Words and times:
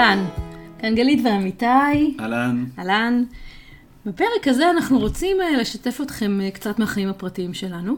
אהלן, 0.00 0.24
כאן 0.78 0.94
גלית 0.94 1.20
ואמיתי. 1.24 2.16
אהלן. 2.20 2.64
אהלן. 2.78 3.24
בפרק 4.06 4.48
הזה 4.48 4.70
אנחנו 4.70 4.98
רוצים 4.98 5.36
אה, 5.40 5.56
לשתף 5.56 6.00
אתכם 6.02 6.40
אה, 6.40 6.50
קצת 6.50 6.78
מהחיים 6.78 7.08
הפרטיים 7.08 7.54
שלנו. 7.54 7.96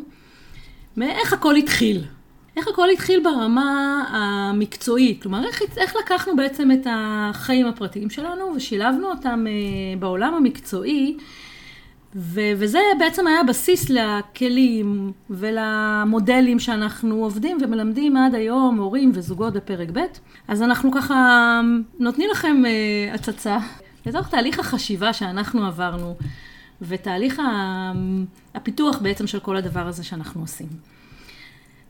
מאיך 0.96 1.32
הכל 1.32 1.56
התחיל. 1.56 2.04
איך 2.56 2.68
הכל 2.68 2.90
התחיל 2.90 3.22
ברמה 3.24 4.04
המקצועית. 4.08 5.22
כלומר, 5.22 5.46
איך, 5.46 5.62
איך 5.76 5.96
לקחנו 6.04 6.36
בעצם 6.36 6.70
את 6.70 6.86
החיים 6.90 7.66
הפרטיים 7.66 8.10
שלנו 8.10 8.52
ושילבנו 8.56 9.10
אותם 9.10 9.44
אה, 9.48 9.98
בעולם 9.98 10.34
המקצועי. 10.34 11.16
ו- 12.16 12.52
וזה 12.56 12.78
בעצם 12.98 13.26
היה 13.26 13.42
בסיס 13.42 13.90
לכלים 13.90 15.12
ולמודלים 15.30 16.58
שאנחנו 16.58 17.14
עובדים 17.14 17.58
ומלמדים 17.60 18.16
עד 18.16 18.34
היום, 18.34 18.78
הורים 18.78 19.12
וזוגות 19.14 19.52
בפרק 19.52 19.88
ב'. 19.92 20.00
אז 20.48 20.62
אנחנו 20.62 20.92
ככה 20.92 21.60
נותנים 21.98 22.30
לכם 22.30 22.62
uh, 22.64 23.14
הצצה 23.14 23.58
לתוך 24.06 24.28
תהליך 24.28 24.58
החשיבה 24.58 25.12
שאנחנו 25.12 25.66
עברנו, 25.66 26.16
ותהליך 26.82 27.42
הפיתוח 28.54 28.98
בעצם 28.98 29.26
של 29.26 29.40
כל 29.40 29.56
הדבר 29.56 29.86
הזה 29.86 30.04
שאנחנו 30.04 30.40
עושים. 30.40 30.66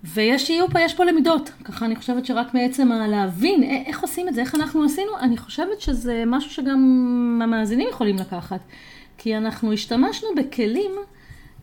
ויש 0.04 0.50
יהיו 0.50 0.68
פה, 0.68 0.80
יש 0.80 0.94
פה 0.94 1.04
למידות. 1.04 1.50
ככה 1.64 1.86
אני 1.86 1.96
חושבת 1.96 2.26
שרק 2.26 2.54
מעצם 2.54 2.92
הלהבין 2.92 3.62
איך 3.86 4.00
עושים 4.00 4.28
את 4.28 4.34
זה, 4.34 4.40
איך 4.40 4.54
אנחנו 4.54 4.84
עשינו, 4.84 5.18
אני 5.20 5.36
חושבת 5.36 5.80
שזה 5.80 6.22
משהו 6.26 6.50
שגם 6.50 7.40
המאזינים 7.42 7.88
יכולים 7.90 8.16
לקחת. 8.16 8.60
כי 9.22 9.36
אנחנו 9.36 9.72
השתמשנו 9.72 10.28
בכלים 10.36 10.90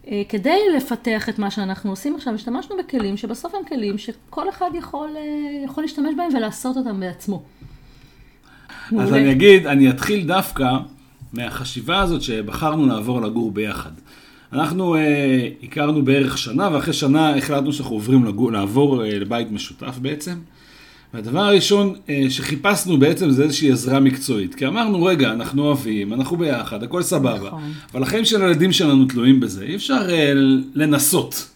אה, 0.08 0.22
כדי 0.30 0.60
לפתח 0.78 1.30
את 1.30 1.40
מה 1.40 1.52
שאנחנו 1.52 1.90
עושים 1.90 2.16
עכשיו, 2.16 2.34
השתמשנו 2.36 2.76
בכלים 2.78 3.18
שבסוף 3.18 3.56
הם 3.56 3.62
כלים 3.68 3.98
שכל 3.98 4.50
אחד 4.50 4.70
יכול, 4.78 5.10
אה, 5.18 5.22
יכול 5.66 5.84
להשתמש 5.84 6.16
בהם 6.18 6.30
ולעשות 6.36 6.78
אותם 6.78 7.00
בעצמו. 7.00 7.44
אז 8.70 8.92
מעולה. 8.92 9.18
אני 9.18 9.32
אגיד, 9.32 9.68
אני 9.68 9.90
אתחיל 9.90 10.28
דווקא 10.28 10.78
מהחשיבה 11.34 12.00
הזאת 12.00 12.22
שבחרנו 12.22 12.86
לעבור 12.88 13.22
לגור 13.22 13.52
ביחד. 13.52 13.92
אנחנו 14.54 14.96
אה, 14.96 15.50
הכרנו 15.64 16.06
בערך 16.06 16.38
שנה, 16.38 16.70
ואחרי 16.74 16.94
שנה 16.94 17.36
החלטנו 17.36 17.74
שאנחנו 17.74 17.96
עוברים 17.96 18.26
לגור, 18.26 18.52
לעבור 18.52 19.04
אה, 19.04 19.20
לבית 19.20 19.52
משותף 19.52 19.98
בעצם. 20.02 20.36
והדבר 21.14 21.40
הראשון 21.40 21.96
אה, 22.10 22.26
שחיפשנו 22.30 23.00
בעצם 23.00 23.30
זה 23.30 23.44
איזושהי 23.44 23.72
עזרה 23.72 24.00
מקצועית. 24.00 24.56
כי 24.56 24.68
אמרנו, 24.68 25.04
רגע, 25.04 25.32
אנחנו 25.32 25.64
אוהבים, 25.64 26.14
אנחנו 26.14 26.38
ביחד, 26.38 26.84
הכל 26.84 27.02
סבבה. 27.02 27.48
נכון. 27.48 27.72
אבל 27.94 28.04
החיים 28.04 28.26
של 28.26 28.42
הילדים 28.42 28.72
שלנו 28.72 29.06
תלויים 29.06 29.40
בזה, 29.40 29.64
אי 29.64 29.76
אפשר 29.76 30.10
אה, 30.10 30.34
לנסות. 30.74 31.50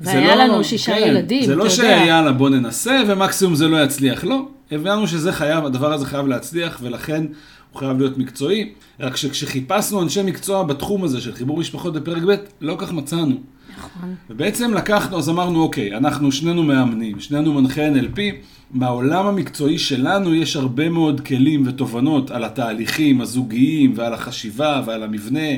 והיה 0.00 0.36
לא, 0.36 0.44
לנו 0.44 0.64
שישה 0.64 0.94
כן, 0.94 1.06
ילדים, 1.06 1.46
זה 1.46 1.56
לא 1.56 1.68
שיאללה 1.68 2.32
בוא 2.32 2.50
ננסה 2.50 3.00
ומקסימום 3.08 3.54
זה 3.54 3.68
לא 3.68 3.84
יצליח, 3.84 4.24
לא. 4.24 4.48
הבנו 4.70 5.06
שזה 5.06 5.32
חייב, 5.32 5.64
הדבר 5.64 5.92
הזה 5.92 6.06
חייב 6.06 6.26
להצליח 6.26 6.78
ולכן 6.82 7.24
הוא 7.72 7.78
חייב 7.78 7.98
להיות 7.98 8.18
מקצועי. 8.18 8.72
רק 9.00 9.16
שכשחיפשנו 9.16 10.02
אנשי 10.02 10.22
מקצוע 10.22 10.62
בתחום 10.62 11.04
הזה 11.04 11.20
של 11.20 11.34
חיבור 11.34 11.58
משפחות 11.58 11.92
בפרק 11.92 12.22
ב', 12.22 12.34
לא 12.60 12.74
כך 12.78 12.92
מצאנו. 12.92 13.36
נכון. 13.78 14.14
ובעצם 14.30 14.74
לקחנו, 14.74 15.18
אז 15.18 15.28
אמרנו, 15.28 15.62
אוקיי, 15.62 15.96
אנחנו 15.96 16.32
שנינו 16.32 16.62
מאמנים, 16.62 17.20
שנינו 17.20 17.52
מנחי 17.52 17.88
NLP, 17.88 18.18
בעולם 18.70 19.26
המקצועי 19.26 19.78
שלנו 19.78 20.34
יש 20.34 20.56
הרבה 20.56 20.88
מאוד 20.88 21.20
כלים 21.20 21.62
ותובנות 21.66 22.30
על 22.30 22.44
התהליכים 22.44 23.20
הזוגיים 23.20 23.92
ועל 23.96 24.14
החשיבה 24.14 24.82
ועל 24.86 25.02
המבנה. 25.02 25.48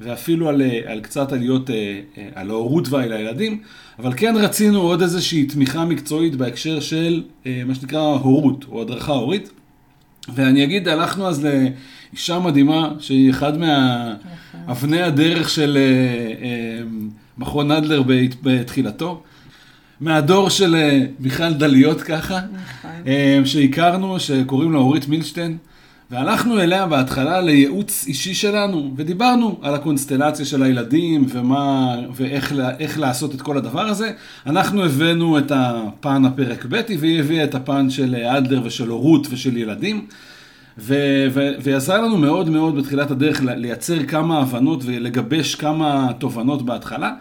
ואפילו 0.00 0.48
על, 0.48 0.62
על 0.86 1.00
קצת 1.00 1.32
עליות, 1.32 1.70
אה, 1.70 2.00
אה, 2.18 2.28
על 2.34 2.50
ההורות 2.50 2.88
ועל 2.88 3.12
הילדים, 3.12 3.60
אבל 3.98 4.12
כן 4.16 4.34
רצינו 4.36 4.80
עוד 4.80 5.02
איזושהי 5.02 5.44
תמיכה 5.46 5.84
מקצועית 5.84 6.34
בהקשר 6.34 6.80
של 6.80 7.22
אה, 7.46 7.62
מה 7.66 7.74
שנקרא 7.74 8.00
הורות, 8.00 8.64
או 8.68 8.82
הדרכה 8.82 9.12
הורית. 9.12 9.50
ואני 10.34 10.64
אגיד, 10.64 10.88
הלכנו 10.88 11.28
אז 11.28 11.46
לאישה 11.46 12.38
מדהימה, 12.38 12.92
שהיא 12.98 13.30
אחד 13.30 13.52
מאבני 13.58 15.02
הדרך 15.02 15.50
של 15.50 15.78
מכון 17.38 17.70
אדלר 17.70 18.02
בתחילתו. 18.42 19.22
מהדור 20.00 20.50
של 20.50 20.76
מיכל 21.20 21.52
דליות 21.52 22.02
ככה, 22.02 22.38
נכון. 22.38 23.44
שהכרנו, 23.44 24.20
שקוראים 24.20 24.72
לה 24.72 24.78
אורית 24.78 25.08
מילשטיין. 25.08 25.58
והלכנו 26.10 26.60
אליה 26.60 26.86
בהתחלה 26.86 27.40
לייעוץ 27.40 28.04
אישי 28.06 28.34
שלנו, 28.34 28.94
ודיברנו 28.96 29.58
על 29.62 29.74
הקונסטלציה 29.74 30.44
של 30.44 30.62
הילדים, 30.62 31.26
ומה, 31.28 31.96
ואיך 32.14 32.98
לעשות 32.98 33.34
את 33.34 33.42
כל 33.42 33.56
הדבר 33.56 33.80
הזה. 33.80 34.12
אנחנו 34.46 34.84
הבאנו 34.84 35.38
את 35.38 35.52
הפן 35.54 36.24
הפרק 36.24 36.66
ב' 36.68 36.80
והיא 36.98 37.20
הביאה 37.20 37.44
את 37.44 37.54
הפן 37.54 37.90
של 37.90 38.14
אדלר 38.14 38.60
ושל 38.64 38.88
הורות 38.88 39.26
ושל 39.30 39.56
ילדים. 39.56 40.06
והיא 40.78 41.76
עזרה 41.76 41.98
לנו 41.98 42.16
מאוד 42.16 42.50
מאוד 42.50 42.76
בתחילת 42.76 43.10
הדרך 43.10 43.40
לייצר 43.44 44.02
כמה 44.06 44.38
הבנות 44.38 44.80
ולגבש 44.84 45.54
כמה 45.54 46.12
תובנות 46.18 46.62
בהתחלה. 46.62 47.12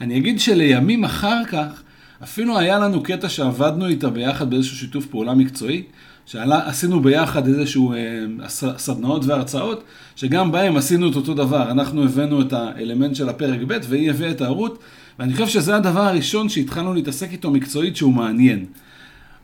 אני 0.00 0.18
אגיד 0.18 0.40
שלימים 0.40 1.04
אחר 1.04 1.44
כך, 1.44 1.82
אפילו 2.22 2.58
היה 2.58 2.78
לנו 2.78 3.02
קטע 3.02 3.28
שעבדנו 3.28 3.86
איתה 3.86 4.10
ביחד 4.10 4.50
באיזשהו 4.50 4.76
שיתוף 4.76 5.06
פעולה 5.06 5.34
מקצועי, 5.34 5.82
שעשינו 6.26 7.00
ביחד 7.00 7.46
איזשהו 7.46 7.92
אה, 7.92 8.48
סדנאות 8.78 9.24
והרצאות, 9.24 9.84
שגם 10.16 10.52
בהם 10.52 10.76
עשינו 10.76 11.10
את 11.10 11.16
אותו 11.16 11.34
דבר. 11.34 11.70
אנחנו 11.70 12.04
הבאנו 12.04 12.40
את 12.40 12.52
האלמנט 12.52 13.16
של 13.16 13.28
הפרק 13.28 13.60
ב' 13.66 13.78
והיא 13.88 14.10
הביאה 14.10 14.30
את 14.30 14.40
הערות, 14.40 14.78
ואני 15.18 15.32
חושב 15.32 15.48
שזה 15.48 15.76
הדבר 15.76 16.00
הראשון 16.00 16.48
שהתחלנו 16.48 16.94
להתעסק 16.94 17.32
איתו 17.32 17.50
מקצועית 17.50 17.96
שהוא 17.96 18.12
מעניין. 18.12 18.64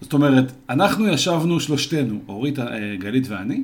זאת 0.04 0.12
אומרת, 0.12 0.53
אנחנו 0.70 1.09
ישבנו 1.09 1.60
שלושתנו, 1.60 2.19
אורית, 2.28 2.59
אה, 2.59 2.97
גלית 2.98 3.26
ואני, 3.28 3.62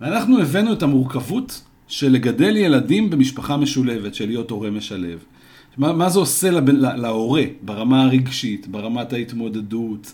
ואנחנו 0.00 0.40
הבאנו 0.40 0.72
את 0.72 0.82
המורכבות 0.82 1.62
של 1.88 2.12
לגדל 2.12 2.56
ילדים 2.56 3.10
במשפחה 3.10 3.56
משולבת, 3.56 4.14
של 4.14 4.26
להיות 4.26 4.50
הורה 4.50 4.70
משלב. 4.70 5.18
מה, 5.76 5.92
מה 5.92 6.08
זה 6.08 6.18
עושה 6.18 6.50
להורה 6.76 7.42
ברמה 7.62 8.02
הרגשית, 8.02 8.66
ברמת 8.66 9.12
ההתמודדות, 9.12 10.12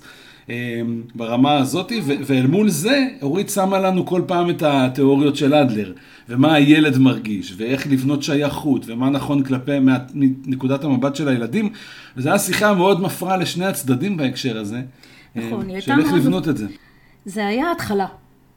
אמ, 0.48 1.02
ברמה 1.14 1.56
הזאת, 1.56 1.92
ואל 2.04 2.46
מול 2.46 2.68
זה 2.68 3.06
אורית 3.22 3.50
שמה 3.50 3.78
לנו 3.78 4.06
כל 4.06 4.22
פעם 4.26 4.50
את 4.50 4.62
התיאוריות 4.62 5.36
של 5.36 5.54
אדלר, 5.54 5.92
ומה 6.28 6.54
הילד 6.54 6.98
מרגיש, 6.98 7.54
ואיך 7.56 7.86
לבנות 7.86 8.22
שייכות, 8.22 8.84
ומה 8.86 9.10
נכון 9.10 9.42
כלפי, 9.42 9.72
מנקודת 10.14 10.84
המבט 10.84 11.16
של 11.16 11.28
הילדים, 11.28 11.70
וזו 12.16 12.28
הייתה 12.28 12.44
שיחה 12.44 12.74
מאוד 12.74 13.00
מפרה 13.00 13.36
לשני 13.36 13.66
הצדדים 13.66 14.16
בהקשר 14.16 14.58
הזה, 14.58 14.80
נכון, 15.36 15.70
אמ, 15.70 15.80
של 15.80 15.92
איך 16.00 16.12
לבנות 16.12 16.48
את 16.48 16.56
זה. 16.56 16.66
זה 17.24 17.46
היה 17.46 17.72
התחלה. 17.72 18.06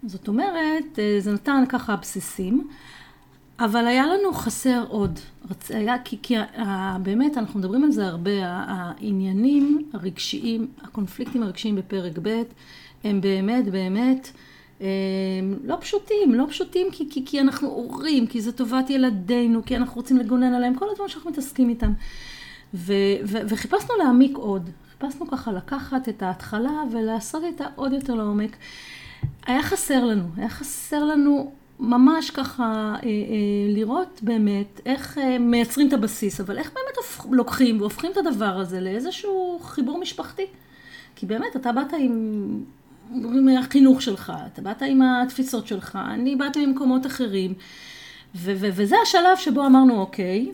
זאת 0.03 0.27
אומרת, 0.27 0.99
אה, 0.99 1.15
זה 1.19 1.33
נתן 1.33 1.63
ככה 1.69 1.95
בסיסים. 1.95 2.67
אבל 3.59 3.87
היה 3.87 4.07
לנו 4.07 4.33
חסר 4.33 4.83
עוד. 4.89 5.19
רצ... 5.51 5.71
היה, 5.71 5.95
כי, 6.03 6.17
כי 6.21 6.35
באמת, 7.03 7.37
אנחנו 7.37 7.59
מדברים 7.59 7.83
על 7.83 7.91
זה 7.91 8.07
הרבה, 8.07 8.31
העניינים 8.45 9.89
הרגשיים, 9.93 10.67
הקונפליקטים 10.81 11.43
הרגשיים 11.43 11.75
בפרק 11.75 12.19
ב', 12.21 12.41
הם 13.03 13.21
באמת 13.21 13.65
באמת 13.65 14.31
הם 14.79 15.55
לא 15.63 15.77
פשוטים, 15.79 16.33
לא 16.33 16.45
פשוטים 16.49 16.87
כי, 16.91 17.09
כי, 17.09 17.25
כי 17.25 17.41
אנחנו 17.41 17.67
הורים, 17.67 18.27
כי 18.27 18.41
זה 18.41 18.51
טובת 18.51 18.89
ילדינו, 18.89 19.65
כי 19.65 19.75
אנחנו 19.77 19.95
רוצים 19.95 20.17
לגונן 20.17 20.53
עליהם, 20.53 20.75
כל 20.75 20.85
הדברים 20.91 21.09
שאנחנו 21.09 21.31
מתעסקים 21.31 21.69
איתם. 21.69 21.91
ו, 22.73 22.93
ו, 23.23 23.37
וחיפשנו 23.49 23.95
להעמיק 23.97 24.37
עוד, 24.37 24.69
חיפשנו 25.01 25.27
ככה 25.27 25.51
לקחת 25.51 26.09
את 26.09 26.23
ההתחלה 26.23 26.83
ולעשות 26.91 27.43
איתה 27.43 27.65
עוד 27.75 27.93
יותר 27.93 28.13
לעומק. 28.13 28.57
היה 29.45 29.63
חסר 29.63 30.05
לנו, 30.05 30.23
היה 30.37 30.49
חסר 30.49 31.03
לנו 31.03 31.51
ממש 31.79 32.29
ככה 32.29 32.63
אה, 32.63 32.99
אה, 33.03 33.07
לראות 33.67 34.19
באמת 34.23 34.81
איך 34.85 35.17
אה, 35.17 35.39
מייצרים 35.39 35.87
את 35.87 35.93
הבסיס, 35.93 36.39
אבל 36.39 36.57
איך 36.57 36.71
באמת 36.73 37.25
לוקחים 37.31 37.81
והופכים 37.81 38.11
את 38.11 38.17
הדבר 38.17 38.59
הזה 38.59 38.81
לאיזשהו 38.81 39.59
חיבור 39.63 39.99
משפחתי. 39.99 40.45
כי 41.15 41.25
באמת, 41.25 41.55
אתה 41.55 41.71
באת 41.71 41.93
עם, 41.99 42.63
עם 43.13 43.47
החינוך 43.59 44.01
שלך, 44.01 44.33
אתה 44.53 44.61
באת 44.61 44.81
עם 44.81 45.01
התפיסות 45.01 45.67
שלך, 45.67 45.99
אני 46.13 46.35
באתי 46.35 46.65
ממקומות 46.65 47.05
אחרים, 47.05 47.53
ו- 48.35 48.53
ו- 48.59 48.69
וזה 48.73 48.95
השלב 49.03 49.37
שבו 49.37 49.65
אמרנו, 49.65 49.99
אוקיי, 49.99 50.51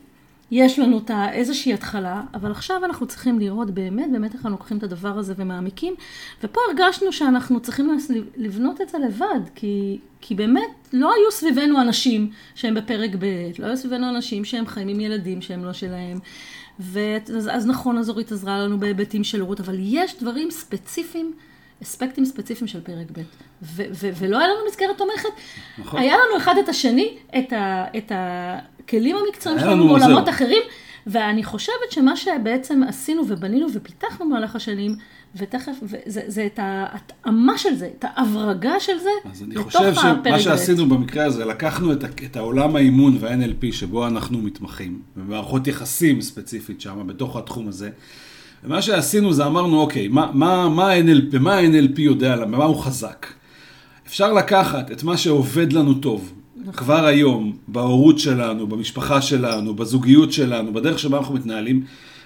יש 0.51 0.79
לנו 0.79 0.97
את 0.97 1.11
איזושהי 1.31 1.73
התחלה, 1.73 2.21
אבל 2.33 2.51
עכשיו 2.51 2.85
אנחנו 2.85 3.05
צריכים 3.07 3.39
לראות 3.39 3.71
באמת, 3.71 4.11
באמת 4.11 4.33
איך 4.33 4.35
אנחנו 4.35 4.49
לוקחים 4.49 4.77
את 4.77 4.83
הדבר 4.83 5.17
הזה 5.17 5.33
ומעמיקים, 5.37 5.93
ופה 6.43 6.59
הרגשנו 6.69 7.11
שאנחנו 7.11 7.59
צריכים 7.59 7.97
לבנות 8.37 8.81
את 8.81 8.89
זה 8.89 8.97
לבד, 8.97 9.39
כי, 9.55 9.99
כי 10.21 10.35
באמת 10.35 10.89
לא 10.93 11.13
היו 11.13 11.31
סביבנו 11.31 11.81
אנשים 11.81 12.29
שהם 12.55 12.73
בפרק 12.73 13.11
ב', 13.19 13.25
לא 13.59 13.65
היו 13.67 13.77
סביבנו 13.77 14.09
אנשים 14.09 14.45
שהם 14.45 14.67
חיים 14.67 14.87
עם 14.87 14.99
ילדים 14.99 15.41
שהם 15.41 15.65
לא 15.65 15.73
שלהם, 15.73 16.19
ואז 16.79 17.49
אז 17.51 17.67
נכון, 17.67 17.97
אז 17.97 18.09
אורית 18.09 18.31
עזרה 18.31 18.59
לנו 18.59 18.79
בהיבטים 18.79 19.23
של 19.23 19.41
הורות, 19.41 19.59
אבל 19.59 19.75
יש 19.79 20.15
דברים 20.19 20.51
ספציפיים. 20.51 21.33
אספקטים 21.83 22.25
ספציפיים 22.25 22.67
של 22.67 22.81
פרק 22.81 23.11
ב', 23.11 23.21
ו- 23.61 23.83
ו- 23.91 24.09
ולא 24.17 24.37
היה 24.39 24.47
לנו 24.47 24.59
מסגרת 24.69 24.97
תומכת. 24.97 25.29
נכון. 25.77 25.99
היה 25.99 26.13
לנו 26.13 26.37
אחד 26.37 26.55
את 26.63 26.69
השני, 26.69 27.17
את, 27.37 27.53
ה- 27.53 27.85
את 27.97 28.11
הכלים 28.85 29.15
המקצועיים 29.15 29.61
שלנו 29.61 29.87
בעולמות 29.87 30.29
אחרים, 30.29 30.61
ואני 31.07 31.43
חושבת 31.43 31.91
שמה 31.91 32.17
שבעצם 32.17 32.81
עשינו 32.87 33.23
ובנינו 33.27 33.67
ופיתחנו 33.73 34.25
במהלך 34.25 34.55
השנים, 34.55 34.95
ותכף, 35.35 35.71
וזה 35.83 36.21
זה 36.27 36.45
את 36.45 36.59
ההתאמה 36.61 37.57
של 37.57 37.75
זה, 37.75 37.89
את 37.99 38.05
ההברגה 38.07 38.79
של 38.79 38.97
זה, 38.99 39.09
אז 39.31 39.43
אני 39.43 39.55
חושב 39.55 39.93
שמה 39.93 40.39
שעשינו 40.39 40.85
במקרה 40.85 41.25
הזה, 41.25 41.45
לקחנו 41.45 41.93
את, 41.93 42.03
את 42.25 42.35
העולם 42.35 42.75
האימון 42.75 43.17
וה-NLP 43.19 43.65
שבו 43.71 44.07
אנחנו 44.07 44.41
מתמחים, 44.41 44.99
במערכות 45.15 45.67
יחסים 45.67 46.21
ספציפית 46.21 46.81
שם, 46.81 47.07
בתוך 47.07 47.35
התחום 47.35 47.67
הזה, 47.67 47.89
ומה 48.63 48.81
שעשינו 48.81 49.33
זה 49.33 49.45
אמרנו, 49.45 49.81
אוקיי, 49.81 50.07
מה, 50.07 50.29
מה, 50.33 50.69
מה 50.69 50.91
ה-NLP, 50.91 51.39
מה 51.39 51.53
ה-NLP 51.53 52.01
יודע, 52.01 52.45
במה 52.45 52.65
הוא 52.65 52.83
חזק? 52.83 53.27
אפשר 54.07 54.33
לקחת 54.33 54.91
את 54.91 55.03
מה 55.03 55.17
שעובד 55.17 55.73
לנו 55.73 55.93
טוב, 55.93 56.33
כבר 56.73 57.05
היום, 57.05 57.57
בהורות 57.67 58.19
שלנו, 58.19 58.67
במשפחה 58.67 59.21
שלנו, 59.21 59.73
בזוגיות 59.73 60.31
שלנו, 60.31 60.73
בדרך 60.73 60.99
שבה 60.99 61.17
אנחנו 61.17 61.33
מתנהלים, 61.33 61.83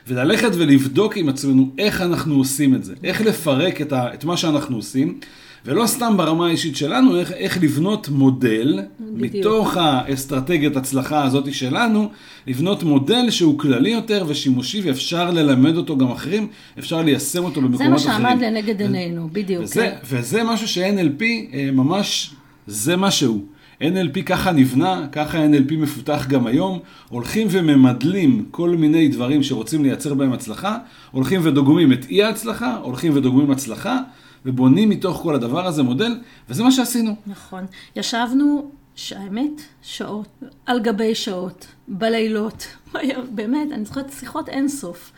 וללכת 0.08 0.50
ולבדוק 0.54 1.18
עם 1.18 1.30
עצמנו 1.30 1.70
איך 1.78 2.02
אנחנו 2.02 2.36
עושים 2.36 2.76
את 2.76 2.84
זה, 2.84 2.94
איך 3.04 3.22
לפרק 3.22 3.82
את, 3.82 3.94
ה, 3.94 4.14
את 4.14 4.24
מה 4.24 4.38
שאנחנו 4.38 4.76
עושים, 4.76 5.20
ולא 5.66 5.88
סתם 5.88 6.18
ברמה 6.18 6.48
האישית 6.48 6.76
שלנו, 6.76 7.20
איך, 7.20 7.32
איך 7.32 7.64
לבנות 7.64 8.10
מודל, 8.10 8.80
בדיוק. 9.00 9.36
מתוך 9.36 9.78
האסטרטגיית 9.78 10.76
הצלחה 10.76 11.24
הזאת 11.24 11.54
שלנו, 11.54 12.10
לבנות 12.48 12.84
מודל 12.84 13.30
שהוא 13.30 13.60
כללי 13.60 13.90
יותר 13.90 14.26
ושימושי, 14.28 14.82
ואפשר 14.82 15.32
ללמד 15.32 15.78
אותו 15.78 15.98
גם 15.98 16.12
אחרים, 16.12 16.48
אפשר 16.80 17.02
ליישם 17.02 17.44
אותו 17.44 17.62
במקומות 17.62 18.00
זה 18.00 18.10
אחרים. 18.10 18.24
מה 18.24 18.30
שעמד 18.30 18.44
לנגד 18.44 18.82
עינינו, 18.82 19.30
בדיוק. 19.32 19.64
וזה, 19.64 19.82
כן. 19.82 19.96
וזה 20.18 20.44
משהו 20.44 20.68
ש-NLP 20.68 21.24
אה, 21.54 21.70
ממש, 21.72 22.32
זה 22.68 22.96
מה 22.96 23.12
שהוא. 23.12 23.42
NLP 23.82 24.24
ככה 24.26 24.52
נבנה, 24.52 25.08
ככה 25.12 25.46
NLP 25.46 25.74
מפותח 25.74 26.26
גם 26.28 26.48
היום, 26.48 26.80
הולכים 27.10 27.48
וממדלים 27.52 28.46
כל 28.52 28.70
מיני 28.70 29.08
דברים 29.08 29.44
שרוצים 29.44 29.84
לייצר 29.84 30.14
בהם 30.14 30.34
הצלחה, 30.34 30.78
הולכים 31.12 31.42
ודוגמים 31.44 31.94
את 31.94 32.06
אי 32.06 32.24
ההצלחה, 32.24 32.76
הולכים 32.76 33.18
ודוגמים 33.18 33.52
הצלחה, 33.52 34.00
ובונים 34.46 34.90
מתוך 34.90 35.18
כל 35.18 35.36
הדבר 35.36 35.68
הזה 35.68 35.84
מודל, 35.84 36.20
וזה 36.50 36.64
מה 36.64 36.72
שעשינו. 36.72 37.16
נכון. 37.28 37.66
ישבנו, 37.96 38.72
האמת, 39.12 39.62
שעות, 39.82 40.44
על 40.66 40.80
גבי 40.80 41.16
שעות, 41.16 41.68
בלילות. 41.88 42.68
באמת, 43.36 43.72
אני 43.72 43.86
זוכרת 43.86 44.12
שיחות 44.20 44.50
אינסוף. 44.50 45.12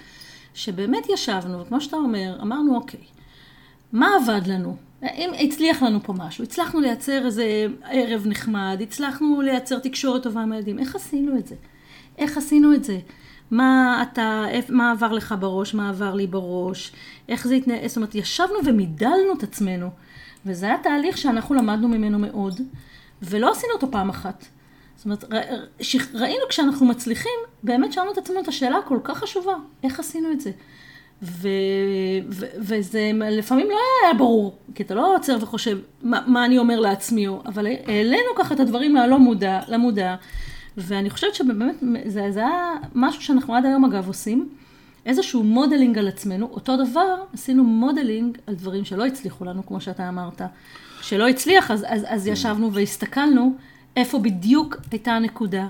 שבאמת 0.53 1.09
ישבנו, 1.13 1.65
כמו 1.65 1.81
שאתה 1.81 1.97
אומר, 1.97 2.37
אמרנו, 2.41 2.75
אוקיי, 2.75 2.99
מה 3.93 4.07
עבד 4.21 4.47
לנו? 4.47 4.77
אם 5.03 5.31
הצליח 5.39 5.83
לנו 5.83 6.03
פה 6.03 6.13
משהו, 6.13 6.44
הצלחנו 6.44 6.80
לייצר 6.80 7.25
איזה 7.25 7.65
ערב 7.89 8.24
נחמד, 8.27 8.80
הצלחנו 8.81 9.42
לייצר 9.42 9.80
תקשורת 9.80 10.24
טובה 10.24 10.42
עם 10.42 10.51
הילדים, 10.51 10.80
איך 10.80 10.95
עשינו 10.95 11.38
את 11.38 11.48
זה? 11.48 11.56
איך 12.18 12.38
עשינו 12.38 12.74
את 12.74 12.83
זה? 12.83 13.00
מה 13.51 14.03
אתה, 14.12 14.45
מה 14.69 14.92
עבר 14.92 15.12
לך 15.12 15.36
בראש, 15.39 15.74
מה 15.74 15.89
עבר 15.89 16.13
לי 16.13 16.27
בראש, 16.27 16.92
איך 17.30 17.48
זה 17.48 17.56
התנהל, 17.56 17.88
זאת 17.88 17.98
אומרת, 17.98 18.15
ישבנו 18.15 18.56
ומידלנו 18.65 19.33
את 19.38 19.44
עצמנו, 19.44 19.89
וזה 20.45 20.65
היה 20.65 20.77
תהליך 20.83 21.18
שאנחנו 21.18 21.56
למדנו 21.56 21.88
ממנו 21.88 22.19
מאוד, 22.19 22.62
ולא 23.21 23.51
עשינו 23.51 23.74
אותו 23.74 23.92
פעם 23.92 24.09
אחת. 24.09 24.45
זאת 24.95 25.06
אומרת, 25.06 25.24
ראינו 26.13 26.44
כשאנחנו 26.50 26.86
מצליחים, 26.86 27.39
באמת 27.63 27.94
שאלנו 27.94 28.12
את 28.12 28.18
עצמנו 28.18 28.39
את 28.39 28.47
השאלה 28.47 28.77
הכל 28.77 29.00
כך 29.04 29.18
חשובה, 29.18 29.54
איך 29.83 30.00
עשינו 30.00 30.31
את 30.31 30.42
זה? 30.42 30.51
ו- 31.23 31.47
ו- 32.29 32.45
וזה 32.59 33.12
לפעמים 33.31 33.68
לא 33.69 33.77
היה 34.03 34.13
ברור, 34.13 34.57
כי 34.75 34.83
אתה 34.83 34.95
לא 34.95 35.15
עוצר 35.15 35.38
וחושב 35.41 35.77
מה, 36.03 36.19
מה 36.27 36.45
אני 36.45 36.57
אומר 36.57 36.79
לעצמי, 36.79 37.27
אבל 37.45 37.68
העלינו 37.88 38.29
ככה 38.35 38.53
את 38.53 38.59
הדברים 38.59 38.94
מהלא 38.94 39.19
מודע 39.19 39.59
למודע, 39.68 40.15
ואני 40.77 41.09
חושבת 41.09 41.35
שבאמת 41.35 41.75
זה, 42.06 42.31
זה 42.31 42.39
היה 42.39 42.73
משהו 42.95 43.21
שאנחנו 43.21 43.56
עד 43.56 43.65
היום 43.65 43.85
אגב 43.85 44.07
עושים, 44.07 44.50
איזשהו 45.06 45.44
modeling 45.44 45.97
על 45.97 46.07
עצמנו, 46.07 46.47
אותו 46.51 46.77
דבר 46.77 47.15
עשינו 47.33 47.63
modeling 47.63 48.38
על 48.47 48.56
דברים 48.56 48.85
שלא 48.85 49.06
הצליחו 49.06 49.45
לנו, 49.45 49.65
כמו 49.65 49.81
שאתה 49.81 50.09
אמרת. 50.09 50.41
שלא 51.01 51.27
הצליח, 51.27 51.71
אז, 51.71 51.85
אז, 51.88 52.06
אז 52.07 52.27
ישבנו 52.27 52.73
והסתכלנו 52.73 53.53
איפה 53.95 54.19
בדיוק 54.19 54.75
הייתה 54.91 55.12
הנקודה 55.12 55.68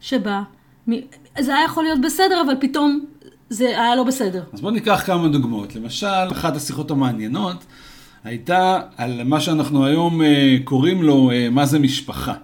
שבה, 0.00 0.42
מ- 0.90 1.00
זה 1.40 1.54
היה 1.56 1.64
יכול 1.64 1.84
להיות 1.84 2.00
בסדר, 2.00 2.42
אבל 2.46 2.54
פתאום 2.60 3.04
זה 3.50 3.64
היה 3.64 3.96
לא 3.96 4.04
בסדר. 4.04 4.42
אז 4.52 4.60
בואו 4.60 4.72
ניקח 4.72 5.02
כמה 5.06 5.28
דוגמאות. 5.28 5.74
למשל, 5.74 6.32
אחת 6.32 6.56
השיחות 6.56 6.90
המעניינות 6.90 7.64
הייתה 8.24 8.80
על 8.96 9.24
מה 9.24 9.40
שאנחנו 9.40 9.86
היום 9.86 10.22
אה, 10.22 10.56
קוראים 10.64 11.02
לו 11.02 11.30
אה, 11.30 11.50
מה 11.50 11.66
זה 11.66 11.78
משפחה. 11.78 12.34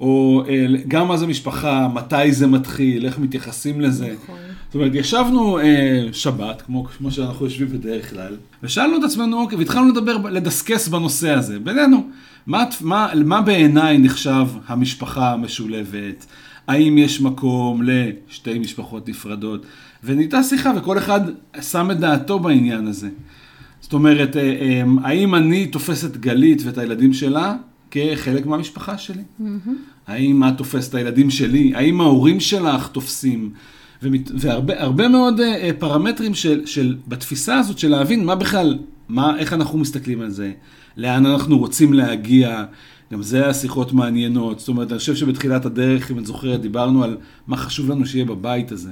או 0.00 0.42
אה, 0.48 0.66
גם 0.88 1.08
מה 1.08 1.16
זה 1.16 1.26
משפחה, 1.26 1.88
מתי 1.94 2.32
זה 2.32 2.46
מתחיל, 2.46 3.06
איך 3.06 3.18
מתייחסים 3.18 3.80
לזה. 3.80 4.14
נכון. 4.22 4.38
זאת 4.66 4.74
אומרת, 4.74 4.94
ישבנו 4.94 5.58
אה, 5.58 6.08
שבת, 6.12 6.62
כמו, 6.62 6.84
כמו 6.84 7.10
שאנחנו 7.10 7.44
יושבים 7.44 7.68
בדרך 7.68 8.10
כלל, 8.10 8.36
ושאלנו 8.62 8.96
את 8.98 9.04
עצמנו, 9.04 9.40
אוקיי, 9.40 9.58
והתחלנו 9.58 9.88
לדבר, 9.88 10.16
לדסקס 10.16 10.88
בנושא 10.88 11.30
הזה, 11.30 11.58
בינינו. 11.58 12.06
מה, 12.46 12.64
מה, 12.80 13.08
מה 13.24 13.40
בעיניי 13.40 13.98
נחשב 13.98 14.46
המשפחה 14.66 15.32
המשולבת? 15.32 16.26
האם 16.68 16.98
יש 16.98 17.20
מקום 17.20 17.82
לשתי 17.84 18.58
משפחות 18.58 19.08
נפרדות? 19.08 19.66
ונהייתה 20.04 20.42
שיחה, 20.42 20.72
וכל 20.76 20.98
אחד 20.98 21.20
שם 21.60 21.90
את 21.90 22.00
דעתו 22.00 22.38
בעניין 22.38 22.86
הזה. 22.86 23.08
זאת 23.80 23.92
אומרת, 23.92 24.36
אה, 24.36 24.42
אה, 24.42 24.82
האם 25.02 25.34
אני 25.34 25.66
תופס 25.66 26.04
את 26.04 26.16
גלית 26.16 26.62
ואת 26.64 26.78
הילדים 26.78 27.12
שלה 27.12 27.56
כחלק 27.90 28.46
מהמשפחה 28.46 28.98
שלי? 28.98 29.22
האם 30.06 30.44
את 30.44 30.58
תופסת 30.58 30.90
את 30.90 30.94
הילדים 30.94 31.30
שלי? 31.30 31.72
האם 31.74 32.00
ההורים 32.00 32.40
שלך 32.40 32.88
תופסים? 32.88 33.52
ומת, 34.02 34.30
והרבה 34.34 34.82
הרבה 34.82 35.08
מאוד 35.08 35.40
אה, 35.40 35.70
פרמטרים 35.78 36.34
של, 36.34 36.66
של, 36.66 36.96
בתפיסה 37.08 37.58
הזאת 37.58 37.78
של 37.78 37.88
להבין 37.88 38.24
מה 38.24 38.34
בכלל, 38.34 38.78
מה, 39.08 39.38
איך 39.38 39.52
אנחנו 39.52 39.78
מסתכלים 39.78 40.20
על 40.20 40.30
זה, 40.30 40.52
לאן 40.96 41.26
אנחנו 41.26 41.58
רוצים 41.58 41.92
להגיע, 41.92 42.64
גם 43.12 43.22
זה 43.22 43.44
היה 43.44 43.54
שיחות 43.54 43.92
מעניינות. 43.92 44.58
זאת 44.58 44.68
אומרת, 44.68 44.90
אני 44.90 44.98
חושב 44.98 45.14
שבתחילת 45.14 45.66
הדרך, 45.66 46.10
אם 46.10 46.18
את 46.18 46.26
זוכרת, 46.26 46.60
דיברנו 46.60 47.04
על 47.04 47.16
מה 47.46 47.56
חשוב 47.56 47.90
לנו 47.90 48.06
שיהיה 48.06 48.24
בבית 48.24 48.72
הזה. 48.72 48.90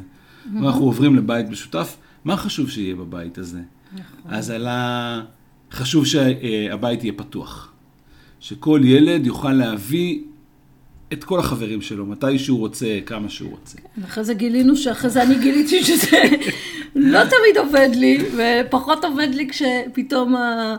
Mm-hmm. 0.48 0.66
אנחנו 0.66 0.84
עוברים 0.84 1.16
לבית 1.16 1.48
משותף, 1.48 1.96
מה 2.24 2.36
חשוב 2.36 2.70
שיהיה 2.70 2.94
בבית 2.94 3.38
הזה? 3.38 3.60
נכון. 3.92 4.34
אז 4.34 4.50
עלה, 4.50 5.20
חשוב 5.72 6.06
שהבית 6.06 7.04
יהיה 7.04 7.12
פתוח. 7.16 7.72
שכל 8.40 8.80
ילד 8.84 9.26
יוכל 9.26 9.52
להביא 9.52 10.18
את 11.12 11.24
כל 11.24 11.38
החברים 11.38 11.82
שלו, 11.82 12.06
מתי 12.06 12.38
שהוא 12.38 12.58
רוצה, 12.58 12.98
כמה 13.06 13.28
שהוא 13.28 13.50
רוצה. 13.50 13.78
אחרי 14.04 14.24
זה 14.24 14.34
גילינו 14.34 14.76
שאחרי 14.76 15.10
זה 15.10 15.22
אני 15.22 15.38
גיליתי 15.38 15.84
שזה 15.84 16.22
לא 16.94 17.20
תמיד 17.24 17.58
עובד 17.58 17.88
לי, 17.94 18.18
ופחות 18.36 19.04
עובד 19.04 19.28
לי 19.34 19.48
כשפתאום, 19.48 20.36
ה... 20.36 20.76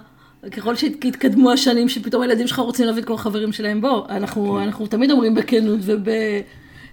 ככל 0.52 0.76
שהתקדמו 0.76 1.52
השנים, 1.52 1.90
שפתאום 1.90 2.22
הילדים 2.22 2.48
שלך 2.48 2.60
רוצים 2.60 2.86
להביא 2.86 3.02
את 3.02 3.08
כל 3.08 3.14
החברים 3.14 3.52
שלהם. 3.52 3.82
בוא, 3.82 4.08
אנחנו, 4.10 4.54
כן. 4.54 4.64
אנחנו 4.64 4.88
תמיד 4.88 5.12
אומרים 5.12 5.36
בכנות 5.36 5.80
וב... 5.82 6.10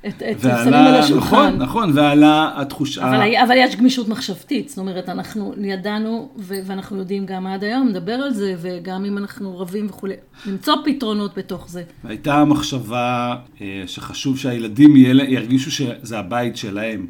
את, 0.08 0.22
את, 0.30 0.40
שמים 0.40 0.74
על 0.74 0.94
השולחן. 0.94 1.36
נכון, 1.36 1.56
נכון, 1.62 1.90
ועלה 1.94 2.50
התחושה, 2.56 3.08
אבל, 3.08 3.34
אבל 3.46 3.54
יש 3.58 3.76
גמישות 3.76 4.08
מחשבתית, 4.08 4.68
זאת 4.68 4.78
אומרת, 4.78 5.08
אנחנו 5.08 5.54
ידענו, 5.64 6.28
ו- 6.38 6.54
ואנחנו 6.66 6.98
יודעים 6.98 7.26
גם 7.26 7.46
עד 7.46 7.64
היום 7.64 7.88
לדבר 7.88 8.12
על 8.12 8.32
זה, 8.34 8.54
וגם 8.58 9.04
אם 9.04 9.18
אנחנו 9.18 9.58
רבים 9.58 9.86
וכולי, 9.86 10.14
למצוא 10.46 10.74
פתרונות 10.84 11.38
בתוך 11.38 11.68
זה. 11.68 11.82
הייתה 12.04 12.44
מחשבה 12.44 13.36
אה, 13.60 13.82
שחשוב 13.86 14.38
שהילדים 14.38 14.96
יהיה- 14.96 15.24
ירגישו 15.28 15.70
שזה 15.70 16.18
הבית 16.18 16.56
שלהם. 16.56 17.06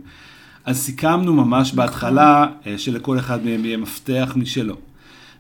אז 0.64 0.78
סיכמנו 0.78 1.32
ממש 1.34 1.72
בהתחלה 1.72 2.46
אה, 2.66 2.78
שלכל 2.78 3.18
אחד 3.18 3.44
מהם 3.44 3.64
יהיה 3.64 3.76
מפתח 3.76 4.32
משלו. 4.36 4.74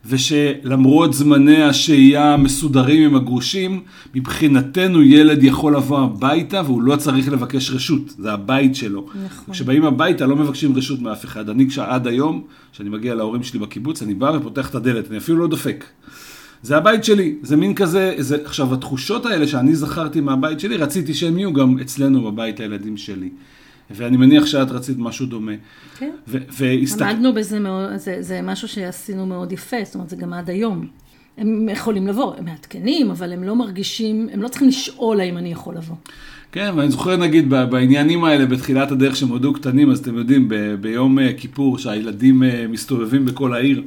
ושלמרות 0.08 1.14
זמני 1.14 1.62
השהייה 1.62 2.34
המסודרים 2.34 3.02
עם 3.02 3.16
הגרושים, 3.16 3.82
מבחינתנו 4.14 5.02
ילד 5.02 5.42
יכול 5.42 5.76
לבוא 5.76 5.98
הביתה 5.98 6.62
והוא 6.64 6.82
לא 6.82 6.96
צריך 6.96 7.28
לבקש 7.28 7.70
רשות, 7.70 8.14
זה 8.18 8.32
הבית 8.32 8.74
שלו. 8.74 9.06
נכון. 9.24 9.54
כשבאים 9.54 9.84
הביתה 9.84 10.26
לא 10.26 10.36
מבקשים 10.36 10.76
רשות 10.76 11.02
מאף 11.02 11.24
אחד. 11.24 11.48
אני 11.48 11.68
כשעד 11.68 12.06
היום, 12.06 12.42
כשאני 12.72 12.88
מגיע 12.88 13.14
להורים 13.14 13.42
שלי 13.42 13.58
בקיבוץ, 13.58 14.02
אני 14.02 14.14
בא 14.14 14.32
ופותח 14.34 14.70
את 14.70 14.74
הדלת, 14.74 15.10
אני 15.10 15.18
אפילו 15.18 15.38
לא 15.38 15.46
דופק. 15.46 15.84
זה 16.62 16.76
הבית 16.76 17.04
שלי, 17.04 17.34
זה 17.42 17.56
מין 17.56 17.74
כזה, 17.74 18.14
זה, 18.18 18.36
עכשיו 18.44 18.74
התחושות 18.74 19.26
האלה 19.26 19.46
שאני 19.46 19.76
זכרתי 19.76 20.20
מהבית 20.20 20.60
שלי, 20.60 20.76
רציתי 20.76 21.14
שהם 21.14 21.38
יהיו 21.38 21.52
גם 21.52 21.78
אצלנו 21.78 22.22
בבית 22.22 22.60
הילדים 22.60 22.96
שלי. 22.96 23.28
ואני 23.90 24.16
מניח 24.16 24.46
שאת 24.46 24.70
רצית 24.70 24.98
משהו 24.98 25.26
דומה. 25.26 25.52
כן. 25.98 26.10
והסתכל... 26.26 27.04
עמדנו 27.04 27.34
בזה 27.34 27.60
מאוד, 27.60 27.96
זה, 27.96 28.16
זה 28.20 28.42
משהו 28.42 28.68
שעשינו 28.68 29.26
מאוד 29.26 29.52
יפה, 29.52 29.76
זאת 29.84 29.94
אומרת, 29.94 30.10
זה 30.10 30.16
גם 30.16 30.32
עד 30.32 30.50
היום. 30.50 30.86
הם 31.38 31.68
יכולים 31.68 32.06
לבוא, 32.06 32.34
הם 32.38 32.44
מעדכנים, 32.44 33.10
אבל 33.10 33.32
הם 33.32 33.44
לא 33.44 33.56
מרגישים, 33.56 34.28
הם 34.32 34.42
לא 34.42 34.48
צריכים 34.48 34.68
לשאול 34.68 35.20
האם 35.20 35.38
אני 35.38 35.52
יכול 35.52 35.74
לבוא. 35.76 35.96
כן, 36.52 36.72
ואני 36.76 36.90
זוכר 36.90 37.16
נגיד 37.16 37.50
בעניינים 37.50 38.24
האלה 38.24 38.46
בתחילת 38.46 38.92
הדרך 38.92 39.16
שהם 39.16 39.28
עודו 39.28 39.52
קטנים, 39.52 39.90
אז 39.90 39.98
אתם 39.98 40.16
יודעים, 40.16 40.48
ב- 40.48 40.74
ביום 40.74 41.18
אה, 41.18 41.32
כיפור 41.36 41.78
שהילדים 41.78 42.42
אה, 42.42 42.66
מסתובבים 42.68 43.24
בכל 43.24 43.54
העיר, 43.54 43.82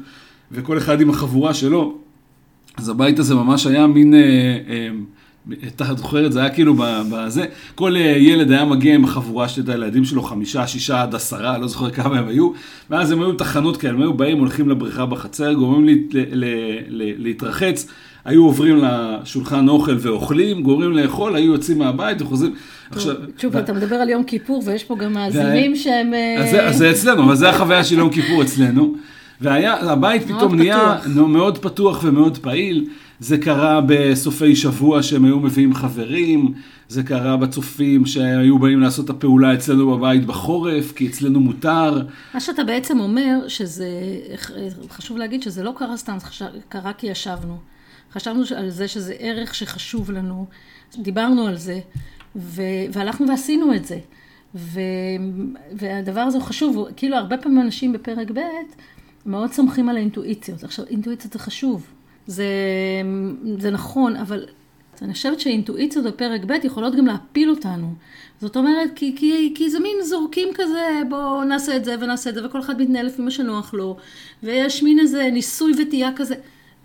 וכל 0.51 0.77
אחד 0.77 1.01
עם 1.01 1.09
החבורה 1.09 1.53
שלו, 1.53 1.97
אז 2.77 2.89
הבית 2.89 3.19
הזה 3.19 3.35
ממש 3.35 3.67
היה 3.67 3.87
מין, 3.87 4.13
אה, 4.13 4.19
אה, 4.69 4.89
אתה 5.67 5.85
זוכר 5.95 6.25
את 6.25 6.31
זה, 6.31 6.39
היה 6.39 6.49
כאילו 6.49 6.75
בזה, 7.11 7.45
כל 7.75 7.95
אה, 7.95 8.01
ילד 8.01 8.51
היה 8.51 8.65
מגיע 8.65 8.95
עם 8.95 9.03
החבורה 9.03 9.49
של 9.49 9.71
הילדים 9.71 10.05
שלו, 10.05 10.21
חמישה, 10.21 10.67
שישה 10.67 11.01
עד 11.01 11.15
עשרה, 11.15 11.57
לא 11.57 11.67
זוכר 11.67 11.89
כמה 11.89 12.19
הם 12.19 12.27
היו, 12.27 12.51
ואז 12.89 13.11
הם 13.11 13.21
היו 13.21 13.33
תחנות 13.33 13.77
כאלה, 13.77 13.93
הם 13.93 14.01
היו 14.01 14.13
באים, 14.13 14.39
הולכים 14.39 14.69
לבריכה 14.69 15.05
בחצר, 15.05 15.53
גורמים 15.53 15.85
לי, 15.85 16.03
ל, 16.11 16.19
ל, 16.31 16.45
ל, 16.89 17.13
להתרחץ, 17.17 17.87
היו 18.25 18.45
עוברים 18.45 18.81
לשולחן 18.83 19.69
אוכל 19.69 19.95
ואוכלים, 19.99 20.63
גורמים 20.63 20.91
לאכול, 20.91 21.35
היו 21.35 21.51
יוצאים 21.51 21.79
מהבית 21.79 22.21
וחוזרים. 22.21 22.53
עכשיו, 22.91 23.15
שוב, 23.37 23.57
אתה 23.57 23.73
מדבר 23.73 23.95
על 23.95 24.09
יום 24.09 24.23
כיפור, 24.23 24.63
ויש 24.65 24.83
פה 24.83 24.95
גם 24.95 25.13
מאזינים 25.13 25.75
שהם... 25.75 26.13
אז 26.67 26.77
זה 26.77 26.91
אצלנו, 26.91 27.23
אבל 27.23 27.35
זה 27.35 27.49
החוויה 27.49 27.83
של 27.83 27.97
יום 27.97 28.09
כיפור 28.09 28.41
אצלנו. 28.41 28.95
והבית 29.41 30.23
פתאום 30.23 30.55
נהיה 30.55 30.97
מאוד 31.15 31.57
פתוח 31.57 31.99
ומאוד 32.03 32.37
פעיל. 32.37 32.85
זה 33.19 33.37
קרה 33.37 33.81
בסופי 33.87 34.55
שבוע 34.55 35.03
שהם 35.03 35.25
היו 35.25 35.39
מביאים 35.39 35.73
חברים, 35.73 36.53
זה 36.87 37.03
קרה 37.03 37.37
בצופים 37.37 38.05
שהיו 38.05 38.59
באים 38.59 38.79
לעשות 38.79 39.05
את 39.05 39.09
הפעולה 39.09 39.53
אצלנו 39.53 39.97
בבית 39.97 40.25
בחורף, 40.25 40.91
כי 40.91 41.07
אצלנו 41.07 41.39
מותר. 41.39 42.05
מה 42.33 42.39
שאתה 42.39 42.63
בעצם 42.63 42.99
אומר, 42.99 43.47
שזה, 43.47 43.89
חשוב 44.89 45.17
להגיד 45.17 45.43
שזה 45.43 45.63
לא 45.63 45.73
קרה 45.77 45.97
סתם, 45.97 46.17
זה 46.19 46.45
קרה 46.69 46.93
כי 46.93 47.07
ישבנו. 47.07 47.57
חשבנו 48.13 48.43
על 48.55 48.69
זה 48.69 48.87
שזה 48.87 49.13
ערך 49.19 49.55
שחשוב 49.55 50.11
לנו, 50.11 50.45
דיברנו 50.97 51.47
על 51.47 51.57
זה, 51.57 51.79
ו, 52.35 52.61
והלכנו 52.93 53.27
ועשינו 53.27 53.75
את 53.75 53.85
זה. 53.85 53.99
ו, 54.55 54.79
והדבר 55.73 56.21
הזה 56.21 56.37
הוא 56.37 56.45
חשוב, 56.45 56.87
כאילו 56.95 57.15
הרבה 57.15 57.37
פעמים 57.37 57.61
אנשים 57.61 57.93
בפרק 57.93 58.31
ב' 58.31 58.39
מאוד 59.25 59.51
סומכים 59.51 59.89
על 59.89 59.97
האינטואיציות. 59.97 60.63
עכשיו, 60.63 60.85
אינטואיציות 60.85 61.33
זה 61.33 61.39
חשוב, 61.39 61.87
זה, 62.29 62.45
זה 63.59 63.71
נכון, 63.71 64.15
אבל 64.15 64.45
אני 65.01 65.13
חושבת 65.13 65.39
שאינטואיציות 65.39 66.05
בפרק 66.05 66.41
ב' 66.45 66.51
יכולות 66.63 66.95
גם 66.95 67.05
להפיל 67.05 67.49
אותנו. 67.49 67.93
זאת 68.41 68.57
אומרת, 68.57 68.89
כי, 68.95 69.15
כי, 69.15 69.53
כי 69.55 69.69
זה 69.69 69.79
מין 69.79 69.97
זורקים 70.03 70.49
כזה, 70.53 71.01
בואו 71.09 71.43
נעשה 71.43 71.75
את 71.75 71.85
זה 71.85 71.95
ונעשה 71.99 72.29
את 72.29 72.35
זה, 72.35 72.45
וכל 72.45 72.59
אחד 72.59 72.81
מתנהל 72.81 73.05
לפי 73.05 73.21
מה 73.21 73.31
שנוח 73.31 73.73
לו, 73.73 73.97
ויש 74.43 74.83
מין 74.83 74.99
איזה 74.99 75.29
ניסוי 75.31 75.73
וטעייה 75.81 76.09
כזה. 76.15 76.35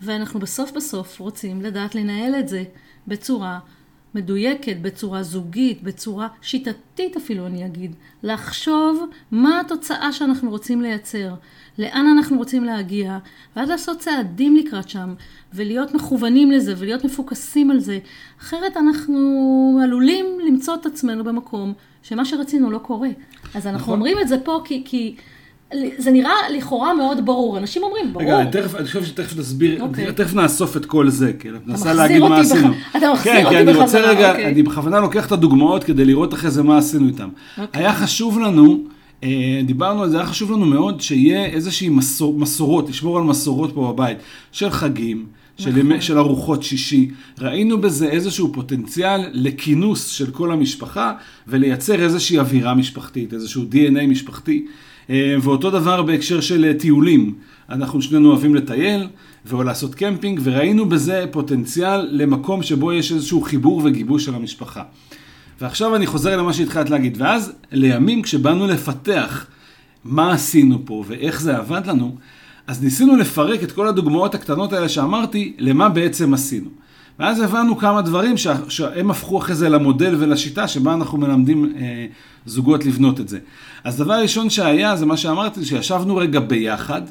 ואנחנו 0.01 0.39
בסוף 0.39 0.71
בסוף 0.71 1.19
רוצים 1.19 1.61
לדעת 1.61 1.95
לנהל 1.95 2.35
את 2.35 2.47
זה 2.47 2.63
בצורה 3.07 3.59
מדויקת, 4.15 4.77
בצורה 4.81 5.23
זוגית, 5.23 5.83
בצורה 5.83 6.27
שיטתית 6.41 7.17
אפילו 7.17 7.45
אני 7.47 7.65
אגיד. 7.65 7.95
לחשוב 8.23 9.05
מה 9.31 9.59
התוצאה 9.59 10.11
שאנחנו 10.11 10.49
רוצים 10.49 10.81
לייצר. 10.81 11.33
לאן 11.79 12.05
אנחנו 12.17 12.37
רוצים 12.37 12.63
להגיע, 12.63 13.17
ואז 13.55 13.69
לעשות 13.69 13.99
צעדים 13.99 14.55
לקראת 14.55 14.89
שם, 14.89 15.13
ולהיות 15.53 15.93
מכוונים 15.93 16.51
לזה, 16.51 16.73
ולהיות 16.77 17.05
מפוקסים 17.05 17.71
על 17.71 17.79
זה. 17.79 17.99
אחרת 18.41 18.77
אנחנו 18.77 19.79
עלולים 19.83 20.25
למצוא 20.47 20.75
את 20.75 20.85
עצמנו 20.85 21.23
במקום 21.23 21.73
שמה 22.03 22.25
שרצינו 22.25 22.71
לא 22.71 22.77
קורה. 22.77 23.09
אז 23.55 23.67
אנחנו 23.67 23.79
נכון. 23.79 23.93
אומרים 23.93 24.17
את 24.21 24.27
זה 24.27 24.37
פה 24.39 24.61
כי... 24.65 24.81
כי 24.85 25.15
זה 25.97 26.11
נראה 26.11 26.33
לכאורה 26.57 26.93
מאוד 26.93 27.25
ברור, 27.25 27.57
אנשים 27.57 27.83
אומרים, 27.83 28.13
ברור. 28.13 28.25
רגע, 28.25 28.41
אני, 28.41 28.51
תכף, 28.51 28.75
אני 28.75 28.85
חושב 28.85 29.05
שתכף 29.05 29.37
נסביר, 29.37 29.79
okay. 29.79 29.81
אוקיי. 29.81 30.13
תכף 30.13 30.33
נאסוף 30.33 30.77
את 30.77 30.85
כל 30.85 31.09
זה, 31.09 31.33
כי 31.39 31.47
ננסה 31.65 31.93
להגיד 31.93 32.19
מה 32.19 32.39
עשינו. 32.39 32.69
בח... 32.69 32.95
אתה 32.97 33.13
מחזיר 33.13 33.33
כן, 33.33 33.45
אותי 33.45 33.55
בכוונה, 33.55 33.63
כן, 33.63 33.65
כי 33.65 33.71
אני 33.71 33.73
רוצה 33.73 33.99
רגע, 33.99 34.35
okay. 34.35 34.37
אני 34.37 34.63
בכוונה 34.63 34.99
לוקח 34.99 35.27
את 35.27 35.31
הדוגמאות 35.31 35.83
כדי 35.83 36.05
לראות 36.05 36.33
אחרי 36.33 36.51
זה 36.51 36.63
מה 36.63 36.77
עשינו 36.77 37.07
איתם. 37.07 37.29
Okay. 37.29 37.61
אוקיי. 37.61 37.81
היה 37.81 37.93
חשוב 37.93 38.39
לנו 38.39 38.77
אה, 39.23 39.61
דיברנו 39.65 40.03
על 40.03 40.09
זה, 40.09 40.17
היה 40.17 40.25
חשוב 40.25 40.51
לנו 40.51 40.65
מאוד 40.65 41.01
שיהיה 41.01 41.45
איזושהי 41.45 41.89
מסור, 41.89 42.39
מסורות, 42.39 42.89
לשמור 42.89 43.17
על 43.17 43.23
מסורות 43.23 43.71
פה 43.73 43.93
בבית, 43.93 44.17
של 44.51 44.69
חגים, 44.69 45.25
של, 45.57 45.83
נכון. 45.83 46.01
של 46.01 46.17
ארוחות 46.17 46.63
שישי. 46.63 47.09
ראינו 47.39 47.81
בזה 47.81 48.07
איזשהו 48.07 48.53
פוטנציאל 48.53 49.21
לכינוס 49.33 50.07
של 50.07 50.31
כל 50.31 50.51
המשפחה 50.51 51.13
ולייצר 51.47 52.03
איזושהי 52.03 52.39
אווירה 52.39 52.73
משפחתית, 52.73 53.33
איזשהו 53.33 53.63
DNA 53.71 54.07
משפחתי. 54.07 54.65
אה, 55.09 55.35
ואותו 55.41 55.71
דבר 55.71 56.03
בהקשר 56.03 56.41
של 56.41 56.73
טיולים. 56.79 57.33
אנחנו 57.69 58.01
שנינו 58.01 58.29
אוהבים 58.29 58.55
לטייל 58.55 59.07
ולעשות 59.45 59.95
קמפינג, 59.95 60.39
וראינו 60.43 60.85
בזה 60.85 61.25
פוטנציאל 61.31 62.07
למקום 62.11 62.63
שבו 62.63 62.93
יש 62.93 63.11
איזשהו 63.11 63.41
חיבור 63.41 63.81
וגיבוש 63.85 64.25
של 64.25 64.35
המשפחה. 64.35 64.83
ועכשיו 65.61 65.95
אני 65.95 66.07
חוזר 66.07 66.37
למה 66.37 66.53
שהתחלת 66.53 66.89
להגיד. 66.89 67.21
ואז 67.21 67.53
לימים 67.71 68.21
כשבאנו 68.21 68.67
לפתח 68.67 69.45
מה 70.03 70.33
עשינו 70.33 70.85
פה 70.85 71.03
ואיך 71.07 71.41
זה 71.41 71.57
עבד 71.57 71.81
לנו, 71.85 72.15
אז 72.67 72.83
ניסינו 72.83 73.15
לפרק 73.15 73.63
את 73.63 73.71
כל 73.71 73.87
הדוגמאות 73.87 74.35
הקטנות 74.35 74.73
האלה 74.73 74.89
שאמרתי, 74.89 75.53
למה 75.57 75.89
בעצם 75.89 76.33
עשינו. 76.33 76.69
ואז 77.19 77.39
הבנו 77.39 77.77
כמה 77.77 78.01
דברים 78.01 78.37
שה, 78.37 78.55
שהם 78.69 79.11
הפכו 79.11 79.37
אחרי 79.37 79.55
זה 79.55 79.69
למודל 79.69 80.15
ולשיטה 80.19 80.67
שבה 80.67 80.93
אנחנו 80.93 81.17
מלמדים 81.17 81.73
אה, 81.77 82.05
זוגות 82.45 82.85
לבנות 82.85 83.19
את 83.19 83.27
זה. 83.27 83.39
אז 83.83 83.97
דבר 83.97 84.13
ראשון 84.13 84.49
שהיה, 84.49 84.95
זה 84.95 85.05
מה 85.05 85.17
שאמרתי, 85.17 85.65
שישבנו 85.65 86.15
רגע 86.15 86.39
ביחד 86.39 87.01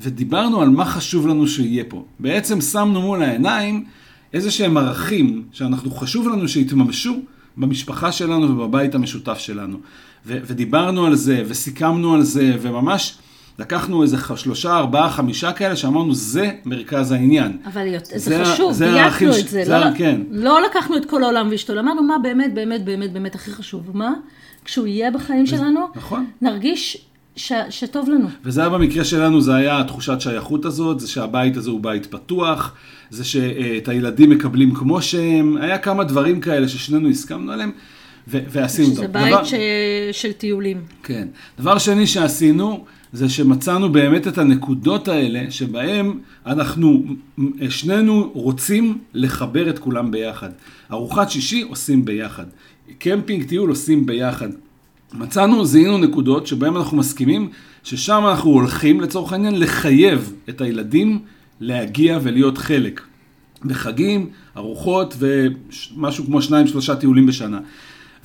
ודיברנו 0.00 0.62
על 0.62 0.68
מה 0.68 0.84
חשוב 0.84 1.26
לנו 1.26 1.46
שיהיה 1.46 1.84
פה. 1.88 2.04
בעצם 2.20 2.60
שמנו 2.60 3.00
מול 3.02 3.22
העיניים 3.22 3.84
איזה 4.32 4.50
שהם 4.50 4.76
ערכים 4.76 5.44
שאנחנו 5.52 5.90
חשוב 5.90 6.28
לנו 6.28 6.48
שיתממשו 6.48 7.16
במשפחה 7.56 8.12
שלנו 8.12 8.50
ובבית 8.50 8.94
המשותף 8.94 9.38
שלנו. 9.38 9.76
ו- 10.26 10.38
ודיברנו 10.46 11.06
על 11.06 11.14
זה, 11.14 11.42
וסיכמנו 11.46 12.14
על 12.14 12.22
זה, 12.22 12.56
וממש 12.62 13.18
לקחנו 13.58 14.02
איזה 14.02 14.16
שלושה, 14.36 14.76
ארבעה, 14.76 15.10
חמישה 15.10 15.52
כאלה, 15.52 15.76
שאמרנו, 15.76 16.14
זה 16.14 16.50
מרכז 16.64 17.12
העניין. 17.12 17.56
אבל 17.66 17.86
זה, 18.02 18.18
זה 18.18 18.44
חשוב, 18.44 18.72
זה 18.72 18.84
דייקנו 18.92 19.38
את 19.38 19.48
זה. 19.48 19.64
זה 19.64 19.78
לא, 19.78 19.86
כן. 19.96 20.20
לא 20.30 20.62
לקחנו 20.62 20.96
את 20.96 21.04
כל 21.04 21.22
העולם 21.22 21.48
ואשתו, 21.50 21.74
למדנו 21.74 22.02
מה 22.02 22.18
באמת, 22.18 22.54
באמת, 22.54 22.84
באמת, 22.84 23.12
באמת 23.12 23.34
הכי 23.34 23.50
חשוב. 23.50 23.90
מה? 23.94 24.12
כשהוא 24.64 24.86
יהיה 24.86 25.10
בחיים 25.10 25.46
שלנו, 25.46 25.80
נכון. 25.96 26.26
נרגיש 26.42 27.08
ש, 27.36 27.52
שטוב 27.70 28.08
לנו. 28.08 28.28
וזה 28.44 28.60
היה 28.60 28.70
במקרה 28.70 29.04
שלנו, 29.04 29.40
זה 29.40 29.54
היה 29.54 29.84
תחושת 29.84 30.20
שייכות 30.20 30.64
הזאת, 30.64 31.00
זה 31.00 31.08
שהבית 31.08 31.56
הזה 31.56 31.70
הוא 31.70 31.80
בית 31.80 32.06
פתוח, 32.06 32.74
זה 33.10 33.24
שאת 33.24 33.88
הילדים 33.88 34.30
מקבלים 34.30 34.74
כמו 34.74 35.02
שהם, 35.02 35.56
היה 35.60 35.78
כמה 35.78 36.04
דברים 36.04 36.40
כאלה 36.40 36.68
ששנינו 36.68 37.08
הסכמנו 37.08 37.52
עליהם. 37.52 37.72
ו- 38.30 38.38
ועשינו 38.48 38.88
אותם. 38.88 38.96
שזה 38.96 39.08
בית 39.08 39.32
דבר... 39.32 39.44
ש... 39.44 39.54
של 40.12 40.32
טיולים. 40.32 40.80
כן. 41.02 41.28
דבר 41.58 41.78
שני 41.78 42.06
שעשינו, 42.06 42.84
זה 43.12 43.28
שמצאנו 43.28 43.92
באמת 43.92 44.28
את 44.28 44.38
הנקודות 44.38 45.08
האלה, 45.08 45.50
שבהם 45.50 46.18
אנחנו, 46.46 47.04
שנינו 47.68 48.30
רוצים 48.34 48.98
לחבר 49.14 49.70
את 49.70 49.78
כולם 49.78 50.10
ביחד. 50.10 50.50
ארוחת 50.92 51.30
שישי 51.30 51.62
עושים 51.62 52.04
ביחד. 52.04 52.44
קמפינג 52.98 53.44
טיול 53.44 53.70
עושים 53.70 54.06
ביחד. 54.06 54.48
מצאנו, 55.14 55.64
זיהינו 55.64 55.98
נקודות 55.98 56.46
שבהן 56.46 56.76
אנחנו 56.76 56.96
מסכימים 56.96 57.50
ששם 57.82 58.22
אנחנו 58.26 58.50
הולכים 58.50 59.00
לצורך 59.00 59.32
העניין 59.32 59.60
לחייב 59.60 60.32
את 60.48 60.60
הילדים 60.60 61.18
להגיע 61.60 62.18
ולהיות 62.22 62.58
חלק. 62.58 63.00
בחגים, 63.64 64.30
ארוחות 64.56 65.16
ומשהו 65.18 66.24
כמו 66.24 66.42
שניים 66.42 66.66
שלושה 66.66 66.96
טיולים 66.96 67.26
בשנה. 67.26 67.60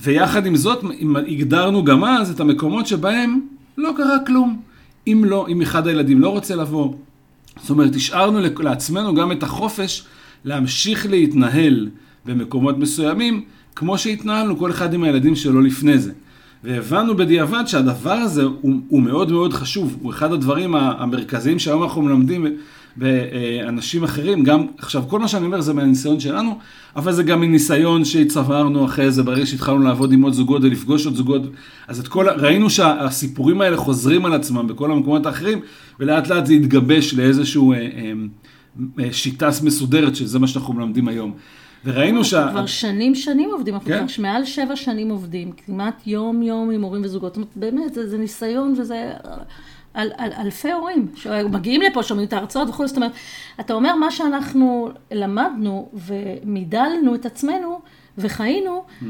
ויחד 0.00 0.46
עם 0.46 0.56
זאת 0.56 0.84
הגדרנו 1.26 1.84
גם 1.84 2.04
אז 2.04 2.30
את 2.30 2.40
המקומות 2.40 2.86
שבהם 2.86 3.40
לא 3.78 3.90
קרה 3.96 4.18
כלום. 4.26 4.60
אם 5.06 5.22
לא, 5.24 5.46
אם 5.48 5.62
אחד 5.62 5.86
הילדים 5.86 6.20
לא 6.20 6.28
רוצה 6.28 6.56
לבוא. 6.56 6.94
זאת 7.60 7.70
אומרת, 7.70 7.94
השארנו 7.94 8.38
לעצמנו 8.58 9.14
גם 9.14 9.32
את 9.32 9.42
החופש 9.42 10.04
להמשיך 10.44 11.06
להתנהל 11.06 11.88
במקומות 12.24 12.78
מסוימים, 12.78 13.44
כמו 13.76 13.98
שהתנהלנו 13.98 14.58
כל 14.58 14.70
אחד 14.70 14.94
עם 14.94 15.04
הילדים 15.04 15.36
שלו 15.36 15.60
לפני 15.60 15.98
זה. 15.98 16.12
והבנו 16.64 17.16
בדיעבד 17.16 17.64
שהדבר 17.66 18.12
הזה 18.12 18.42
הוא, 18.42 18.74
הוא 18.88 19.02
מאוד 19.02 19.32
מאוד 19.32 19.52
חשוב, 19.52 19.96
הוא 20.02 20.10
אחד 20.10 20.32
הדברים 20.32 20.74
המרכזיים 20.74 21.58
שהיום 21.58 21.82
אנחנו 21.82 22.02
מלמדים 22.02 22.46
באנשים 22.96 24.04
אחרים, 24.04 24.44
גם, 24.44 24.66
עכשיו 24.78 25.04
כל 25.08 25.20
מה 25.20 25.28
שאני 25.28 25.46
אומר 25.46 25.60
זה 25.60 25.72
מהניסיון 25.72 26.20
שלנו, 26.20 26.58
אבל 26.96 27.12
זה 27.12 27.22
גם 27.22 27.40
מניסיון 27.40 28.04
שהצברנו 28.04 28.84
אחרי 28.84 29.10
זה, 29.10 29.22
ברגע 29.22 29.46
שהתחלנו 29.46 29.78
לעבוד 29.78 30.12
עם 30.12 30.22
עוד 30.22 30.32
זוגות 30.32 30.62
ולפגוש 30.62 31.06
עוד 31.06 31.14
זוגות, 31.14 31.42
אז 31.88 32.00
את 32.00 32.08
כל, 32.08 32.28
ראינו 32.28 32.70
שהסיפורים 32.70 33.60
האלה 33.60 33.76
חוזרים 33.76 34.26
על 34.26 34.32
עצמם 34.32 34.66
בכל 34.66 34.92
המקומות 34.92 35.26
האחרים, 35.26 35.60
ולאט 36.00 36.28
לאט 36.28 36.46
זה 36.46 36.52
התגבש 36.52 37.14
לאיזשהו 37.14 37.72
אה, 37.72 37.78
אה, 37.78 38.12
אה, 39.00 39.12
שיטה 39.12 39.48
מסודרת, 39.62 40.16
שזה 40.16 40.38
מה 40.38 40.46
שאנחנו 40.46 40.74
מלמדים 40.74 41.08
היום. 41.08 41.34
וראינו 41.84 42.24
שה... 42.24 42.48
כבר 42.50 42.66
שנים 42.66 43.14
שנים 43.14 43.50
עובדים, 43.52 43.74
אנחנו 43.74 43.88
כן? 43.88 44.06
כבר 44.06 44.22
מעל 44.22 44.44
שבע 44.44 44.76
שנים 44.76 45.08
עובדים, 45.08 45.52
כמעט 45.66 46.06
יום 46.06 46.42
יום 46.42 46.70
עם 46.70 46.82
הורים 46.82 47.02
וזוגות, 47.04 47.34
זאת 47.34 47.36
אומרת, 47.36 47.56
באמת, 47.56 47.94
זה, 47.94 48.08
זה 48.08 48.18
ניסיון 48.18 48.74
וזה... 48.78 49.12
על, 49.94 50.12
על 50.16 50.32
אלפי 50.38 50.72
הורים 50.72 51.08
שמגיעים 51.14 51.82
לפה, 51.82 52.02
שומעים 52.02 52.28
את 52.28 52.32
ההרצאות 52.32 52.68
וכו', 52.68 52.86
זאת 52.86 52.96
אומרת, 52.96 53.12
אתה 53.60 53.74
אומר 53.74 53.94
מה 53.94 54.10
שאנחנו 54.10 54.88
למדנו 55.10 55.88
ומידלנו 55.92 57.14
את 57.14 57.26
עצמנו, 57.26 57.80
וחיינו, 58.18 58.82
Mm-hmm. 59.02 59.06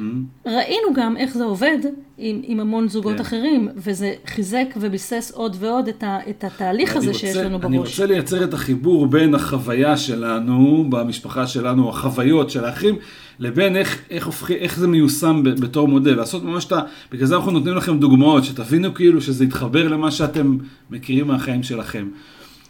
ראינו 0.46 0.94
גם 0.94 1.16
איך 1.16 1.34
זה 1.34 1.44
עובד 1.44 1.78
עם, 2.18 2.40
עם 2.44 2.60
המון 2.60 2.88
זוגות 2.88 3.14
כן. 3.14 3.20
אחרים, 3.20 3.68
וזה 3.76 4.12
חיזק 4.26 4.66
וביסס 4.76 5.32
עוד 5.34 5.56
ועוד 5.60 5.88
את, 5.88 6.02
ה, 6.02 6.18
את 6.30 6.44
התהליך 6.44 6.90
אני 6.90 6.98
הזה 6.98 7.14
שיש 7.14 7.28
רוצה- 7.36 7.44
לנו 7.48 7.58
אני 7.62 7.78
בראש. 7.78 7.88
רוצה 8.00 8.06
לייצר 8.12 8.44
את 8.44 8.54
החיבור 8.54 9.06
בין 9.06 9.34
החוויה 9.34 9.96
שלנו, 9.96 10.86
במשפחה 10.90 11.46
שלנו, 11.46 11.88
החוויות 11.90 12.50
של 12.50 12.64
האחים, 12.64 12.96
לבין 13.38 13.76
איך, 13.76 13.98
איך, 14.10 14.26
הופכי, 14.26 14.54
איך 14.54 14.78
זה 14.78 14.88
מיושם 14.88 15.42
ב- 15.44 15.48
בתור 15.60 15.88
מודל. 15.88 16.14
לעשות 16.16 16.44
ממש 16.44 16.64
את 16.64 16.72
ה... 16.72 16.80
בגלל 17.12 17.26
זה 17.26 17.36
אנחנו 17.36 17.50
נותנים 17.50 17.74
לכם 17.74 17.98
דוגמאות, 17.98 18.44
שתבינו 18.44 18.94
כאילו 18.94 19.20
שזה 19.20 19.44
יתחבר 19.44 19.88
למה 19.88 20.10
שאתם 20.10 20.56
מכירים 20.90 21.26
מהחיים 21.26 21.62
שלכם. 21.62 22.08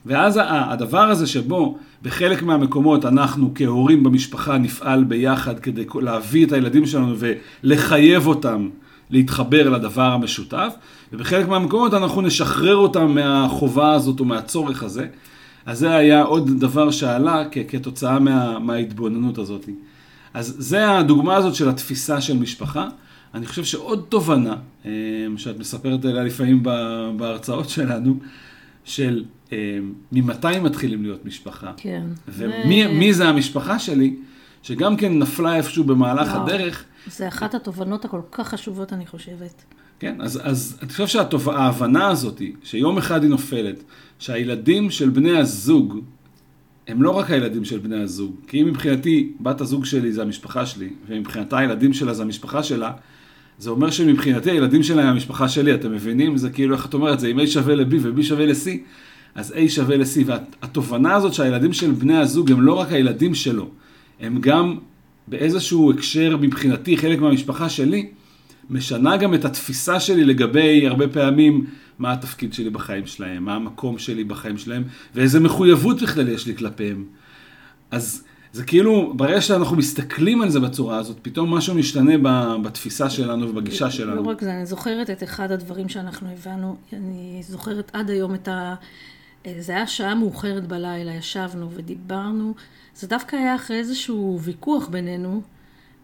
ואז 0.07 0.41
הדבר 0.45 1.11
הזה 1.11 1.27
שבו 1.27 1.79
בחלק 2.03 2.43
מהמקומות 2.43 3.05
אנחנו 3.05 3.53
כהורים 3.55 4.03
במשפחה 4.03 4.59
נפעל 4.59 5.05
ביחד 5.05 5.59
כדי 5.59 5.85
להביא 6.03 6.47
את 6.47 6.53
הילדים 6.53 6.87
שלנו 6.87 7.15
ולחייב 7.19 8.27
אותם 8.27 8.69
להתחבר 9.11 9.71
לדבר 9.71 10.13
המשותף, 10.13 10.75
ובחלק 11.13 11.49
מהמקומות 11.49 11.95
אנחנו 11.95 12.23
נשחרר 12.23 12.77
אותם 12.77 13.15
מהחובה 13.15 13.93
הזאת 13.93 14.21
או 14.21 14.25
מהצורך 14.25 14.83
הזה. 14.83 15.07
אז 15.67 15.79
זה 15.79 15.95
היה 15.95 16.23
עוד 16.23 16.61
דבר 16.61 16.91
שעלה 16.91 17.45
כתוצאה 17.69 18.19
מה, 18.19 18.59
מההתבוננות 18.59 19.39
הזאת. 19.39 19.69
אז 20.35 20.55
זה 20.59 20.91
הדוגמה 20.91 21.37
הזאת 21.37 21.55
של 21.55 21.69
התפיסה 21.69 22.21
של 22.21 22.39
משפחה. 22.39 22.89
אני 23.35 23.47
חושב 23.47 23.65
שעוד 23.65 24.05
תובנה, 24.09 24.57
אה, 24.87 24.91
שאת 25.37 25.59
מספרת 25.59 26.05
עליה 26.05 26.25
לפעמים 26.25 26.63
בהרצאות 27.17 27.69
שלנו, 27.69 28.17
של 28.85 29.25
ממתי 30.13 30.59
מתחילים 30.63 31.03
להיות 31.03 31.25
משפחה. 31.25 31.73
כן. 31.77 32.03
ומי 32.29 32.87
מי 32.87 33.15
זה 33.15 33.29
המשפחה 33.29 33.79
שלי, 33.79 34.17
שגם 34.63 34.97
כן 34.97 35.19
נפלה 35.19 35.57
איפשהו 35.57 35.85
במהלך 35.85 36.29
וואו. 36.29 36.43
הדרך. 36.43 36.85
זה 37.07 37.29
אחת 37.29 37.55
התובנות 37.55 38.05
הכל 38.05 38.21
כך 38.33 38.49
חשובות, 38.49 38.93
אני 38.93 39.07
חושבת. 39.07 39.65
כן, 39.99 40.17
אז, 40.21 40.41
אז 40.43 40.79
אני 40.83 40.89
חושב 40.89 41.07
שההבנה 41.07 42.09
הזאת, 42.09 42.43
שיום 42.63 42.99
אחד 42.99 43.23
היא 43.23 43.31
נופלת, 43.31 43.83
שהילדים 44.19 44.91
של 44.91 45.11
בני 45.11 45.39
הזוג, 45.39 46.01
הם 46.89 47.03
לא 47.03 47.11
רק 47.11 47.31
הילדים 47.31 47.65
של 47.65 47.79
בני 47.79 47.97
הזוג, 47.97 48.35
כי 48.47 48.63
אם 48.63 48.67
מבחינתי 48.67 49.33
בת 49.41 49.61
הזוג 49.61 49.85
שלי 49.85 50.13
זה 50.13 50.23
המשפחה 50.23 50.67
שלי, 50.67 50.89
ומבחינתה 51.07 51.59
הילדים 51.59 51.93
שלה 51.93 52.15
זה 52.15 52.23
המשפחה 52.23 52.63
שלה, 52.63 52.93
זה 53.59 53.71
אומר 53.71 53.91
שמבחינתי 53.91 54.51
הילדים 54.51 54.83
שלה 54.83 55.03
הם 55.03 55.09
המשפחה 55.09 55.49
שלי, 55.49 55.75
אתם 55.75 55.93
מבינים? 55.93 56.37
זה 56.37 56.51
כאילו, 56.51 56.75
איך 56.75 56.87
את 56.87 56.95
אומרת, 56.95 57.21
זה 57.21 57.29
אם 57.29 57.41
A 57.41 57.47
שווה 57.47 57.75
ל-B 57.75 57.95
ו-B 58.01 58.23
שווה 58.23 58.47
ל-C, 58.47 58.69
אז 59.35 59.53
A 59.57 59.69
שווה 59.69 59.97
ל-C, 59.97 60.27
והתובנה 60.27 61.15
הזאת 61.15 61.35
שהילדים 61.35 61.73
של 61.73 61.91
בני 61.91 62.17
הזוג 62.17 62.53
הם 62.53 62.61
לא 62.61 62.75
רק 62.75 62.93
הילדים 62.93 63.35
שלו, 63.35 63.69
הם 64.21 64.41
גם 64.41 64.79
באיזשהו 65.29 65.93
הקשר 65.93 66.37
מבחינתי, 66.41 66.97
חלק 66.97 67.21
מהמשפחה 67.21 67.69
שלי, 67.69 68.11
משנה 68.71 69.17
גם 69.17 69.35
את 69.35 69.45
התפיסה 69.45 70.01
שלי 70.01 70.25
לגבי 70.25 70.87
הרבה 70.89 71.09
פעמים 71.09 71.67
מה 71.99 72.13
התפקיד 72.13 72.55
שלי 72.55 72.71
בחיים 72.71 73.07
שלהם, 73.07 73.45
מה 73.45 73.55
המקום 73.55 73.99
שלי 73.99 74.25
בחיים 74.25 74.59
שלהם, 74.59 74.83
ואיזה 75.15 75.41
מחויבות 75.41 76.03
בכלל 76.03 76.29
יש 76.29 76.47
לי 76.47 76.57
כלפיהם. 76.57 77.05
אז 77.91 78.25
זה 78.53 78.65
כאילו, 78.65 79.13
ברגע 79.17 79.41
שאנחנו 79.41 79.77
מסתכלים 79.77 80.43
על 80.43 80.51
זה 80.51 80.61
בצורה 80.61 80.99
הזאת, 80.99 81.19
פתאום 81.23 81.55
משהו 81.55 81.75
משתנה 81.75 82.13
בתפיסה 82.63 83.11
שלנו 83.11 83.49
ובגישה 83.49 83.85
לא 83.85 83.91
שלנו. 83.91 84.29
רק 84.29 84.41
זה, 84.41 84.55
אני 84.55 84.67
זוכרת 84.67 85.11
את 85.11 85.23
אחד 85.23 85.51
הדברים 85.51 85.89
שאנחנו 85.89 86.29
הבנו, 86.33 86.77
אני 86.93 87.43
זוכרת 87.49 87.91
עד 87.93 88.11
היום 88.11 88.35
את 88.35 88.49
ה... 88.49 88.75
זה 89.59 89.73
היה 89.73 89.87
שעה 89.87 90.15
מאוחרת 90.15 90.67
בלילה, 90.67 91.15
ישבנו 91.15 91.71
ודיברנו, 91.71 92.55
זה 92.95 93.07
דווקא 93.07 93.37
היה 93.37 93.55
אחרי 93.55 93.77
איזשהו 93.77 94.39
ויכוח 94.43 94.89
בינינו, 94.89 95.43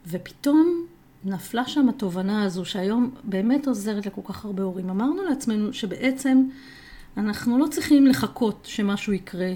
ופתאום 0.07 0.87
נפלה 1.25 1.67
שם 1.67 1.89
התובנה 1.89 2.45
הזו, 2.45 2.65
שהיום 2.65 3.11
באמת 3.25 3.67
עוזרת 3.67 4.07
לכל 4.07 4.21
כך 4.25 4.45
הרבה 4.45 4.63
הורים. 4.63 4.91
אמרנו 4.91 5.23
לעצמנו 5.23 5.73
שבעצם 5.73 6.45
אנחנו 7.17 7.59
לא 7.59 7.67
צריכים 7.67 8.07
לחכות 8.07 8.61
שמשהו 8.65 9.13
יקרה. 9.13 9.53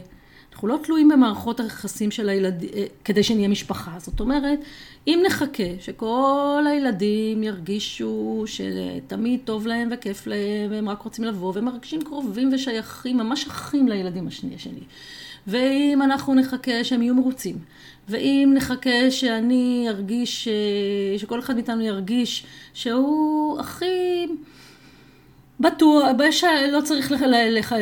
אנחנו 0.64 0.78
לא 0.78 0.85
תלויים 0.85 1.09
במערכות 1.09 1.61
היחסים 1.61 2.11
של 2.11 2.28
הילדים, 2.28 2.68
כדי 3.04 3.23
שנהיה 3.23 3.49
משפחה. 3.49 3.90
זאת 3.99 4.21
אומרת, 4.21 4.59
אם 5.06 5.23
נחכה 5.26 5.62
שכל 5.80 6.64
הילדים 6.71 7.42
ירגישו 7.42 8.44
שתמיד 8.47 9.40
טוב 9.44 9.66
להם 9.66 9.88
וכיף 9.92 10.26
להם, 10.26 10.71
והם 10.71 10.88
רק 10.88 11.02
רוצים 11.02 11.25
לבוא, 11.25 11.52
והם 11.54 11.64
מרגישים 11.64 12.02
קרובים 12.04 12.50
ושייכים, 12.54 13.16
ממש 13.16 13.47
אחים 13.47 13.88
לילדים 13.88 14.26
השנייה 14.26 14.59
שלי. 14.59 14.80
ואם 15.47 16.02
אנחנו 16.02 16.34
נחכה 16.34 16.84
שהם 16.84 17.02
יהיו 17.02 17.15
מרוצים, 17.15 17.58
ואם 18.08 18.52
נחכה 18.54 19.10
שאני 19.10 19.86
ארגיש, 19.89 20.49
אה, 20.49 21.19
שכל 21.19 21.39
אחד 21.39 21.54
מאיתנו 21.54 21.82
ירגיש 21.82 22.47
שהוא 22.75 23.60
הכי 23.60 24.26
בטוח, 25.60 26.08
בש... 26.19 26.45
לא 26.73 26.80
צריך 26.80 27.12
לח... 27.12 27.23
לח... 27.23 27.73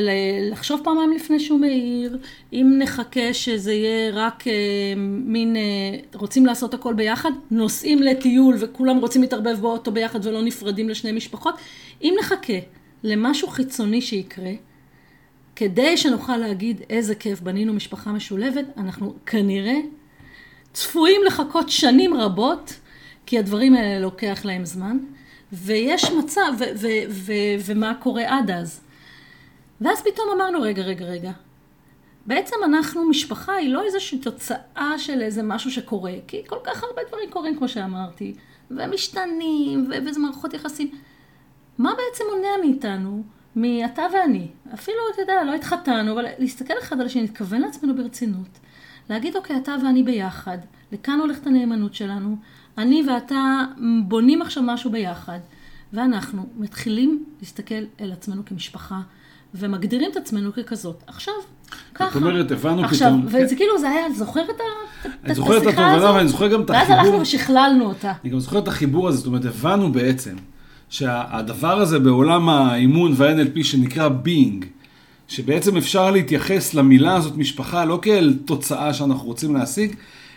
לחשוב 0.50 0.80
פעמיים 0.84 1.12
לפני 1.12 1.40
שהוא 1.40 1.60
מעיר, 1.60 2.18
אם 2.52 2.74
נחכה 2.78 3.34
שזה 3.34 3.72
יהיה 3.72 4.10
רק 4.12 4.46
אה, 4.46 4.52
מין, 4.96 5.56
אה, 5.56 5.62
רוצים 6.14 6.46
לעשות 6.46 6.74
הכל 6.74 6.94
ביחד, 6.94 7.30
נוסעים 7.50 8.02
לטיול 8.02 8.56
וכולם 8.58 8.98
רוצים 8.98 9.22
להתערבב 9.22 9.60
באוטו 9.60 9.92
ביחד 9.92 10.26
ולא 10.26 10.42
נפרדים 10.42 10.88
לשני 10.88 11.12
משפחות, 11.12 11.54
אם 12.02 12.14
נחכה 12.20 12.58
למשהו 13.02 13.48
חיצוני 13.48 14.00
שיקרה, 14.00 14.52
כדי 15.56 15.96
שנוכל 15.96 16.36
להגיד 16.36 16.82
איזה 16.90 17.14
כיף 17.14 17.40
בנינו 17.40 17.72
משפחה 17.72 18.12
משולבת, 18.12 18.64
אנחנו 18.76 19.14
כנראה 19.26 19.76
צפויים 20.72 21.20
לחכות 21.26 21.70
שנים 21.70 22.14
רבות, 22.14 22.74
כי 23.26 23.38
הדברים 23.38 23.74
האלה 23.74 24.00
לוקח 24.00 24.40
להם 24.44 24.64
זמן, 24.64 24.98
ויש 25.52 26.10
מצב, 26.10 26.52
ו- 26.58 26.64
ו- 26.80 27.10
ו- 27.10 27.32
ומה 27.66 27.94
קורה 27.94 28.38
עד 28.38 28.50
אז. 28.50 28.80
ואז 29.80 30.02
פתאום 30.02 30.28
אמרנו, 30.34 30.60
רגע, 30.62 30.82
רגע, 30.82 31.04
רגע. 31.04 31.32
בעצם 32.26 32.56
אנחנו, 32.64 33.08
משפחה 33.08 33.54
היא 33.54 33.68
לא 33.68 33.84
איזושהי 33.84 34.18
תוצאה 34.18 34.94
של 34.98 35.20
איזה 35.20 35.42
משהו 35.42 35.70
שקורה, 35.70 36.12
כי 36.28 36.42
כל 36.46 36.58
כך 36.64 36.84
הרבה 36.84 37.02
דברים 37.08 37.30
קורים, 37.30 37.56
כמו 37.56 37.68
שאמרתי, 37.68 38.34
ומשתנים, 38.70 39.86
ו- 39.90 40.06
וזה 40.06 40.20
מערכות 40.20 40.54
יחסים. 40.54 40.90
מה 41.78 41.90
בעצם 41.90 42.24
מונע 42.34 42.48
מאיתנו, 42.60 43.22
מאתה 43.56 44.02
ואני, 44.12 44.48
אפילו, 44.74 44.98
אתה 45.14 45.22
יודע, 45.22 45.44
לא 45.44 45.54
התחתנו, 45.54 46.12
אבל 46.12 46.26
להסתכל 46.38 46.74
אחד 46.82 47.00
על 47.00 47.06
השני, 47.06 47.22
להתכוון 47.22 47.60
לעצמנו 47.60 47.96
ברצינות, 47.96 48.58
להגיד, 49.10 49.36
אוקיי, 49.36 49.56
אתה 49.56 49.76
ואני 49.84 50.02
ביחד, 50.02 50.58
לכאן 50.92 51.20
הולכת 51.20 51.46
הנאמנות 51.46 51.94
שלנו, 51.94 52.36
אני 52.78 53.02
ואתה 53.08 53.64
בונים 54.04 54.42
עכשיו 54.42 54.62
משהו 54.66 54.90
ביחד, 54.90 55.38
ואנחנו 55.92 56.46
מתחילים 56.58 57.24
להסתכל 57.40 57.74
אל 58.00 58.12
עצמנו 58.12 58.42
כמשפחה, 58.46 59.00
ומגדירים 59.54 60.10
את 60.10 60.16
עצמנו 60.16 60.52
ככזאת. 60.52 61.02
עכשיו, 61.06 61.34
ככה. 61.94 62.06
זאת 62.12 62.22
אומרת, 62.22 62.50
הבנו 62.50 62.84
עכשיו, 62.84 63.08
פתאום- 63.08 63.44
וזה 63.44 63.56
כאילו, 63.56 63.78
זה 63.78 63.88
היה, 63.90 64.12
זוכר 64.12 64.40
את 64.44 64.60
ה- 64.60 65.06
את 65.08 65.10
אני 65.24 65.34
זוכר 65.34 65.56
את 65.56 65.62
השיחה 65.62 65.70
התובנה 65.70 65.96
הזאת? 65.96 66.14
ואני 66.16 66.28
זוכר 66.28 66.48
גם 66.48 66.62
את 66.62 66.70
ואז 66.70 66.82
החיבור. 66.90 67.00
הלכנו 67.04 67.20
ושכללנו 67.20 67.84
אותה. 67.84 68.12
אני 68.24 68.32
גם 68.32 68.38
זוכר 68.38 68.58
את 68.58 68.68
החיבור 68.68 69.08
הזה, 69.08 69.18
זאת 69.18 69.26
אומרת, 69.26 69.44
הבנו 69.44 69.92
בעצם 69.92 70.36
שהדבר 70.88 71.80
הזה 71.80 71.98
בעולם 71.98 72.48
האימון 72.48 73.12
וה-NLP 73.16 73.64
שנקרא 73.64 74.08
being, 74.24 74.64
שבעצם 75.28 75.76
אפשר 75.76 76.10
להתייחס 76.10 76.74
למילה 76.74 77.14
הזאת 77.14 77.36
משפחה 77.36 77.84
לא 77.84 77.98
כאל 78.02 78.38
תוצאה 78.44 78.94
שאנחנו 78.94 79.24
רוצים 79.26 79.54
להשיג, 79.54 79.94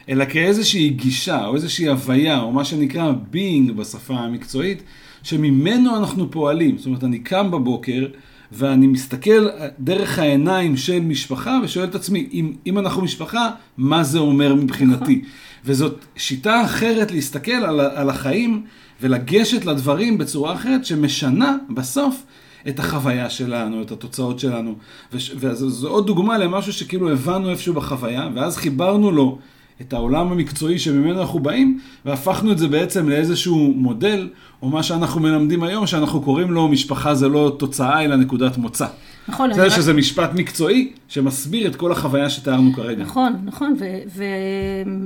אלא 0.09 0.25
כאיזושהי 0.25 0.89
גישה 0.89 1.45
או 1.45 1.55
איזושהי 1.55 1.87
הוויה, 1.87 2.39
או 2.39 2.51
מה 2.51 2.65
שנקרא 2.65 3.13
being 3.33 3.71
בשפה 3.71 4.13
המקצועית, 4.13 4.83
שממנו 5.23 5.97
אנחנו 5.97 6.31
פועלים. 6.31 6.77
זאת 6.77 6.85
אומרת, 6.85 7.03
אני 7.03 7.19
קם 7.19 7.51
בבוקר 7.51 8.05
ואני 8.51 8.87
מסתכל 8.87 9.47
דרך 9.79 10.19
העיניים 10.19 10.77
של 10.77 10.99
משפחה 10.99 11.59
ושואל 11.63 11.85
את 11.85 11.95
עצמי, 11.95 12.29
אם, 12.33 12.53
אם 12.67 12.79
אנחנו 12.79 13.01
משפחה, 13.01 13.49
מה 13.77 14.03
זה 14.03 14.19
אומר 14.19 14.55
מבחינתי? 14.55 15.21
וזאת 15.65 16.05
שיטה 16.15 16.65
אחרת 16.65 17.11
להסתכל 17.11 17.51
על, 17.51 17.79
על 17.79 18.09
החיים 18.09 18.63
ולגשת 19.01 19.65
לדברים 19.65 20.17
בצורה 20.17 20.53
אחרת 20.53 20.85
שמשנה 20.85 21.57
בסוף 21.69 22.23
את 22.67 22.79
החוויה 22.79 23.29
שלנו, 23.29 23.81
את 23.81 23.91
התוצאות 23.91 24.39
שלנו. 24.39 24.75
וזו 25.13 25.89
עוד 25.89 26.07
דוגמה 26.07 26.37
למשהו 26.37 26.73
שכאילו 26.73 27.11
הבנו 27.11 27.49
איפשהו 27.49 27.73
בחוויה, 27.73 28.29
ואז 28.35 28.57
חיברנו 28.57 29.11
לו 29.11 29.37
את 29.81 29.93
העולם 29.93 30.31
המקצועי 30.31 30.79
שממנו 30.79 31.21
אנחנו 31.21 31.39
באים, 31.39 31.79
והפכנו 32.05 32.51
את 32.51 32.57
זה 32.57 32.67
בעצם 32.67 33.09
לאיזשהו 33.09 33.73
מודל, 33.75 34.29
או 34.61 34.69
מה 34.69 34.83
שאנחנו 34.83 35.21
מלמדים 35.21 35.63
היום, 35.63 35.87
שאנחנו 35.87 36.21
קוראים 36.21 36.51
לו 36.51 36.67
משפחה 36.67 37.15
זה 37.15 37.27
לא 37.27 37.55
תוצאה, 37.59 38.03
אלא 38.03 38.15
נקודת 38.15 38.57
מוצא. 38.57 38.85
נכון, 39.27 39.53
זה 39.53 39.65
רק- 39.65 39.71
שזה 39.71 39.93
משפט 39.93 40.29
מקצועי 40.33 40.91
שמסביר 41.07 41.67
את 41.67 41.75
כל 41.75 41.91
החוויה 41.91 42.29
שתיארנו 42.29 42.73
כרגע. 42.73 43.03
נכון, 43.03 43.33
נכון, 43.43 43.75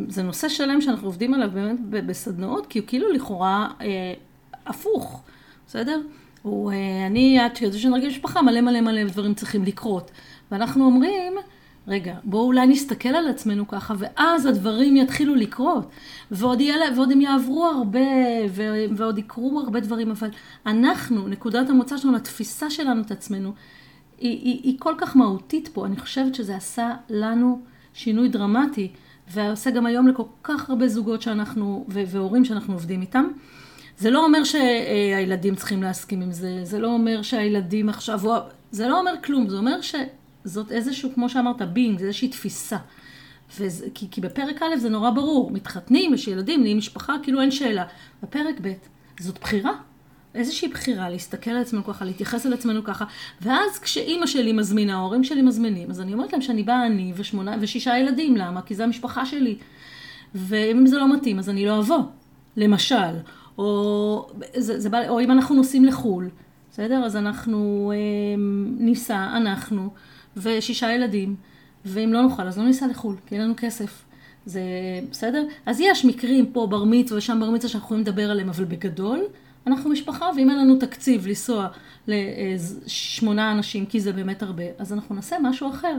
וזה 0.09 0.23
נושא 0.23 0.49
שלם 0.49 0.81
שאנחנו 0.81 1.07
עובדים 1.07 1.33
עליו 1.33 1.49
באמת 1.53 1.79
בסדנאות, 2.05 2.65
כי 2.65 2.79
הוא 2.79 2.87
כאילו 2.87 3.11
לכאורה 3.11 3.67
אה, 3.81 3.87
הפוך, 4.67 5.21
בסדר? 5.67 5.99
הוא, 6.41 6.71
אה, 6.71 6.77
אני, 7.07 7.45
את 7.45 7.61
יודעת 7.61 7.79
שנרגיש 7.79 8.13
משפחה, 8.13 8.41
מלא 8.41 8.61
מלא 8.61 8.81
מלא 8.81 9.03
דברים 9.03 9.33
צריכים 9.33 9.63
לקרות. 9.63 10.11
ואנחנו 10.51 10.85
אומרים, 10.85 11.33
רגע, 11.89 12.15
בואו 12.23 12.45
אולי 12.45 12.67
נסתכל 12.67 13.09
על 13.09 13.27
עצמנו 13.27 13.67
ככה, 13.67 13.93
ואז 13.97 14.45
הדברים 14.45 14.97
יתחילו 14.97 15.35
לקרות. 15.35 15.89
ועוד, 16.31 16.61
יהיה, 16.61 16.75
ועוד 16.95 17.11
הם 17.11 17.21
יעברו 17.21 17.65
הרבה, 17.65 17.99
ו- 18.49 18.85
ועוד 18.95 19.17
יקרו 19.17 19.59
הרבה 19.59 19.79
דברים, 19.79 20.11
אבל 20.11 20.29
אנחנו, 20.65 21.27
נקודת 21.27 21.69
המוצא 21.69 21.97
שלנו, 21.97 22.15
התפיסה 22.17 22.69
שלנו 22.69 23.01
את 23.01 23.11
עצמנו, 23.11 23.53
היא, 24.17 24.31
היא, 24.31 24.59
היא 24.63 24.79
כל 24.79 24.93
כך 24.97 25.17
מהותית 25.17 25.67
פה. 25.67 25.85
אני 25.85 25.97
חושבת 25.97 26.35
שזה 26.35 26.55
עשה 26.55 26.91
לנו 27.09 27.61
שינוי 27.93 28.29
דרמטי, 28.29 28.91
ועושה 29.33 29.71
גם 29.71 29.85
היום 29.85 30.07
לכל 30.07 30.23
כך 30.43 30.69
הרבה 30.69 30.87
זוגות 30.87 31.21
שאנחנו, 31.21 31.85
ו- 31.89 32.03
והורים 32.07 32.45
שאנחנו 32.45 32.73
עובדים 32.73 33.01
איתם. 33.01 33.25
זה 33.97 34.09
לא 34.09 34.25
אומר 34.25 34.43
שהילדים 34.43 35.55
צריכים 35.55 35.83
להסכים 35.83 36.21
עם 36.21 36.31
זה, 36.31 36.59
זה 36.63 36.79
לא 36.79 36.87
אומר 36.87 37.21
שהילדים 37.21 37.89
עכשיו, 37.89 38.21
זה 38.71 38.87
לא 38.87 38.99
אומר 38.99 39.13
כלום, 39.23 39.49
זה 39.49 39.57
אומר 39.57 39.81
שזאת 40.45 40.71
איזשהו, 40.71 41.09
כמו 41.13 41.29
שאמרת, 41.29 41.61
בינג, 41.61 41.99
זה 41.99 42.05
איזושהי 42.05 42.27
תפיסה. 42.27 42.77
וזה, 43.59 43.87
כי, 43.93 44.07
כי 44.11 44.21
בפרק 44.21 44.61
א' 44.61 44.77
זה 44.77 44.89
נורא 44.89 45.09
ברור, 45.09 45.51
מתחתנים, 45.51 46.13
יש 46.13 46.27
ילדים, 46.27 46.61
נהיים 46.61 46.77
משפחה, 46.77 47.15
כאילו 47.23 47.41
אין 47.41 47.51
שאלה. 47.51 47.85
בפרק 48.23 48.55
ב' 48.61 48.73
זאת 49.19 49.39
בחירה, 49.39 49.71
איזושהי 50.35 50.67
בחירה 50.67 51.09
להסתכל 51.09 51.51
על 51.51 51.61
עצמנו 51.61 51.83
ככה, 51.83 52.05
להתייחס 52.05 52.45
על 52.45 52.53
עצמנו 52.53 52.83
ככה, 52.83 53.05
ואז 53.41 53.79
כשאימא 53.79 54.25
שלי 54.25 54.53
מזמינה, 54.53 54.93
ההורים 54.93 55.23
שלי 55.23 55.41
מזמינים, 55.41 55.89
אז 55.89 56.01
אני 56.01 56.13
אומרת 56.13 56.33
להם 56.33 56.41
שאני 56.41 56.63
באה 56.63 56.85
אני 56.85 57.13
ושמונה, 57.15 57.55
ושישה 57.61 57.97
ילדים, 57.97 58.37
למה? 58.37 58.61
כי 58.61 58.75
זה 58.75 58.83
המשפחה 58.83 59.25
שלי. 59.25 59.57
ואם 60.35 60.87
זה 60.87 60.97
לא 60.97 61.13
מתאים, 61.13 61.39
אז 61.39 61.49
אני 61.49 61.65
לא 61.65 61.79
אבוא, 61.79 61.99
למשל. 62.57 62.95
או, 63.57 64.29
זה, 64.55 64.79
זה, 64.79 64.89
או 65.09 65.19
אם 65.19 65.31
אנחנו 65.31 65.55
נוסעים 65.55 65.85
לחו"ל, 65.85 66.29
בסדר? 66.71 67.03
אז 67.05 67.15
אנחנו 67.15 67.91
אה, 67.95 67.97
ניסע, 68.79 69.37
אנחנו 69.37 69.89
ושישה 70.37 70.91
ילדים, 70.91 71.35
ואם 71.85 72.13
לא 72.13 72.21
נוכל, 72.21 72.47
אז 72.47 72.57
לא 72.57 72.65
ניסע 72.65 72.87
לחו"ל, 72.87 73.15
כי 73.25 73.35
אין 73.35 73.43
לנו 73.43 73.53
כסף. 73.57 74.03
זה 74.45 74.61
בסדר? 75.11 75.45
אז 75.65 75.79
יש 75.79 76.05
מקרים 76.05 76.45
פה 76.51 76.67
בר 76.69 76.83
מצווה 76.83 77.17
ושם 77.17 77.39
בר 77.39 77.49
מצווה 77.49 77.69
שאנחנו 77.69 77.85
יכולים 77.85 78.03
לדבר 78.03 78.31
עליהם, 78.31 78.49
אבל 78.49 78.65
בגדול, 78.65 79.19
אנחנו 79.67 79.89
משפחה, 79.89 80.29
ואם 80.35 80.49
אין 80.49 80.59
לנו 80.59 80.75
תקציב 80.79 81.27
לנסוע 81.27 81.67
לשמונה 82.07 83.51
אנשים, 83.51 83.85
כי 83.85 83.99
זה 83.99 84.13
באמת 84.13 84.43
הרבה, 84.43 84.63
אז 84.77 84.93
אנחנו 84.93 85.15
נעשה 85.15 85.35
משהו 85.41 85.69
אחר. 85.69 85.97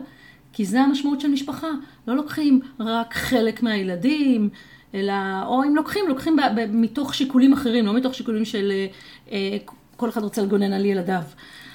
כי 0.52 0.64
זה 0.64 0.80
המשמעות 0.80 1.20
של 1.20 1.28
משפחה. 1.28 1.68
לא 2.06 2.16
לוקחים 2.16 2.60
רק 2.80 3.14
חלק 3.14 3.62
מהילדים, 3.62 4.48
אלא, 4.94 5.12
או 5.46 5.64
אם 5.64 5.76
לוקחים, 5.76 6.04
לוקחים 6.08 6.36
ב, 6.36 6.40
ב, 6.56 6.66
מתוך 6.70 7.14
שיקולים 7.14 7.52
אחרים, 7.52 7.86
לא 7.86 7.92
מתוך 7.92 8.14
שיקולים 8.14 8.44
של 8.44 8.72
אה, 9.32 9.56
כל 9.96 10.08
אחד 10.08 10.22
רוצה 10.22 10.42
לגונן 10.42 10.72
על 10.72 10.84
ילדיו. 10.84 11.22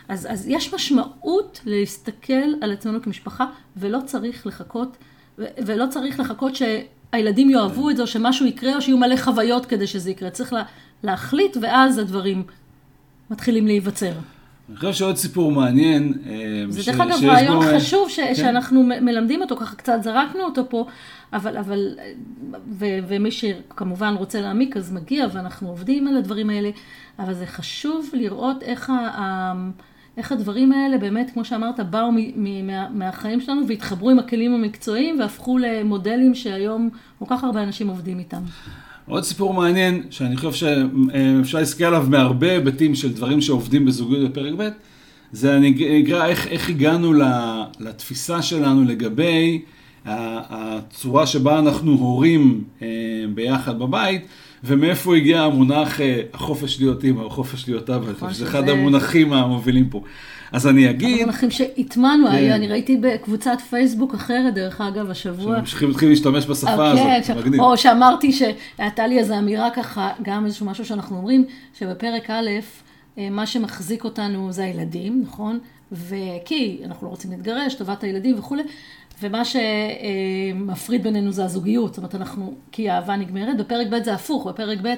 אז, 0.07 0.27
אז 0.29 0.47
יש 0.47 0.73
משמעות 0.73 1.61
להסתכל 1.65 2.53
על 2.61 2.71
עצמנו 2.71 3.01
כמשפחה, 3.01 3.45
ולא 3.77 3.99
צריך 4.05 4.47
לחכות, 4.47 4.97
ולא 5.37 5.85
צריך 5.89 6.19
לחכות 6.19 6.53
שהילדים 6.55 7.49
יאהבו 7.49 7.89
את 7.89 7.95
זה, 7.95 8.01
או 8.01 8.07
שמשהו 8.07 8.45
יקרה, 8.45 8.75
או 8.75 8.81
שיהיו 8.81 8.97
מלא 8.97 9.17
חוויות 9.17 9.65
כדי 9.65 9.87
שזה 9.87 10.11
יקרה. 10.11 10.29
צריך 10.29 10.53
לה, 10.53 10.63
להחליט, 11.03 11.57
ואז 11.61 11.97
הדברים 11.97 12.43
מתחילים 13.29 13.67
להיווצר. 13.67 14.11
אני 14.69 14.77
חושב 14.77 14.93
שעוד 14.93 15.15
סיפור 15.15 15.51
מעניין. 15.51 16.13
אה, 16.25 16.63
זה 16.69 16.91
דרך 16.91 16.99
אגב 16.99 17.25
רעיון 17.25 17.65
בו... 17.65 17.71
חשוב 17.75 18.09
ש, 18.09 18.19
כן. 18.19 18.35
שאנחנו 18.35 18.83
מלמדים 18.83 19.41
אותו, 19.41 19.57
ככה 19.57 19.75
קצת 19.75 20.03
זרקנו 20.03 20.43
אותו 20.43 20.69
פה, 20.69 20.85
אבל, 21.33 21.57
אבל 21.57 21.95
ו, 22.69 22.85
ומי 23.07 23.31
שכמובן 23.31 24.15
רוצה 24.17 24.41
להעמיק 24.41 24.77
אז 24.77 24.91
מגיע, 24.91 25.27
ואנחנו 25.33 25.69
עובדים 25.69 26.07
על 26.07 26.17
הדברים 26.17 26.49
האלה, 26.49 26.69
אבל 27.19 27.33
זה 27.33 27.45
חשוב 27.45 28.09
לראות 28.13 28.63
איך, 28.63 28.89
ה, 28.89 29.53
איך 30.17 30.31
הדברים 30.31 30.71
האלה 30.71 30.97
באמת, 30.97 31.31
כמו 31.33 31.45
שאמרת, 31.45 31.79
באו 31.79 32.11
מה, 32.35 32.89
מהחיים 32.89 33.41
שלנו 33.41 33.67
והתחברו 33.67 34.09
עם 34.09 34.19
הכלים 34.19 34.53
המקצועיים 34.53 35.19
והפכו 35.19 35.57
למודלים 35.57 36.35
שהיום 36.35 36.89
כל 37.19 37.25
כך 37.29 37.43
הרבה 37.43 37.63
אנשים 37.63 37.87
עובדים 37.87 38.19
איתם. 38.19 38.41
עוד 39.07 39.23
סיפור 39.23 39.53
מעניין, 39.53 40.03
שאני 40.09 40.37
חושב 40.37 40.51
שאפשר 40.51 41.57
להסתכל 41.57 41.83
עליו 41.83 42.05
מהרבה 42.09 42.51
היבטים 42.51 42.95
של 42.95 43.13
דברים 43.13 43.41
שעובדים 43.41 43.85
בזוגיות 43.85 44.31
בפרק 44.31 44.53
ב', 44.57 44.69
זה 45.31 45.59
נקרא 45.59 46.25
איך, 46.25 46.47
איך 46.47 46.69
הגענו 46.69 47.13
לתפיסה 47.79 48.41
שלנו 48.41 48.83
לגבי 48.83 49.61
הצורה 50.05 51.27
שבה 51.27 51.59
אנחנו 51.59 51.91
הורים 51.91 52.63
אה, 52.81 52.87
ביחד 53.33 53.79
בבית, 53.79 54.25
ומאיפה 54.63 55.15
הגיע 55.15 55.41
המונח 55.41 56.01
אה, 56.01 56.21
החופש 56.33 56.79
להיות 56.79 57.03
אימא 57.03 57.21
או 57.21 57.29
חופש 57.29 57.67
להיות 57.67 57.89
אבא, 57.89 58.11
נכון, 58.11 58.33
שזה 58.33 58.45
אחד 58.45 58.69
המונחים 58.69 59.33
המובילים 59.33 59.89
פה. 59.89 60.01
אז 60.51 60.67
אני 60.67 60.89
אגיד... 60.89 61.21
המונחים 61.21 61.51
שהטמענו, 61.51 62.27
כן. 62.27 62.51
אני 62.51 62.67
ראיתי 62.67 62.97
בקבוצת 62.97 63.61
פייסבוק 63.69 64.13
אחרת, 64.13 64.53
דרך 64.53 64.81
אגב, 64.81 65.09
השבוע. 65.09 65.55
שממשיכים 65.55 65.87
להתחיל 65.87 66.09
להשתמש 66.09 66.45
בשפה 66.45 66.87
הזאת, 66.91 67.03
כן, 67.03 67.21
ש... 67.23 67.29
מגניב. 67.29 67.61
או 67.61 67.77
שאמרתי 67.77 68.31
שהייתה 68.31 69.07
לי 69.07 69.19
איזו 69.19 69.37
אמירה 69.37 69.69
ככה, 69.69 70.09
גם 70.21 70.45
איזשהו 70.45 70.65
משהו 70.65 70.85
שאנחנו 70.85 71.17
אומרים, 71.17 71.45
שבפרק 71.79 72.29
א', 72.29 72.49
אה, 73.17 73.29
מה 73.29 73.45
שמחזיק 73.45 74.03
אותנו 74.03 74.51
זה 74.51 74.63
הילדים, 74.63 75.23
נכון? 75.25 75.59
וכי 75.91 76.81
אנחנו 76.85 77.07
לא 77.07 77.11
רוצים 77.11 77.31
להתגרש, 77.31 77.73
טובת 77.73 78.03
הילדים 78.03 78.39
וכולי, 78.39 78.63
ומה 79.21 79.41
שמפריד 79.45 81.03
בינינו 81.03 81.31
זה 81.31 81.45
הזוגיות, 81.45 81.93
זאת 81.93 81.97
אומרת 81.97 82.15
אנחנו, 82.15 82.53
כי 82.71 82.89
האהבה 82.89 83.15
נגמרת, 83.15 83.57
בפרק 83.57 83.87
ב' 83.87 84.03
זה 84.03 84.13
הפוך, 84.13 84.47
בפרק 84.47 84.77
ב' 84.81 84.93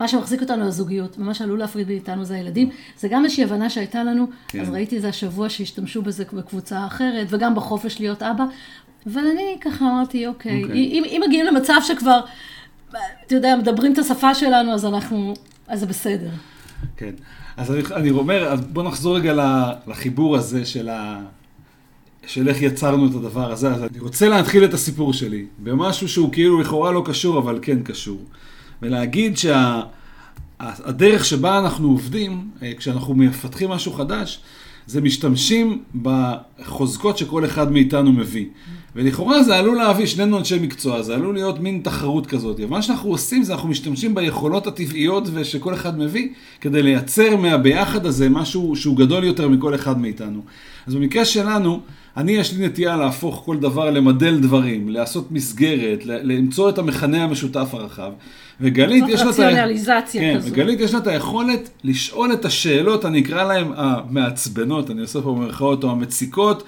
מה 0.00 0.08
שמחזיק 0.08 0.42
אותנו 0.42 0.66
הזוגיות, 0.66 1.18
ומה 1.18 1.34
שעלול 1.34 1.58
להפריד 1.58 1.88
מאיתנו 1.88 2.24
זה 2.24 2.34
הילדים. 2.34 2.70
זה 2.98 3.08
גם 3.08 3.24
איזושהי 3.24 3.44
הבנה 3.44 3.70
שהייתה 3.70 4.04
לנו, 4.04 4.26
כן. 4.48 4.60
אז 4.60 4.70
ראיתי 4.70 4.96
את 4.96 5.02
זה 5.02 5.08
השבוע 5.08 5.48
שהשתמשו 5.48 6.02
בזה 6.02 6.24
בקבוצה 6.32 6.86
אחרת, 6.86 7.26
וגם 7.30 7.54
בחופש 7.54 8.00
להיות 8.00 8.22
אבא. 8.22 8.44
אבל 9.12 9.22
אני 9.32 9.56
ככה 9.60 9.84
אמרתי, 9.84 10.26
אוקיי, 10.26 10.62
אוקיי. 10.64 10.76
אם, 10.76 11.02
אם 11.06 11.20
מגיעים 11.26 11.46
למצב 11.46 11.80
שכבר, 11.82 12.20
אתה 13.26 13.34
יודע, 13.34 13.56
מדברים 13.56 13.92
את 13.92 13.98
השפה 13.98 14.34
שלנו, 14.34 14.72
אז 14.72 14.84
אנחנו, 14.84 15.34
אז 15.68 15.80
זה 15.80 15.86
בסדר. 15.86 16.30
כן. 16.96 17.12
אז 17.56 17.72
אני, 17.72 17.82
אני 17.94 18.10
אומר, 18.10 18.48
אז 18.48 18.60
בוא 18.60 18.82
נחזור 18.82 19.16
רגע 19.16 19.34
לחיבור 19.86 20.36
הזה 20.36 20.64
של, 20.64 20.88
ה, 20.88 21.20
של 22.26 22.48
איך 22.48 22.62
יצרנו 22.62 23.06
את 23.06 23.14
הדבר 23.14 23.52
הזה. 23.52 23.74
אז 23.74 23.82
אני 23.82 23.98
רוצה 23.98 24.28
להתחיל 24.28 24.64
את 24.64 24.74
הסיפור 24.74 25.12
שלי 25.12 25.46
במשהו 25.58 26.08
שהוא 26.08 26.32
כאילו 26.32 26.60
לכאורה 26.60 26.92
לא 26.92 27.02
קשור, 27.06 27.38
אבל 27.38 27.58
כן 27.62 27.82
קשור. 27.82 28.18
ולהגיד 28.82 29.36
שהדרך 29.36 31.24
שה, 31.24 31.30
שבה 31.30 31.58
אנחנו 31.58 31.88
עובדים, 31.88 32.48
אה, 32.62 32.72
כשאנחנו 32.78 33.14
מפתחים 33.14 33.70
משהו 33.70 33.92
חדש, 33.92 34.40
זה 34.86 35.00
משתמשים 35.00 35.82
בחוזקות 36.02 37.18
שכל 37.18 37.44
אחד 37.44 37.72
מאיתנו 37.72 38.12
מביא. 38.12 38.46
ולכאורה 38.96 39.42
זה 39.42 39.56
עלול 39.56 39.76
להביא, 39.76 40.06
שנינו 40.06 40.38
אנשי 40.38 40.58
מקצוע, 40.58 41.02
זה 41.02 41.14
עלול 41.14 41.34
להיות 41.34 41.60
מין 41.60 41.80
תחרות 41.84 42.26
כזאת. 42.26 42.60
מה 42.60 42.82
שאנחנו 42.82 43.10
עושים 43.10 43.42
זה 43.42 43.54
אנחנו 43.54 43.68
משתמשים 43.68 44.14
ביכולות 44.14 44.66
הטבעיות 44.66 45.24
שכל 45.42 45.74
אחד 45.74 45.98
מביא, 45.98 46.28
כדי 46.60 46.82
לייצר 46.82 47.36
מהביחד 47.36 48.06
הזה 48.06 48.28
משהו 48.28 48.76
שהוא 48.76 48.96
גדול 48.96 49.24
יותר 49.24 49.48
מכל 49.48 49.74
אחד 49.74 50.00
מאיתנו. 50.00 50.40
אז 50.86 50.94
במקרה 50.94 51.24
שלנו, 51.24 51.80
אני 52.16 52.32
יש 52.32 52.52
לי 52.52 52.66
נטייה 52.66 52.96
להפוך 52.96 53.42
כל 53.44 53.56
דבר 53.56 53.90
למדל 53.90 54.38
דברים, 54.38 54.88
לעשות 54.88 55.32
מסגרת, 55.32 56.06
למצוא 56.06 56.68
את 56.68 56.78
המכנה 56.78 57.24
המשותף 57.24 57.68
הרחב. 57.72 58.12
וגלית 58.60 59.04
יש 59.08 59.20
לה 59.20 59.30
את... 59.30 59.34
רציונליזציה 59.34 60.20
כן, 60.20 60.34
כזו. 60.38 60.48
וגלית 60.52 60.80
יש 60.80 60.92
לה 60.92 60.98
את 60.98 61.06
היכולת 61.06 61.70
לשאול 61.84 62.32
את 62.32 62.44
השאלות, 62.44 63.04
אני 63.04 63.20
אקרא 63.20 63.44
להן 63.44 63.66
המעצבנות, 63.76 64.90
אני 64.90 65.00
עושה 65.00 65.22
פה 65.22 65.32
במרכאות, 65.32 65.84
או 65.84 65.90
המציקות, 65.90 66.62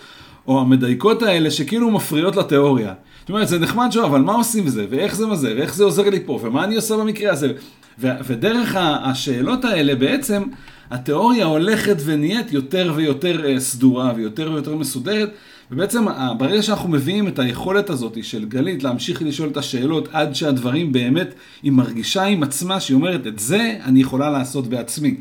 או 0.49 0.61
המדייקות 0.61 1.23
האלה, 1.23 1.51
שכאילו 1.51 1.91
מפריעות 1.91 2.37
לתיאוריה. 2.37 2.95
זאת 3.21 3.31
אומרת, 3.31 3.49
זה 3.49 3.59
נחמד 3.59 3.89
שוב, 3.91 4.05
אבל 4.05 4.21
מה 4.21 4.33
עושים 4.33 4.65
בזה, 4.65 4.87
ואיך 4.91 5.17
זה 5.17 5.27
מזה, 5.27 5.55
ואיך 5.57 5.75
זה 5.75 5.85
עוזר 5.85 6.11
לי 6.11 6.21
פה, 6.27 6.41
ומה 6.43 6.65
אני 6.65 6.77
עושה 6.77 6.97
במקרה 6.97 7.33
הזה. 7.33 7.53
ו- 7.99 8.19
ודרך 8.27 8.77
השאלות 8.79 9.65
האלה 9.65 9.95
בעצם, 9.95 10.43
התיאוריה 10.91 11.45
הולכת 11.45 11.97
ונהיית 12.05 12.53
יותר 12.53 12.93
ויותר 12.97 13.47
אה, 13.47 13.61
סדורה 13.61 14.13
ויותר 14.17 14.51
ויותר 14.53 14.77
מסודרת. 14.77 15.31
ובעצם 15.71 16.05
ברגע 16.39 16.63
שאנחנו 16.63 16.89
מביאים 16.89 17.29
את 17.29 17.39
היכולת 17.39 17.91
הזאת 17.91 18.25
של 18.25 18.45
גלית 18.45 18.83
להמשיך 18.83 19.23
לשאול 19.23 19.49
את 19.49 19.57
השאלות 19.57 20.09
עד 20.13 20.35
שהדברים 20.35 20.93
באמת, 20.93 21.35
היא 21.63 21.73
מרגישה 21.73 22.23
עם 22.23 22.43
עצמה 22.43 22.81
שהיא 22.81 22.95
אומרת 22.95 23.27
את 23.27 23.39
זה 23.39 23.79
אני 23.85 24.01
יכולה 24.01 24.31
לעשות 24.31 24.67
בעצמי. 24.67 25.15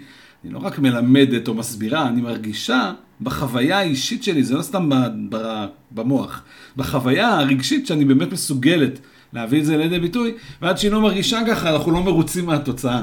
אני 0.46 0.54
לא 0.54 0.60
רק 0.60 0.80
מלמדת 0.80 1.48
או 1.48 1.54
מסבירה, 1.54 2.08
אני 2.08 2.22
מרגישה 2.22 2.94
בחוויה 3.22 3.80
האישית 3.80 4.24
שלי, 4.24 4.44
זה 4.44 4.56
לא 4.56 4.62
סתם 4.62 4.90
במוח, 5.92 6.42
בחוויה 6.78 7.40
הרגשית 7.40 7.88
שאני 7.88 8.06
באמת 8.06 8.32
מסוגלת 8.32 9.00
להביא 9.34 9.60
את 9.60 9.66
זה 9.66 9.78
לידי 9.78 10.00
ביטוי, 10.00 10.34
ועד 10.62 10.78
שהיא 10.78 10.92
לא 10.92 11.02
מרגישה 11.02 11.40
ככה 11.48 11.70
אנחנו 11.76 11.92
לא 11.92 12.04
מרוצים 12.04 12.46
מהתוצאה. 12.46 13.02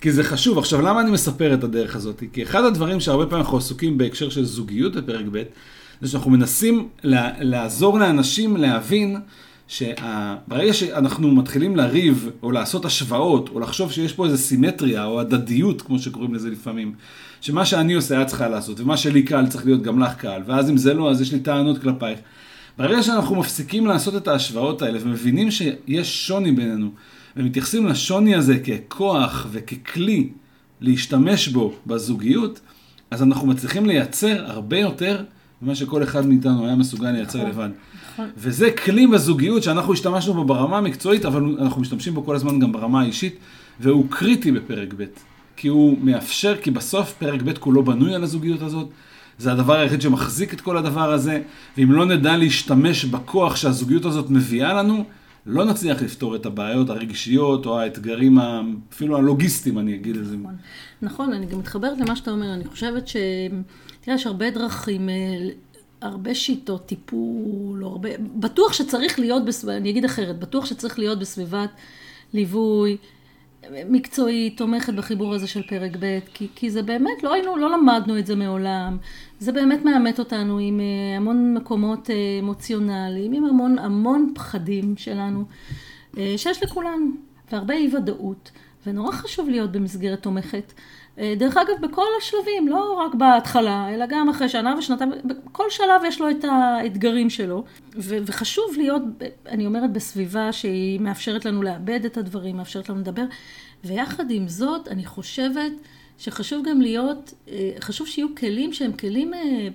כי 0.00 0.12
זה 0.12 0.24
חשוב. 0.24 0.58
עכשיו, 0.58 0.80
למה 0.80 1.00
אני 1.00 1.10
מספר 1.10 1.54
את 1.54 1.64
הדרך 1.64 1.96
הזאת? 1.96 2.22
כי 2.32 2.42
אחד 2.42 2.64
הדברים 2.64 3.00
שהרבה 3.00 3.26
פעמים 3.26 3.44
אנחנו 3.44 3.58
עסוקים 3.58 3.98
בהקשר 3.98 4.28
של 4.28 4.44
זוגיות 4.44 4.96
בפרק 4.96 5.26
ב', 5.32 5.42
זה 6.00 6.08
שאנחנו 6.08 6.30
מנסים 6.30 6.88
לעזור 7.40 7.98
לאנשים 7.98 8.56
להבין 8.56 9.16
שברגע 9.68 10.72
שאנחנו 10.72 11.34
מתחילים 11.34 11.76
לריב, 11.76 12.30
או 12.42 12.52
לעשות 12.52 12.84
השוואות, 12.84 13.48
או 13.48 13.60
לחשוב 13.60 13.92
שיש 13.92 14.12
פה 14.12 14.26
איזו 14.26 14.38
סימטריה, 14.38 15.04
או 15.04 15.20
הדדיות, 15.20 15.82
כמו 15.82 15.98
שקוראים 15.98 16.34
לזה 16.34 16.50
לפעמים, 16.50 16.94
שמה 17.40 17.64
שאני 17.64 17.94
עושה 17.94 18.22
את 18.22 18.26
צריכה 18.26 18.48
לעשות, 18.48 18.80
ומה 18.80 18.96
שלי 18.96 19.22
קל 19.22 19.46
צריך 19.46 19.64
להיות 19.66 19.82
גם 19.82 20.00
לך 20.00 20.14
קל, 20.14 20.40
ואז 20.46 20.70
אם 20.70 20.76
זה 20.76 20.94
לא, 20.94 21.10
אז 21.10 21.20
יש 21.20 21.32
לי 21.32 21.40
טענות 21.40 21.82
כלפייך. 21.82 22.18
ברגע 22.78 23.02
שאנחנו 23.02 23.34
מפסיקים 23.34 23.86
לעשות 23.86 24.16
את 24.16 24.28
ההשוואות 24.28 24.82
האלה 24.82 24.98
ומבינים 25.02 25.50
שיש 25.50 26.26
שוני 26.26 26.52
בינינו, 26.52 26.90
ומתייחסים 27.36 27.86
לשוני 27.86 28.34
הזה 28.34 28.58
ככוח 28.58 29.46
וככלי 29.50 30.28
להשתמש 30.80 31.48
בו 31.48 31.74
בזוגיות, 31.86 32.60
אז 33.10 33.22
אנחנו 33.22 33.46
מצליחים 33.46 33.86
לייצר 33.86 34.44
הרבה 34.46 34.78
יותר 34.78 35.24
ממה 35.62 35.74
שכל 35.74 36.02
אחד 36.02 36.26
מאיתנו 36.26 36.66
היה 36.66 36.76
מסוגל 36.76 37.10
לייצר 37.10 37.38
נכון, 37.38 37.50
לבד. 37.50 37.68
נכון. 38.12 38.28
וזה 38.36 38.70
כלי 38.70 39.06
בזוגיות 39.06 39.62
שאנחנו 39.62 39.92
השתמשנו 39.92 40.34
בו 40.34 40.44
ברמה 40.44 40.78
המקצועית, 40.78 41.24
אבל 41.24 41.56
אנחנו 41.60 41.80
משתמשים 41.80 42.14
בו 42.14 42.24
כל 42.24 42.36
הזמן 42.36 42.58
גם 42.58 42.72
ברמה 42.72 43.00
האישית, 43.00 43.36
והוא 43.80 44.06
קריטי 44.10 44.52
בפרק 44.52 44.94
ב', 44.96 45.04
כי 45.56 45.68
הוא 45.68 45.98
מאפשר, 46.02 46.54
כי 46.62 46.70
בסוף 46.70 47.12
פרק 47.18 47.42
ב' 47.42 47.52
כולו 47.58 47.82
בנוי 47.82 48.14
על 48.14 48.22
הזוגיות 48.22 48.62
הזאת. 48.62 48.88
זה 49.38 49.52
הדבר 49.52 49.74
היחיד 49.74 50.00
שמחזיק 50.00 50.54
את 50.54 50.60
כל 50.60 50.76
הדבר 50.76 51.12
הזה, 51.12 51.42
ואם 51.78 51.92
לא 51.92 52.06
נדע 52.06 52.36
להשתמש 52.36 53.04
בכוח 53.04 53.56
שהזוגיות 53.56 54.04
הזאת 54.04 54.30
מביאה 54.30 54.74
לנו, 54.74 55.04
לא 55.46 55.64
נצליח 55.64 56.02
לפתור 56.02 56.36
את 56.36 56.46
הבעיות 56.46 56.90
הרגשיות 56.90 57.66
או 57.66 57.78
האתגרים, 57.80 58.38
אפילו 58.92 59.16
הלוגיסטיים, 59.16 59.78
אני 59.78 59.94
אגיד 59.94 60.16
את 60.16 60.26
זה. 60.26 60.36
נכון. 60.36 60.56
נכון, 61.02 61.32
אני 61.32 61.46
גם 61.46 61.58
מתחברת 61.58 61.98
למה 61.98 62.16
שאתה 62.16 62.30
אומר, 62.30 62.54
אני 62.54 62.64
חושבת 62.64 63.08
ש... 63.08 63.16
תראה, 64.00 64.16
יש 64.16 64.26
הרבה 64.26 64.50
דרכים, 64.50 65.08
אה, 65.08 65.14
הרבה 66.00 66.34
שיטות 66.34 66.86
טיפול, 66.86 67.84
הרבה... 67.84 68.08
בטוח 68.36 68.72
שצריך 68.72 69.18
להיות, 69.18 69.44
בסב... 69.44 69.68
אני 69.68 69.90
אגיד 69.90 70.04
אחרת, 70.04 70.38
בטוח 70.38 70.66
שצריך 70.66 70.98
להיות 70.98 71.18
בסביבת 71.18 71.70
ליווי 72.32 72.96
מקצועית, 73.70 74.56
תומכת 74.56 74.94
בחיבור 74.94 75.34
הזה 75.34 75.46
של 75.46 75.62
פרק 75.62 75.90
ב', 76.00 76.18
כי, 76.34 76.48
כי 76.54 76.70
זה 76.70 76.82
באמת, 76.82 77.22
לא 77.22 77.34
היינו, 77.34 77.56
לא 77.56 77.70
למדנו 77.70 78.18
את 78.18 78.26
זה 78.26 78.36
מעולם. 78.36 78.98
זה 79.40 79.52
באמת 79.52 79.84
מאמת 79.84 80.18
אותנו 80.18 80.58
עם 80.58 80.80
אה, 80.80 81.16
המון 81.16 81.54
מקומות 81.54 82.10
אה, 82.10 82.14
אמוציונליים, 82.40 83.32
עם 83.32 83.44
המון 83.44 83.78
המון 83.78 84.32
פחדים 84.34 84.96
שלנו, 84.96 85.44
אה, 86.18 86.34
שיש 86.36 86.62
לכולנו, 86.62 87.06
והרבה 87.52 87.74
אי 87.74 87.96
ודאות, 87.96 88.50
ונורא 88.86 89.12
חשוב 89.12 89.48
להיות 89.48 89.72
במסגרת 89.72 90.22
תומכת. 90.22 90.72
דרך 91.36 91.56
אגב, 91.56 91.74
בכל 91.80 92.06
השלבים, 92.18 92.68
לא 92.68 92.92
רק 92.92 93.14
בהתחלה, 93.14 93.94
אלא 93.94 94.06
גם 94.08 94.28
אחרי 94.28 94.48
שנה 94.48 94.74
ושנתיים, 94.78 95.10
בכל 95.24 95.70
שלב 95.70 96.02
יש 96.06 96.20
לו 96.20 96.30
את 96.30 96.44
האתגרים 96.44 97.30
שלו, 97.30 97.64
ו- 97.96 98.18
וחשוב 98.26 98.64
להיות, 98.76 99.02
אני 99.48 99.66
אומרת, 99.66 99.92
בסביבה 99.92 100.52
שהיא 100.52 101.00
מאפשרת 101.00 101.44
לנו 101.44 101.62
לאבד 101.62 102.04
את 102.04 102.16
הדברים, 102.16 102.56
מאפשרת 102.56 102.88
לנו 102.88 102.98
לדבר, 102.98 103.24
ויחד 103.84 104.30
עם 104.30 104.48
זאת, 104.48 104.88
אני 104.88 105.04
חושבת 105.04 105.72
שחשוב 106.18 106.68
גם 106.68 106.80
להיות, 106.80 107.34
אה, 107.48 107.70
חשוב 107.80 108.06
שיהיו 108.06 108.34
כלים 108.34 108.72
שהם 108.72 108.92
כלים, 108.92 109.34
אה, 109.34 109.68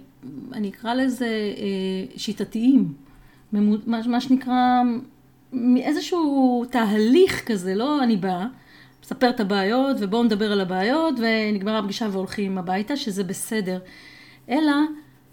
אני 0.54 0.70
אקרא 0.70 0.94
לזה 0.94 1.26
אה, 1.58 2.18
שיטתיים, 2.18 2.94
מה 3.86 4.22
שנקרא, 4.22 4.82
איזשהו 5.78 6.66
תהליך 6.70 7.44
כזה, 7.46 7.76
לא 7.76 8.04
אני 8.04 8.18
באה. 8.18 8.48
מספר 9.04 9.30
את 9.30 9.40
הבעיות, 9.40 9.98
ובואו 10.00 10.24
נדבר 10.24 10.52
על 10.52 10.62
הבעיות, 10.62 11.16
ונגמרה 11.18 11.80
הפגישה 11.80 12.08
והולכים 12.12 12.58
הביתה, 12.58 12.98
שזה 12.98 13.24
בסדר. 13.24 13.80
אלא 14.50 14.74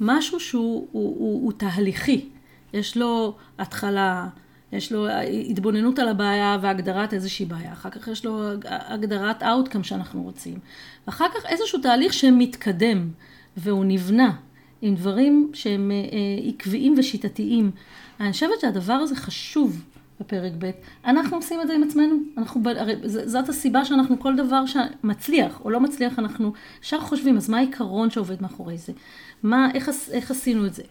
משהו 0.01 0.41
שהוא 0.41 0.89
הוא, 0.93 1.17
הוא, 1.19 1.45
הוא 1.45 1.53
תהליכי. 1.53 2.29
יש 2.73 2.97
לו 2.97 3.37
התחלה, 3.59 4.29
יש 4.73 4.93
לו 4.93 5.07
התבוננות 5.51 5.99
על 5.99 6.09
הבעיה 6.09 6.59
והגדרת 6.61 7.15
איזושהי 7.15 7.47
בעיה. 7.47 7.73
אחר 7.73 7.91
כך 7.91 8.09
יש 8.09 8.25
לו 8.25 8.49
הגדרת 8.65 9.43
outcome 9.43 9.83
שאנחנו 9.83 10.23
רוצים. 10.23 10.59
ואחר 11.07 11.27
כך 11.35 11.47
איזשהו 11.47 11.79
תהליך 11.79 12.13
שמתקדם, 12.13 13.09
והוא 13.57 13.85
נבנה 13.85 14.33
עם 14.83 14.95
דברים 14.95 15.51
שהם 15.55 15.91
אה, 15.91 16.49
עקביים 16.49 16.95
ושיטתיים. 16.99 17.71
אני 18.21 18.33
חושבת 18.33 18.61
שהדבר 18.61 18.93
הזה 18.93 19.17
חשוב. 19.17 19.85
בפרק 20.21 20.53
ב', 20.59 20.71
אנחנו 21.05 21.37
עושים 21.37 21.61
את 21.61 21.67
זה 21.67 21.75
עם 21.75 21.83
עצמנו, 21.83 22.17
אנחנו, 22.39 22.63
הרי 22.77 22.95
זאת 23.05 23.49
הסיבה 23.49 23.85
שאנחנו 23.85 24.21
כל 24.21 24.37
דבר 24.37 24.65
שמצליח 24.67 25.61
או 25.65 25.71
לא 25.71 25.81
מצליח, 25.81 26.19
אנחנו 26.19 26.53
ישר 26.83 27.01
חושבים, 27.01 27.37
אז 27.37 27.51
מה 27.51 27.57
העיקרון 27.59 28.11
שעובד 28.11 28.43
מאחורי 28.43 28.79
זה? 28.79 28.93
מה, 29.43 29.69
איך, 29.75 29.91
איך 30.11 30.31
עשינו 30.31 30.67
את 30.67 30.75
זה? 30.75 30.83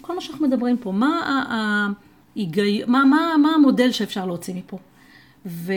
כל 0.00 0.14
מה 0.14 0.20
שאנחנו 0.20 0.46
מדברים 0.46 0.76
פה, 0.76 0.92
מה, 0.92 1.92
ההיגי, 2.36 2.82
מה, 2.86 3.04
מה, 3.04 3.34
מה 3.42 3.48
המודל 3.54 3.92
שאפשר 3.92 4.26
להוציא 4.26 4.54
מפה? 4.54 4.78
ו, 5.46 5.72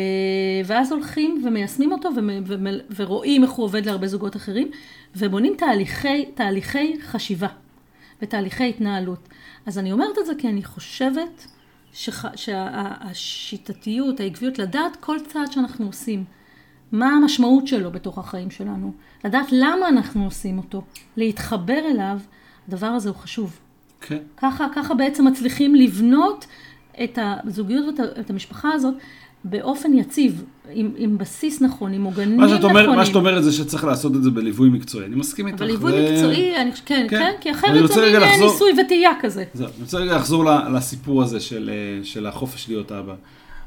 ואז 0.66 0.92
הולכים 0.92 1.42
ומיישמים 1.46 1.92
אותו 1.92 2.10
ו, 2.16 2.20
ו, 2.46 2.56
ורואים 2.96 3.44
איך 3.44 3.52
הוא 3.52 3.66
עובד 3.66 3.86
להרבה 3.86 4.08
זוגות 4.08 4.36
אחרים, 4.36 4.72
ובונים 5.16 5.56
תהליכי, 5.58 6.26
תהליכי 6.26 7.02
חשיבה 7.02 7.48
ותהליכי 8.22 8.70
התנהלות. 8.70 9.30
אז 9.66 9.78
אני 9.78 9.92
אומרת 9.92 10.18
את 10.18 10.26
זה 10.26 10.34
כי 10.38 10.50
אני 10.50 10.64
חושבת 10.64 11.48
שח... 11.94 12.26
שהשיטתיות, 12.36 14.20
העקביות, 14.20 14.60
לדעת 14.60 14.96
כל 14.96 15.18
צעד 15.28 15.52
שאנחנו 15.52 15.86
עושים, 15.86 16.24
מה 16.92 17.08
המשמעות 17.08 17.68
שלו 17.68 17.92
בתוך 17.92 18.18
החיים 18.18 18.52
שלנו, 18.52 18.94
לדעת 19.26 19.48
למה 19.52 19.88
אנחנו 19.88 20.26
עושים 20.26 20.58
אותו, 20.58 20.82
להתחבר 21.18 21.80
אליו, 21.92 22.20
הדבר 22.68 22.88
הזה 22.88 23.10
הוא 23.10 23.18
חשוב. 23.18 23.60
כן. 24.02 24.18
ככה, 24.38 24.68
ככה 24.76 24.94
בעצם 24.94 25.28
מצליחים 25.28 25.76
לבנות 25.76 26.46
את 27.04 27.20
הזוגיות 27.22 28.00
ואת 28.00 28.30
המשפחה 28.30 28.72
הזאת 28.74 28.94
באופן 29.44 29.94
יציב, 29.94 30.44
עם, 30.72 30.92
עם 30.98 31.18
בסיס 31.18 31.62
נכון, 31.62 31.94
עם 31.94 32.04
עוגנים 32.04 32.38
מה 32.38 32.46
אומר, 32.46 32.82
נכונים. 32.82 33.00
מה 33.00 33.06
שאת 33.06 33.16
אומרת 33.16 33.44
זה 33.44 33.52
שצריך 33.52 33.84
לעשות 33.84 34.16
את 34.16 34.24
זה 34.24 34.32
בליווי 34.32 34.70
מקצועי, 34.70 35.06
אני 35.06 35.16
מסכים 35.16 35.48
איתך. 35.48 35.58
אבל 35.58 35.68
ליווי 35.68 35.94
ו... 35.94 36.12
מקצועי, 36.12 36.58
אני, 36.62 36.72
כן, 36.86 37.08
כן. 37.10 37.20
כן, 37.20 37.32
כי 37.42 37.52
אחרת 37.52 37.88
זה 37.88 38.02
מין 38.02 38.22
לחזור- 38.22 38.52
ניסוי 38.52 38.72
וטעייה 38.86 39.12
כזה. 39.22 39.44
זהו, 39.54 39.68
אני 39.68 39.82
רוצה 39.82 39.98
רגע 39.98 40.16
לחזור 40.16 40.46
לסיפור 40.74 41.24
הזה 41.24 41.40
של, 41.40 41.70
אה, 41.74 42.04
של 42.04 42.26
החופש 42.26 42.68
להיות 42.70 42.92
אבא. 42.92 43.16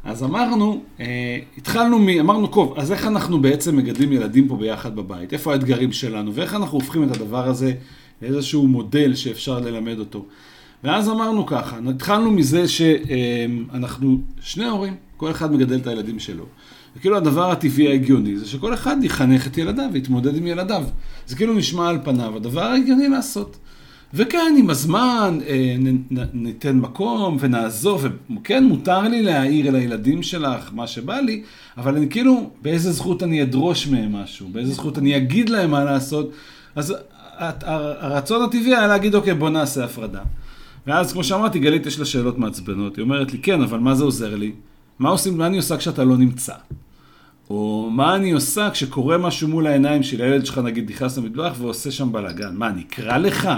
אז 0.05 0.23
אמרנו, 0.23 0.83
אה, 1.01 1.39
התחלנו 1.59 1.99
מ... 1.99 2.09
אמרנו, 2.09 2.47
טוב, 2.47 2.75
אז 2.77 2.93
איך 2.93 3.07
אנחנו 3.07 3.41
בעצם 3.41 3.77
מגדלים 3.77 4.13
ילדים 4.13 4.49
פה 4.49 4.57
ביחד 4.57 4.97
בבית? 4.97 5.33
איפה 5.33 5.53
האתגרים 5.53 5.93
שלנו? 5.93 6.35
ואיך 6.35 6.55
אנחנו 6.55 6.79
הופכים 6.79 7.05
את 7.05 7.17
הדבר 7.17 7.49
הזה 7.49 7.73
לאיזשהו 8.23 8.67
מודל 8.67 9.15
שאפשר 9.15 9.61
ללמד 9.61 9.99
אותו? 9.99 10.27
ואז 10.85 11.09
אמרנו 11.09 11.47
ככה, 11.47 11.79
התחלנו 11.89 12.31
מזה 12.31 12.69
שאנחנו 12.69 14.21
שני 14.41 14.65
הורים, 14.65 14.95
כל 15.17 15.31
אחד 15.31 15.53
מגדל 15.53 15.77
את 15.77 15.87
הילדים 15.87 16.19
שלו. 16.19 16.45
וכאילו 16.97 17.17
הדבר 17.17 17.51
הטבעי 17.51 17.89
ההגיוני 17.89 18.39
זה 18.39 18.47
שכל 18.47 18.75
אחד 18.75 18.97
יחנך 19.03 19.47
את 19.47 19.59
ילדיו 19.59 19.89
ויתמודד 19.93 20.37
עם 20.37 20.47
ילדיו. 20.47 20.85
זה 21.27 21.37
כאילו 21.37 21.55
נשמע 21.55 21.89
על 21.89 21.99
פניו 22.05 22.37
הדבר 22.37 22.63
ההגיוני 22.63 23.09
לעשות. 23.09 23.59
וכן, 24.15 24.55
עם 24.59 24.71
הזמן 24.71 25.39
אה, 25.47 25.77
ניתן 26.33 26.79
מקום 26.79 27.37
ונעזור, 27.41 28.01
וכן, 28.41 28.65
מותר 28.65 29.01
לי 29.01 29.23
להעיר 29.23 29.69
אל 29.69 29.75
הילדים 29.75 30.23
שלך 30.23 30.71
מה 30.73 30.87
שבא 30.87 31.21
לי, 31.21 31.43
אבל 31.77 31.97
אני 31.97 32.09
כאילו, 32.09 32.51
באיזה 32.63 32.93
זכות 32.93 33.23
אני 33.23 33.43
אדרוש 33.43 33.87
מהם 33.87 34.13
משהו, 34.13 34.49
באיזה 34.53 34.73
זכות 34.73 34.99
אני 34.99 35.17
אגיד 35.17 35.49
להם 35.49 35.71
מה 35.71 35.85
לעשות. 35.85 36.31
אז 36.75 36.95
הרצון 37.41 38.43
הטבעי 38.43 38.77
היה 38.77 38.87
להגיד, 38.87 39.15
אוקיי, 39.15 39.35
בוא 39.35 39.51
נעשה 39.51 39.85
הפרדה. 39.85 40.21
ואז, 40.87 41.13
כמו 41.13 41.25
שאמרתי, 41.25 41.59
גלית 41.59 41.87
יש 41.87 41.99
לה 41.99 42.05
שאלות 42.05 42.39
מעצבנות. 42.39 42.97
היא 42.97 43.03
אומרת 43.03 43.33
לי, 43.33 43.39
כן, 43.39 43.63
אבל 43.63 43.79
מה 43.79 43.95
זה 43.95 44.05
עוזר 44.05 44.35
לי? 44.37 44.53
מה 44.99 45.09
עושים, 45.09 45.39
מה 45.39 45.47
אני 45.47 45.57
עושה 45.57 45.77
כשאתה 45.77 46.05
לא 46.05 46.17
נמצא? 46.17 46.55
או 47.51 47.89
מה 47.93 48.17
אני 48.17 48.33
עושה 48.33 48.71
כשקורה 48.71 49.19
משהו 49.19 49.49
מול 49.49 49.67
העיניים 49.67 50.03
של 50.03 50.23
הילד 50.23 50.47
שלך, 50.47 50.59
נגיד, 50.59 50.91
נכנס 50.91 51.19
למטבח 51.19 51.53
ועושה 51.59 51.91
שם 51.91 52.13
בלאגן? 52.13 52.55
מה, 52.55 52.69
אני 52.69 52.83
אקרא 52.83 53.19
לך? 53.19 53.49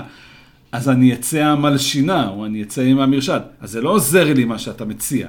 אז 0.73 0.89
אני 0.89 1.15
אצא 1.15 1.45
המלשינה, 1.45 2.29
או 2.29 2.47
אני 2.47 2.63
אצא 2.63 2.83
עם 2.83 2.99
המרשד. 2.99 3.41
אז 3.61 3.71
זה 3.71 3.81
לא 3.81 3.91
עוזר 3.91 4.35
לי 4.35 4.45
מה 4.45 4.59
שאתה 4.59 4.85
מציע. 4.85 5.27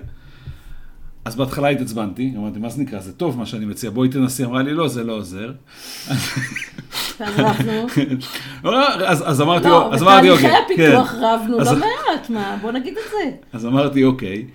אז 1.26 1.36
בהתחלה 1.36 1.70
התעצבנתי, 1.70 2.34
אמרתי, 2.38 2.60
מה 2.60 2.70
זה 2.70 2.82
נקרא? 2.82 3.00
זה 3.00 3.14
טוב 3.14 3.38
מה 3.38 3.46
שאני 3.46 3.66
מציע, 3.66 3.90
בואי 3.90 4.10
תנסי. 4.10 4.46
אמרה 4.46 4.64
לי, 4.64 4.74
לא, 4.74 4.88
זה 4.88 5.04
לא 5.04 5.14
עוזר. 5.14 5.52
ואנחנו... 7.20 7.72
אז, 9.06 9.24
אז 9.30 9.42
אמרתי, 9.42 9.68
לא, 9.68 9.94
אז 9.94 10.04
אמרתי, 10.04 10.28
בתהליכי 10.28 10.48
אוקיי. 10.48 10.88
הפיתוח 10.88 11.12
כן. 11.12 11.18
רבנו 11.22 11.60
לא 11.60 11.76
מעט, 11.76 12.30
מה, 12.30 12.58
בוא 12.62 12.72
נגיד 12.72 12.94
את 12.98 13.12
זה. 13.12 13.32
אז 13.54 13.66
אמרתי, 13.66 14.04
אוקיי. 14.04 14.46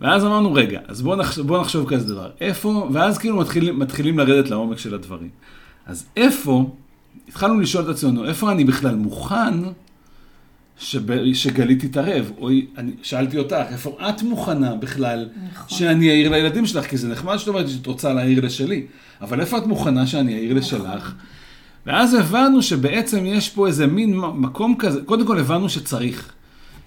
ואז 0.00 0.24
אמרנו, 0.24 0.52
רגע, 0.52 0.80
אז 0.88 1.02
בואו 1.02 1.16
נחשוב, 1.16 1.46
בוא 1.46 1.60
נחשוב 1.60 1.88
כזה 1.88 2.14
דבר. 2.14 2.30
איפה, 2.40 2.88
ואז 2.92 3.18
כאילו 3.18 3.36
מתחילים, 3.36 3.78
מתחילים 3.78 4.18
לרדת 4.18 4.50
לעומק 4.50 4.78
של 4.78 4.94
הדברים. 4.94 5.30
אז 5.86 6.06
איפה, 6.16 6.70
התחלנו 7.28 7.60
לשאול 7.60 7.84
את 7.84 7.88
עצמנו, 7.88 8.24
איפה 8.24 8.52
אני 8.52 8.64
בכלל 8.64 8.94
מוכן 8.94 9.54
שב, 10.78 11.34
שגלית 11.34 11.84
תתערב? 11.84 12.32
או 12.38 12.50
אני, 12.76 12.92
שאלתי 13.02 13.38
אותך, 13.38 13.56
איפה 13.70 13.96
את 14.08 14.22
מוכנה 14.22 14.74
בכלל 14.74 15.28
נכון. 15.52 15.78
שאני 15.78 16.10
אעיר 16.10 16.28
לילדים 16.28 16.66
שלך? 16.66 16.86
כי 16.86 16.96
זה 16.96 17.08
נחמד 17.08 17.36
שאת 17.36 17.48
אומרת 17.48 17.68
שאת 17.68 17.86
רוצה 17.86 18.12
להעיר 18.12 18.44
לשלי, 18.44 18.86
אבל 19.20 19.40
איפה 19.40 19.58
את 19.58 19.66
מוכנה 19.66 20.06
שאני 20.06 20.34
אעיר 20.34 20.54
לשלך? 20.54 21.14
ואז 21.86 22.14
הבנו 22.14 22.62
שבעצם 22.62 23.26
יש 23.26 23.48
פה 23.48 23.66
איזה 23.66 23.86
מין 23.86 24.16
מקום 24.16 24.74
כזה, 24.78 25.00
קודם 25.04 25.26
כל 25.26 25.38
הבנו 25.38 25.68
שצריך. 25.68 26.32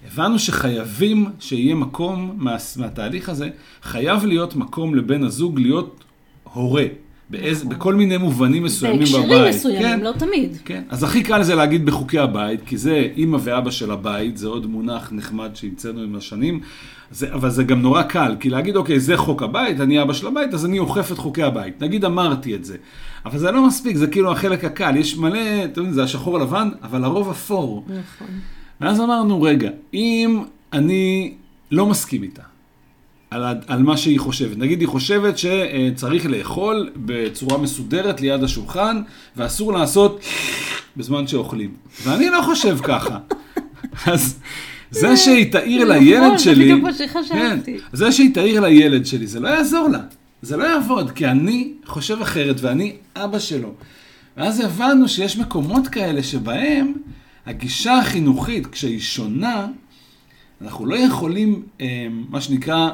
הבנו 0.07 0.39
שחייבים 0.39 1.25
שיהיה 1.39 1.75
מקום 1.75 2.33
מה, 2.37 2.55
מהתהליך 2.77 3.29
הזה, 3.29 3.49
חייב 3.83 4.25
להיות 4.25 4.55
מקום 4.55 4.95
לבן 4.95 5.23
הזוג 5.23 5.59
להיות 5.59 6.03
הורה, 6.53 6.85
באיז, 7.29 7.63
בכל 7.63 7.95
מיני 7.95 8.17
מובנים 8.17 8.63
מסוימים 8.63 9.01
נכון. 9.01 9.21
בהקשרים 9.21 9.41
בבית. 9.41 9.55
מסוימים, 9.55 9.81
כן? 9.81 9.99
לא 9.99 10.11
תמיד. 10.11 10.57
כן, 10.65 10.83
אז 10.89 11.03
הכי 11.03 11.23
קל 11.23 11.43
זה 11.43 11.55
להגיד 11.55 11.85
בחוקי 11.85 12.19
הבית, 12.19 12.59
כי 12.65 12.77
זה 12.77 13.07
אימא 13.17 13.37
ואבא 13.41 13.71
של 13.71 13.91
הבית, 13.91 14.37
זה 14.37 14.47
עוד 14.47 14.65
מונח 14.65 15.09
נחמד 15.11 15.49
שהמצאנו 15.53 16.01
עם 16.01 16.15
השנים, 16.15 16.59
זה, 17.11 17.33
אבל 17.33 17.49
זה 17.49 17.63
גם 17.63 17.81
נורא 17.81 18.03
קל, 18.03 18.35
כי 18.39 18.49
להגיד, 18.49 18.75
אוקיי, 18.75 18.99
זה 18.99 19.17
חוק 19.17 19.43
הבית, 19.43 19.79
אני 19.79 20.01
אבא 20.01 20.13
של 20.13 20.27
הבית, 20.27 20.53
אז 20.53 20.65
אני 20.65 20.79
אוכף 20.79 21.11
את 21.11 21.17
חוקי 21.17 21.43
הבית. 21.43 21.81
נגיד 21.81 22.05
אמרתי 22.05 22.55
את 22.55 22.65
זה. 22.65 22.77
אבל 23.25 23.37
זה 23.37 23.51
לא 23.51 23.67
מספיק, 23.67 23.97
זה 23.97 24.07
כאילו 24.07 24.31
החלק 24.31 24.63
הקל. 24.63 24.95
יש 24.95 25.17
מלא, 25.17 25.39
אתם 25.63 25.81
יודעים, 25.81 25.91
זה 25.91 26.03
השחור 26.03 26.39
לבן, 26.39 26.69
אבל 26.83 27.03
הרוב 27.03 27.29
אפור. 27.29 27.85
נכון. 27.87 28.27
ואז 28.81 29.01
אמרנו, 29.01 29.41
רגע, 29.41 29.69
אם 29.93 30.43
אני 30.73 31.33
לא 31.71 31.85
מסכים 31.85 32.23
איתה, 32.23 32.41
על, 33.35 33.57
על 33.67 33.83
מה 33.83 33.97
שהיא 33.97 34.19
חושבת. 34.19 34.57
נגיד 34.57 34.79
היא 34.79 34.87
חושבת 34.87 35.35
שצריך 35.37 36.25
לאכול 36.25 36.89
בצורה 36.95 37.57
מסודרת 37.57 38.21
ליד 38.21 38.43
השולחן, 38.43 39.01
ואסור 39.35 39.73
לעשות 39.73 40.21
בזמן 40.97 41.27
שאוכלים. 41.27 41.73
ואני 42.03 42.29
לא 42.29 42.41
חושב 42.41 42.77
ככה. 42.83 43.17
אז 44.13 44.39
זה 44.91 45.17
שהיא 45.17 45.51
תעיר 45.51 45.83
נכון, 45.83 45.97
לילד 45.97 46.37
זה 46.37 46.43
שלי, 46.43 46.63
בדיוק 46.63 46.83
מה 46.83 46.93
שחשבתי. 46.93 47.77
כן, 47.77 47.85
זה 47.93 48.11
שהיא 48.11 48.33
תעיר 48.33 48.59
לילד 48.59 49.05
שלי, 49.05 49.27
זה 49.27 49.39
לא 49.39 49.47
יעזור 49.47 49.89
לה. 49.89 49.99
זה 50.41 50.57
לא 50.57 50.63
יעבוד, 50.63 51.11
כי 51.11 51.27
אני 51.27 51.73
חושב 51.85 52.21
אחרת 52.21 52.55
ואני 52.61 52.95
אבא 53.15 53.39
שלו. 53.39 53.73
ואז 54.37 54.59
הבנו 54.59 55.07
שיש 55.07 55.37
מקומות 55.37 55.87
כאלה 55.87 56.23
שבהם 56.23 56.93
הגישה 57.45 57.97
החינוכית, 57.97 58.67
כשהיא 58.67 58.99
שונה, 58.99 59.67
אנחנו 60.61 60.85
לא 60.85 60.95
יכולים, 60.95 61.63
אה, 61.81 62.07
מה 62.29 62.41
שנקרא, 62.41 62.89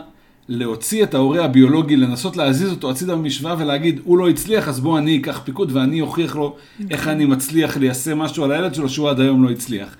להוציא 0.49 1.04
את 1.04 1.13
ההורה 1.13 1.45
הביולוגי, 1.45 1.95
לנסות 1.95 2.38
להזיז 2.38 2.71
אותו 2.71 2.91
הצידה 2.91 3.15
במשוואה 3.15 3.56
ולהגיד, 3.58 3.99
הוא 4.04 4.17
לא 4.17 4.30
הצליח, 4.30 4.67
אז 4.67 4.80
בוא 4.80 4.97
אני 4.97 5.17
אקח 5.17 5.41
פיקוד 5.43 5.71
ואני 5.75 6.01
אוכיח 6.01 6.36
לו 6.36 6.56
איך 6.89 7.08
אני 7.08 7.25
מצליח 7.25 7.77
ליישם 7.77 8.19
משהו 8.19 8.43
על 8.43 8.51
הילד 8.51 8.75
שלו 8.75 8.89
שהוא 8.89 9.10
עד 9.10 9.19
היום 9.19 9.43
לא 9.43 9.49
הצליח. 9.49 9.95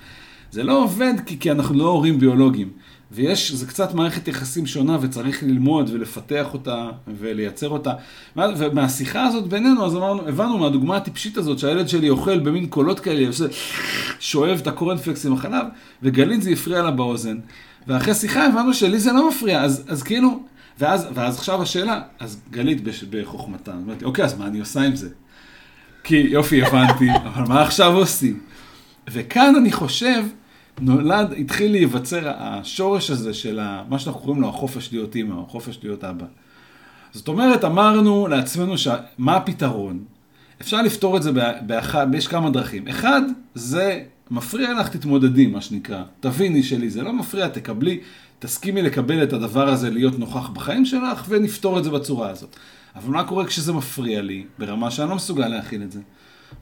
זה 0.52 0.64
לא 0.64 0.84
עובד 0.84 1.14
כי, 1.26 1.40
כי 1.40 1.52
אנחנו 1.52 1.76
לא 1.76 1.88
הורים 1.88 2.20
ביולוגיים. 2.20 2.70
ויש, 3.14 3.52
זה 3.52 3.66
קצת 3.66 3.94
מערכת 3.94 4.28
יחסים 4.28 4.66
שונה 4.66 4.98
וצריך 5.02 5.44
ללמוד 5.44 5.90
ולפתח 5.94 6.54
אותה 6.54 6.90
ולייצר 7.20 7.70
אותה. 7.70 7.94
ומהשיחה 8.38 9.24
הזאת 9.24 9.48
בינינו, 9.48 9.86
אז 9.86 9.96
אמרנו, 9.96 10.28
הבנו 10.28 10.58
מהדוגמה 10.58 10.98
הטיפשית 10.98 11.38
הזאת 11.38 11.60
שהילד 11.60 11.88
שלי 11.88 12.10
אוכל 12.10 12.40
במין 12.40 12.66
קולות 12.66 13.00
כאלה, 13.00 13.30
שואב 14.20 14.60
את 14.62 14.68
הקורנפלקס 14.68 15.26
עם 15.26 15.34
החלב, 15.34 15.66
וגלית 16.04 16.42
זה 16.42 16.50
הפריע 16.50 16.82
לה 16.82 16.92
באוזן. 16.92 17.38
ואחרי 17.88 18.14
שיחה 18.14 18.46
הבנו 18.46 18.74
שלי 18.74 19.00
זה 19.00 19.12
לא 19.12 19.30
מפריע, 19.30 19.62
אז, 19.62 19.84
אז 19.88 20.04
כאילו, 20.04 20.44
ואז, 20.80 21.08
ואז 21.14 21.38
עכשיו 21.38 21.62
השאלה, 21.62 22.02
אז 22.20 22.42
גלית 22.52 22.84
בש- 22.84 23.04
בחוכמתה, 23.04 23.72
אומרת 23.74 24.02
לי, 24.02 24.06
אוקיי, 24.08 24.26
אז 24.26 24.38
מה 24.40 24.48
אני 24.48 24.60
עושה 24.60 24.82
עם 24.82 24.96
זה? 24.96 25.10
כי 26.04 26.16
יופי, 26.16 26.64
הבנתי, 26.66 27.08
אבל 27.28 27.44
מה 27.48 27.62
עכשיו 27.62 27.94
עושים? 27.98 28.40
וכאן 29.10 29.54
אני 29.58 29.72
חושב, 29.72 30.24
נולד, 30.80 31.34
התחיל 31.38 31.72
להיווצר 31.72 32.32
השורש 32.38 33.10
הזה 33.12 33.34
של 33.34 33.60
ה, 33.60 33.84
מה 33.90 34.00
שאנחנו 34.00 34.22
קוראים 34.22 34.42
לו 34.42 34.50
החופש 34.50 34.90
להיות 34.92 35.16
אימא, 35.16 35.34
או 35.36 35.46
החופש 35.48 35.80
להיות 35.84 36.04
אבא. 36.04 36.26
זאת 37.12 37.28
אומרת, 37.28 37.64
אמרנו 37.66 38.28
לעצמנו, 38.28 38.78
ש... 38.78 38.88
מה 39.18 39.36
הפתרון? 39.36 40.00
אפשר 40.62 40.82
לפתור 40.82 41.18
את 41.18 41.24
זה 41.24 41.32
בא- 41.32 41.62
באחד, 41.62 42.08
יש 42.16 42.28
כמה 42.28 42.50
דרכים. 42.50 42.88
אחד, 42.88 43.22
זה 43.56 44.04
מפריע 44.32 44.74
לך, 44.74 44.90
תתמודדי, 44.90 45.48
מה 45.48 45.62
שנקרא. 45.62 46.04
תביני 46.20 46.64
שלי, 46.64 46.90
זה 46.90 47.02
לא 47.02 47.14
מפריע, 47.14 47.48
תקבלי, 47.48 48.00
תסכימי 48.40 48.82
לקבל 48.82 49.24
את 49.24 49.34
הדבר 49.34 49.70
הזה, 49.70 49.90
להיות 49.90 50.20
נוכח 50.20 50.50
בחיים 50.50 50.86
שלך, 50.86 51.26
ונפתור 51.30 51.80
את 51.80 51.84
זה 51.84 51.90
בצורה 51.90 52.30
הזאת. 52.30 52.56
אבל 52.96 53.14
מה 53.14 53.24
קורה 53.24 53.46
כשזה 53.46 53.74
מפריע 53.74 54.22
לי, 54.22 54.46
ברמה 54.60 54.92
שאני 54.92 55.10
לא 55.10 55.16
מסוגל 55.16 55.48
להכיל 55.48 55.84
את 55.84 55.92
זה? 55.92 56.00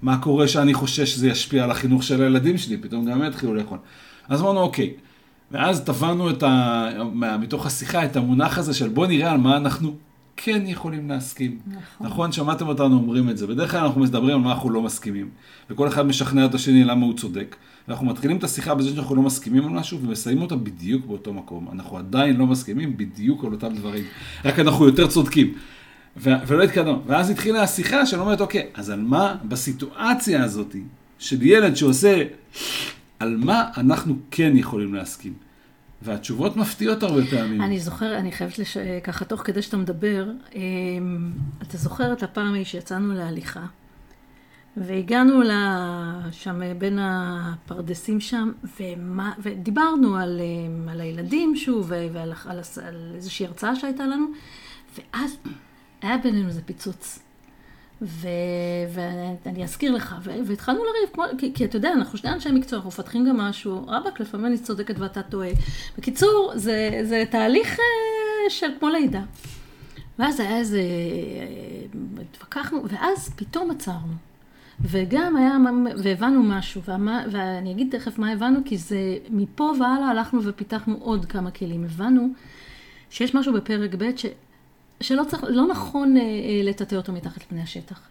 מה 0.01 0.17
קורה 0.17 0.47
שאני 0.47 0.73
חושש 0.73 1.13
שזה 1.13 1.27
ישפיע 1.27 1.63
על 1.63 1.71
החינוך 1.71 2.03
של 2.03 2.21
הילדים 2.21 2.58
שלי, 2.58 2.77
פתאום 2.77 3.05
גם 3.05 3.21
הם 3.21 3.27
יתחילו 3.27 3.53
לאכול. 3.53 3.77
אז 4.29 4.41
אמרנו, 4.41 4.60
אוקיי. 4.60 4.93
ואז 5.51 5.82
טבענו 5.82 6.29
ה... 6.43 7.38
מתוך 7.38 7.65
השיחה 7.65 8.05
את 8.05 8.15
המונח 8.15 8.58
הזה 8.58 8.73
של 8.73 8.89
בוא 8.89 9.08
נראה 9.08 9.32
על 9.32 9.38
מה 9.38 9.58
אנחנו 9.58 9.95
כן 10.41 10.62
יכולים 10.65 11.10
להסכים. 11.10 11.60
נכון. 11.67 12.08
נכון, 12.08 12.32
שמעתם 12.32 12.67
אותנו 12.67 12.95
אומרים 12.95 13.30
את 13.30 13.38
זה. 13.38 13.47
בדרך 13.47 13.71
כלל 13.71 13.80
אנחנו 13.80 14.02
מדברים 14.02 14.36
על 14.36 14.41
מה 14.41 14.52
אנחנו 14.52 14.69
לא 14.69 14.82
מסכימים. 14.82 15.30
וכל 15.69 15.88
אחד 15.88 16.06
משכנע 16.06 16.45
את 16.45 16.54
השני 16.56 16.84
למה 16.84 17.06
הוא 17.06 17.13
צודק. 17.17 17.56
ואנחנו 17.88 18.06
מתחילים 18.06 18.38
את 18.38 18.43
השיחה 18.43 18.75
בזה 18.75 18.89
שאנחנו 18.89 19.15
לא 19.15 19.21
מסכימים 19.21 19.63
על 19.63 19.69
משהו, 19.69 19.99
ומסיימים 20.02 20.43
אותה 20.43 20.56
בדיוק 20.56 21.06
באותו 21.06 21.34
מקום. 21.34 21.67
אנחנו 21.71 21.97
עדיין 21.97 22.36
לא 22.36 22.45
מסכימים 22.47 22.97
בדיוק 22.97 23.43
על 23.43 23.52
אותם 23.52 23.75
דברים. 23.75 24.04
רק 24.45 24.60
אנחנו 24.60 24.86
יותר 24.86 25.08
צודקים. 25.08 25.54
ו- 26.17 26.30
ולא 26.47 26.63
התקדמנו. 26.63 27.02
ואז 27.08 27.30
התחילה 27.30 27.63
השיחה 27.63 28.06
שאומרת, 28.06 28.41
אוקיי, 28.41 28.67
אז 28.73 28.89
על 28.89 29.02
מה 29.02 29.36
בסיטואציה 29.43 30.43
הזאת 30.43 30.75
של 31.19 31.41
ילד 31.41 31.75
שעושה, 31.75 32.23
על 33.19 33.38
מה 33.38 33.63
אנחנו 33.78 34.15
כן 34.32 34.52
יכולים 34.56 34.93
להסכים? 34.93 35.48
והתשובות 36.01 36.57
מפתיעות 36.57 37.03
הרבה 37.03 37.21
פעמים. 37.29 37.62
אני 37.62 37.79
זוכר, 37.79 38.17
אני 38.17 38.31
חייבת 38.31 38.59
לש... 38.59 38.77
ככה, 39.03 39.25
תוך 39.25 39.41
כדי 39.41 39.62
שאתה 39.62 39.77
מדבר, 39.77 40.31
אמ, 40.55 41.31
אתה 41.62 41.77
זוכר 41.77 42.13
את 42.13 42.23
הפעם 42.23 42.53
ההיא 42.53 42.65
שיצאנו 42.65 43.13
להליכה, 43.13 43.65
והגענו 44.77 45.41
לשם 45.41 46.62
בין 46.77 46.99
הפרדסים 47.01 48.19
שם, 48.19 48.51
ומה... 48.79 49.33
ודיברנו 49.41 50.15
על, 50.17 50.39
אמ, 50.41 50.89
על 50.89 51.01
הילדים 51.01 51.55
שוב, 51.55 51.91
ועל 52.13 52.33
על, 52.45 52.59
הס- 52.59 52.77
על 52.77 53.12
איזושהי 53.15 53.45
הרצאה 53.45 53.75
שהייתה 53.75 54.03
לנו, 54.05 54.25
ואז 54.97 55.38
היה 56.01 56.17
בינינו 56.17 56.47
איזה 56.47 56.62
פיצוץ. 56.62 57.19
ו... 58.01 58.27
ואני 58.93 59.63
אזכיר 59.63 59.91
לך, 59.91 60.15
ו... 60.23 60.31
והתחלנו 60.45 60.79
לריב, 60.79 61.13
כמו... 61.13 61.23
כי, 61.38 61.53
כי 61.53 61.65
אתה 61.65 61.77
יודע, 61.77 61.91
אנחנו 61.93 62.17
שני 62.17 62.31
אנשי 62.31 62.51
מקצוע, 62.51 62.77
אנחנו 62.77 62.88
מפתחים 62.88 63.29
גם 63.29 63.38
משהו, 63.38 63.85
רבאק, 63.88 64.19
לפעמים 64.19 64.45
אני 64.45 64.57
צודקת 64.57 64.99
ואתה 64.99 65.21
טועה. 65.21 65.49
בקיצור, 65.97 66.51
זה, 66.55 67.01
זה 67.03 67.23
תהליך 67.31 67.79
אה, 67.79 68.49
של 68.49 68.67
כמו 68.79 68.89
לידה. 68.89 69.21
ואז 70.19 70.39
היה 70.39 70.57
איזה, 70.57 70.79
אה, 70.79 72.21
התווכחנו, 72.21 72.83
ואז 72.89 73.29
פתאום 73.35 73.71
עצרנו. 73.71 74.13
וגם 74.81 75.35
היה, 75.35 75.57
והבנו 76.03 76.43
משהו, 76.43 76.81
ומה, 76.88 77.23
ואני 77.31 77.71
אגיד 77.71 77.97
תכף 77.97 78.19
מה 78.19 78.31
הבנו, 78.31 78.59
כי 78.65 78.77
זה, 78.77 79.17
מפה 79.29 79.73
והלאה 79.79 80.09
הלכנו 80.09 80.43
ופיתחנו 80.43 80.97
עוד 80.99 81.25
כמה 81.25 81.51
כלים. 81.51 81.83
הבנו 81.83 82.27
שיש 83.09 83.35
משהו 83.35 83.53
בפרק 83.53 83.95
ב' 83.95 84.17
ש... 84.17 84.25
שלא 85.01 85.23
צריך, 85.23 85.43
לא 85.47 85.67
נכון 85.67 86.17
אה, 86.17 86.21
אה, 86.21 86.62
לטאטא 86.63 86.95
אותו 86.95 87.13
מתחת 87.13 87.38
לפני 87.38 87.62
השטח. 87.62 88.09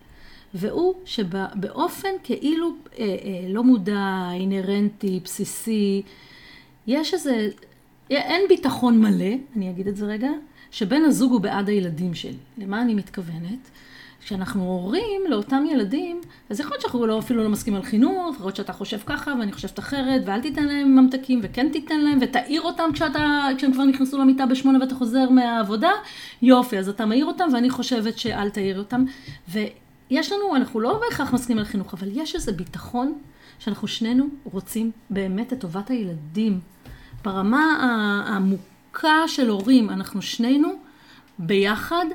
והוא 0.55 0.95
שבאופן 1.05 2.09
כאילו 2.23 2.75
אה, 2.99 3.05
אה, 3.05 3.49
לא 3.49 3.65
מודע, 3.65 4.29
אינהרנטי, 4.33 5.21
בסיסי, 5.25 6.03
יש 6.87 7.15
איזה, 7.15 7.49
אין 8.11 8.43
ביטחון 8.49 9.01
מלא, 9.01 9.35
אני 9.57 9.71
אגיד 9.71 9.89
את 9.89 9.97
זה 9.97 10.07
רגע, 10.07 10.31
שבן 10.71 11.03
הזוג 11.03 11.33
הוא 11.33 11.41
בעד 11.41 11.69
הילדים 11.69 12.15
שלי. 12.15 12.37
למה 12.59 12.83
אני 12.83 12.95
מתכוונת? 12.95 13.71
כשאנחנו 14.25 14.63
הורים 14.63 15.21
לאותם 15.29 15.65
ילדים, 15.71 16.21
אז 16.51 16.61
יכול 16.61 16.73
להיות 16.73 16.81
שאנחנו 16.81 17.07
לא, 17.07 17.19
אפילו 17.19 17.43
לא 17.43 17.49
מסכימים 17.49 17.81
על 17.81 17.87
חינוך, 17.87 18.35
יכול 18.35 18.47
להיות 18.47 18.57
שאתה 18.57 18.73
חושב 18.73 18.99
ככה 19.07 19.35
ואני 19.41 19.53
חושבת 19.53 19.79
אחרת, 19.79 20.23
ואל 20.27 20.41
תיתן 20.41 20.65
להם 20.65 20.97
ממתקים 20.97 21.41
וכן 21.43 21.69
תיתן 21.73 22.01
להם, 22.01 22.19
ותעיר 22.21 22.63
אותם 22.63 22.91
כשאתה, 22.93 23.49
כשהם 23.57 23.73
כבר 23.73 23.85
נכנסו 23.85 24.19
למיטה 24.19 24.47
בשמונה 24.47 24.79
ואתה 24.81 24.95
חוזר 24.95 25.31
מהעבודה, 25.31 25.91
יופי, 26.43 26.79
אז 26.79 26.89
אתה 26.89 27.07
מעיר 27.07 27.27
אותם 27.27 27.49
ואני 27.53 27.71
חושבת 27.71 28.19
שאל 28.19 28.51
תעיר 28.51 28.79
אותם. 28.79 29.05
ויש 29.49 30.33
לנו, 30.33 30.57
אנחנו 30.57 30.81
לא 30.81 31.01
בהכרח 31.01 31.33
מסכימים 31.33 31.59
על 31.59 31.65
חינוך, 31.65 31.95
אבל 31.95 32.09
יש 32.13 32.35
איזה 32.35 32.53
ביטחון 32.53 33.19
שאנחנו 33.59 33.89
שנינו 33.89 34.27
רוצים 34.45 34.91
באמת 35.11 35.53
את 35.53 35.61
טובת 35.61 35.91
הילדים. 35.91 36.61
ברמה 37.25 37.77
העמוקה 38.27 39.23
של 39.27 39.49
הורים, 39.49 39.91
אנחנו 39.91 40.23
שנינו 40.23 40.69
ביחד 41.39 42.07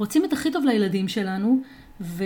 רוצים 0.00 0.24
את 0.24 0.32
הכי 0.32 0.50
טוב 0.50 0.64
לילדים 0.64 1.08
שלנו, 1.08 1.60
ו... 2.00 2.24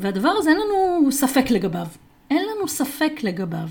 והדבר 0.00 0.28
הזה 0.28 0.50
אין 0.50 0.58
לנו 0.58 1.12
ספק 1.12 1.50
לגביו. 1.50 1.86
אין 2.30 2.42
לנו 2.42 2.68
ספק 2.68 3.12
לגביו. 3.22 3.68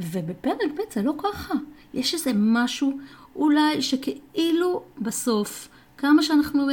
ובפרק 0.00 0.70
ב' 0.74 0.92
זה 0.92 1.02
לא 1.02 1.14
ככה. 1.18 1.54
יש 1.94 2.14
איזה 2.14 2.30
משהו 2.34 2.98
אולי 3.36 3.82
שכאילו 3.82 4.82
בסוף, 4.98 5.68
כמה 5.96 6.22
שאנחנו 6.22 6.66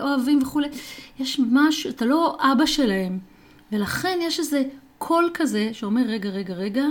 אוהבים 0.00 0.42
וכולי, 0.42 0.68
יש 1.18 1.40
משהו, 1.50 1.90
אתה 1.90 2.04
לא 2.04 2.38
אבא 2.40 2.66
שלהם. 2.66 3.18
ולכן 3.72 4.18
יש 4.22 4.38
איזה 4.40 4.62
קול 4.98 5.30
כזה 5.34 5.70
שאומר, 5.72 6.02
רגע, 6.06 6.28
רגע, 6.28 6.54
רגע, 6.54 6.84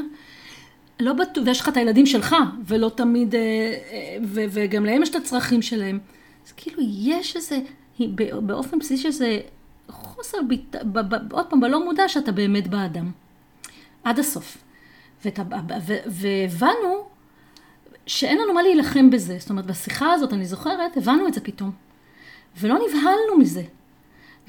לא 0.99 1.13
בטוח, 1.13 1.43
ויש 1.47 1.60
לך 1.60 1.69
את 1.69 1.78
הילדים 1.78 2.06
שלך, 2.06 2.36
ולא 2.65 2.91
תמיד, 2.95 3.36
ו- 4.23 4.45
וגם 4.49 4.86
להם 4.86 5.02
יש 5.02 5.10
את 5.10 5.15
הצרכים 5.15 5.62
שלהם. 5.62 5.99
אז 6.45 6.52
כאילו 6.52 6.80
יש 6.82 7.35
איזה, 7.35 7.60
באופן 8.41 8.79
בסיסי 8.79 9.12
שזה 9.12 9.39
חוסר, 9.89 10.37
ביט... 10.48 10.75
ב- 10.75 11.15
ב- 11.15 11.33
עוד 11.33 11.46
פעם, 11.46 11.62
בלא 11.62 11.85
מודע 11.85 12.08
שאתה 12.08 12.31
באמת 12.31 12.67
באדם. 12.67 13.12
עד 14.04 14.19
הסוף. 14.19 14.58
והבנו 16.08 17.06
שאין 18.08 18.37
לנו 18.37 18.54
מה 18.54 18.62
להילחם 18.62 19.10
בזה. 19.10 19.37
זאת 19.39 19.50
אומרת, 19.50 19.65
בשיחה 19.65 20.13
הזאת, 20.13 20.33
אני 20.33 20.46
זוכרת, 20.46 20.98
הבנו 20.98 21.27
את 21.27 21.33
זה 21.33 21.41
פתאום. 21.41 21.71
ולא 22.60 22.75
נבהלנו 22.75 23.37
מזה. 23.39 23.63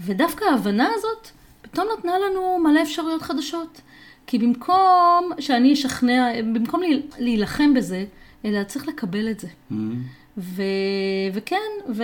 ודווקא 0.00 0.44
ההבנה 0.44 0.88
הזאת 0.94 1.28
פתאום 1.62 1.86
נתנה 1.98 2.12
לנו 2.18 2.58
מלא 2.58 2.82
אפשרויות 2.82 3.22
חדשות. 3.22 3.80
כי 4.26 4.38
במקום 4.38 5.30
שאני 5.38 5.72
אשכנע, 5.72 6.42
במקום 6.42 6.80
להילחם 7.18 7.74
בזה, 7.74 8.04
אלא 8.44 8.64
צריך 8.64 8.88
לקבל 8.88 9.30
את 9.30 9.40
זה. 9.40 9.48
Mm-hmm. 9.48 9.74
ו... 10.38 10.62
וכן, 11.34 11.56
ו... 11.96 12.02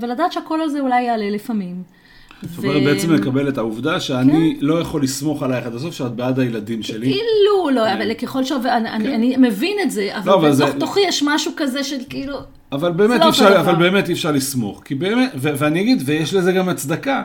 ולדעת 0.00 0.32
שהקול 0.32 0.60
הזה 0.62 0.80
אולי 0.80 1.02
יעלה 1.02 1.30
לפעמים. 1.30 1.82
זאת 2.42 2.64
אומרת, 2.64 2.82
בעצם 2.82 3.12
לקבל 3.12 3.48
את 3.48 3.58
העובדה 3.58 4.00
שאני 4.00 4.56
כן. 4.60 4.66
לא 4.66 4.80
יכול 4.80 5.02
לסמוך 5.02 5.42
עלייך 5.42 5.66
עד 5.66 5.74
הסוף, 5.74 5.94
שאת 5.94 6.12
בעד 6.12 6.38
הילדים 6.38 6.82
שלי. 6.82 7.12
כאילו, 7.12 7.70
לא, 7.70 7.92
אבל 7.92 8.14
ככל 8.14 8.44
ש... 8.44 8.52
אני 8.52 9.34
כן. 9.34 9.42
מבין 9.42 9.76
את 9.82 9.90
זה, 9.90 10.18
אבל 10.18 10.32
לא, 10.32 10.50
בתוך 10.50 10.70
תוכי 10.78 11.00
יש 11.00 11.22
משהו 11.26 11.52
כזה 11.56 11.84
של 11.84 11.96
כאילו... 12.08 12.38
אבל 12.72 12.92
באמת, 12.92 13.20
לא 13.20 13.28
אפשר, 13.28 13.60
אבל 13.60 13.74
באמת 13.74 14.08
אי 14.08 14.12
אפשר 14.12 14.32
לסמוך. 14.32 14.82
כי 14.84 14.94
באמת, 14.94 15.32
ו- 15.36 15.58
ואני 15.58 15.80
אגיד, 15.80 16.02
ויש 16.06 16.34
לזה 16.34 16.52
גם 16.52 16.68
הצדקה, 16.68 17.24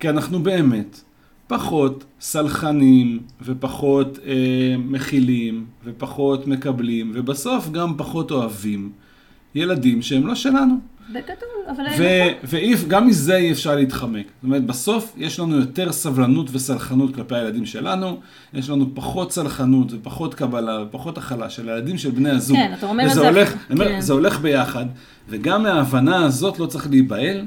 כי 0.00 0.08
אנחנו 0.08 0.42
באמת 0.42 1.00
פחות 1.46 2.04
סלחנים, 2.20 3.20
ופחות 3.42 4.18
אה, 4.26 4.32
מכילים, 4.78 5.64
ופחות 5.84 6.46
מקבלים, 6.46 7.12
ובסוף 7.14 7.70
גם 7.70 7.94
פחות 7.96 8.30
אוהבים 8.30 8.92
ילדים 9.54 10.02
שהם 10.02 10.26
לא 10.26 10.34
שלנו. 10.34 10.74
בגדול, 11.08 11.48
אבל... 11.68 11.84
וגם 12.44 13.06
מזה 13.06 13.36
אי 13.36 13.52
אפשר 13.52 13.76
להתחמק. 13.76 14.26
זאת 14.26 14.44
אומרת, 14.44 14.64
בסוף 14.66 15.12
יש 15.16 15.40
לנו 15.40 15.56
יותר 15.56 15.92
סבלנות 15.92 16.46
וסלחנות 16.52 17.14
כלפי 17.14 17.34
הילדים 17.34 17.66
שלנו, 17.66 18.16
יש 18.54 18.70
לנו 18.70 18.94
פחות 18.94 19.32
סלחנות 19.32 19.92
ופחות 19.92 20.34
קבלה 20.34 20.82
ופחות 20.82 21.18
הכלה 21.18 21.50
של 21.50 21.68
הילדים 21.68 21.98
של 21.98 22.10
בני 22.10 22.30
הזוג. 22.30 22.56
כן, 22.56 22.72
אתה 22.78 22.86
אומר 22.86 23.06
את 23.06 23.14
זה... 23.14 23.28
הולך, 23.28 23.54
כן. 23.68 23.74
אומר, 23.74 24.00
זה 24.00 24.12
הולך 24.12 24.40
ביחד, 24.40 24.86
וגם 25.28 25.62
מההבנה 25.62 26.24
הזאת 26.24 26.58
לא 26.58 26.66
צריך 26.66 26.90
להיבהל. 26.90 27.46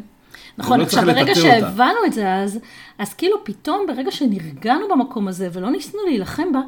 נכון, 0.58 0.82
עכשיו 0.82 1.06
ברגע 1.06 1.36
שהבנו 1.36 2.06
את 2.06 2.14
זה 2.14 2.34
אז, 2.34 2.60
אז 2.98 3.14
כאילו 3.14 3.38
פתאום 3.44 3.86
ברגע 3.88 4.12
שנרגענו 4.12 4.86
במקום 4.92 5.28
הזה 5.28 5.50
ולא 5.54 5.72
ניסינו 5.72 6.04
להילחם 6.08 6.52
בה, 6.54 6.60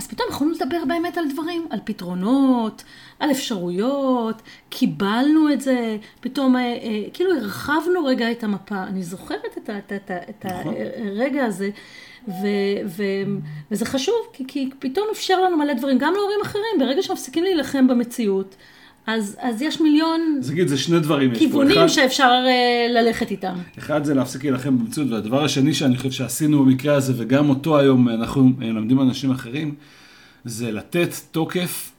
אז 0.00 0.06
פתאום 0.06 0.28
יכולנו 0.30 0.52
לדבר 0.52 0.84
באמת 0.88 1.18
על 1.18 1.24
דברים, 1.32 1.66
על 1.70 1.78
פתרונות, 1.84 2.84
על 3.18 3.30
אפשרויות, 3.30 4.42
קיבלנו 4.68 5.52
את 5.52 5.60
זה, 5.60 5.96
פתאום 6.20 6.56
אה, 6.56 6.62
אה, 6.62 7.02
כאילו 7.12 7.34
הרחבנו 7.34 8.04
רגע 8.04 8.30
את 8.30 8.44
המפה. 8.44 8.82
אני 8.82 9.02
זוכרת 9.02 9.58
את, 9.58 9.70
את, 9.70 9.92
את, 9.92 10.10
את 10.30 10.46
נכון. 10.46 10.74
הרגע 10.96 11.44
הזה, 11.44 11.70
ו, 12.28 12.46
ו, 12.86 13.02
וזה 13.70 13.86
חשוב, 13.86 14.16
כי, 14.32 14.44
כי 14.48 14.70
פתאום 14.78 15.06
אפשר 15.12 15.40
לנו 15.44 15.56
מלא 15.56 15.72
דברים, 15.72 15.98
גם 15.98 16.12
להורים 16.12 16.38
אחרים, 16.42 16.78
ברגע 16.78 17.02
שמפסיקים 17.02 17.44
להילחם 17.44 17.88
במציאות. 17.88 18.56
אז, 19.06 19.36
אז 19.40 19.62
יש 19.62 19.80
מיליון 19.80 20.20
אז 20.38 20.50
נגיד, 20.50 20.68
זה 20.68 20.78
שני 20.78 21.00
דברים 21.00 21.34
כיוונים 21.34 21.78
אחד, 21.78 21.86
שאפשר 21.86 22.44
uh, 22.46 22.92
ללכת 22.92 23.30
איתם. 23.30 23.54
אחד 23.78 24.04
זה 24.04 24.14
להפסיק 24.14 24.44
להילחם 24.44 24.78
במציאות, 24.78 25.10
והדבר 25.10 25.44
השני 25.44 25.74
שאני 25.74 25.96
חושב 25.96 26.10
שעשינו 26.10 26.64
במקרה 26.64 26.94
הזה, 26.94 27.12
וגם 27.16 27.48
אותו 27.48 27.78
היום 27.78 28.08
אנחנו 28.08 28.48
מלמדים 28.58 29.00
אנשים 29.00 29.30
אחרים, 29.30 29.74
זה 30.44 30.72
לתת 30.72 31.10
תוקף 31.30 31.92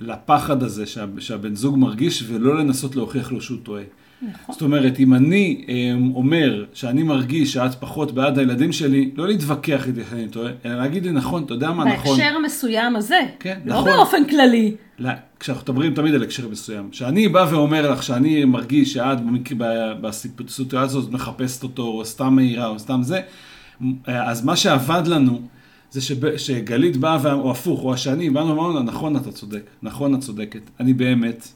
לפחד 0.00 0.62
הזה 0.62 0.86
שה, 0.86 1.04
שהבן 1.18 1.54
זוג 1.54 1.78
מרגיש, 1.78 2.24
ולא 2.28 2.58
לנסות 2.58 2.96
להוכיח 2.96 3.32
לו 3.32 3.40
שהוא 3.40 3.58
טועה. 3.62 3.82
נכון. 4.22 4.52
זאת 4.54 4.62
אומרת, 4.62 5.00
אם 5.00 5.14
אני 5.14 5.64
um, 5.66 6.16
אומר 6.16 6.64
שאני 6.74 7.02
מרגיש 7.02 7.52
שאת 7.52 7.74
פחות 7.74 8.12
בעד 8.12 8.38
הילדים 8.38 8.72
שלי, 8.72 9.10
לא 9.14 9.28
להתווכח 9.28 9.86
איתי 9.86 10.00
שאני 10.10 10.28
טועה, 10.28 10.52
אלא 10.64 10.74
להגיד 10.74 11.06
לי 11.06 11.12
נכון, 11.12 11.44
אתה 11.44 11.54
יודע 11.54 11.70
מה 11.70 11.84
נכון. 11.84 12.18
בהקשר 12.18 12.36
המסוים 12.36 12.96
הזה, 12.96 13.20
כן, 13.40 13.58
לא 13.64 13.74
נכון. 13.74 13.90
באופן 13.90 14.24
כללי. 14.24 14.74
לא, 14.98 15.10
כשאנחנו 15.40 15.62
מדברים 15.62 15.94
תמיד 15.94 16.14
על 16.14 16.22
הקשר 16.22 16.48
מסוים. 16.48 16.88
כשאני 16.90 17.28
בא 17.28 17.46
ואומר 17.50 17.92
לך 17.92 18.02
שאני 18.02 18.44
מרגיש 18.44 18.92
שאת 18.92 19.18
בסיטואציה 20.38 20.80
הזאת 20.80 21.10
מחפשת 21.12 21.62
אותו, 21.62 21.82
או 21.82 22.04
סתם 22.04 22.34
מהירה, 22.34 22.66
או 22.66 22.78
סתם 22.78 23.00
זה, 23.02 23.20
אז 24.06 24.44
מה 24.44 24.56
שעבד 24.56 25.06
לנו, 25.06 25.40
זה 25.90 26.00
שב, 26.00 26.36
שגלית 26.36 26.96
באה, 26.96 27.32
או 27.32 27.50
הפוך, 27.50 27.84
או 27.84 27.96
שאני, 27.96 28.30
באנו 28.30 28.48
ואמרנו 28.48 28.74
לה, 28.74 28.82
נכון, 28.82 29.16
אתה 29.16 29.32
צודק, 29.32 29.62
נכון, 29.82 30.14
את 30.14 30.20
צודקת. 30.20 30.70
אני 30.80 30.92
באמת, 30.92 31.48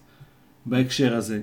בהקשר 0.66 1.16
הזה, 1.16 1.40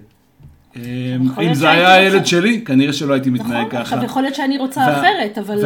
אם 0.78 1.54
זה 1.54 1.70
היה 1.70 1.94
הילד 1.94 2.26
שלי, 2.26 2.62
כנראה 2.66 2.94
שלא 2.94 3.14
הייתי 3.14 3.30
מתנהג 3.30 3.52
נכון, 3.52 3.70
ככה. 3.70 3.82
עכשיו 3.82 4.04
יכול 4.04 4.22
להיות 4.22 4.36
שאני 4.36 4.58
רוצה 4.58 5.00
אחרת, 5.00 5.38
אבל... 5.38 5.58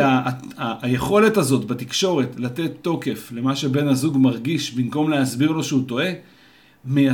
והיכולת 0.82 1.38
הזאת 1.38 1.66
בתקשורת 1.66 2.36
לתת 2.38 2.72
תוקף 2.82 3.32
למה 3.32 3.56
שבן 3.56 3.88
הזוג 3.88 4.18
מרגיש, 4.18 4.74
במקום 4.74 5.10
להסביר 5.10 5.52
לו 5.52 5.64
שהוא 5.64 5.88
טועה, 5.88 6.10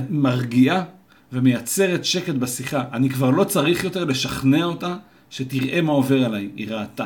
מרגיעה 0.09 0.83
ומייצרת 1.33 2.05
שקט 2.05 2.35
בשיחה. 2.35 2.83
אני 2.93 3.09
כבר 3.09 3.29
לא 3.29 3.43
צריך 3.43 3.83
יותר 3.83 4.03
לשכנע 4.03 4.63
אותה 4.63 4.95
שתראה 5.29 5.81
מה 5.81 5.91
עובר 5.91 6.25
עליי, 6.25 6.49
היא 6.55 6.67
ראתה. 6.69 7.05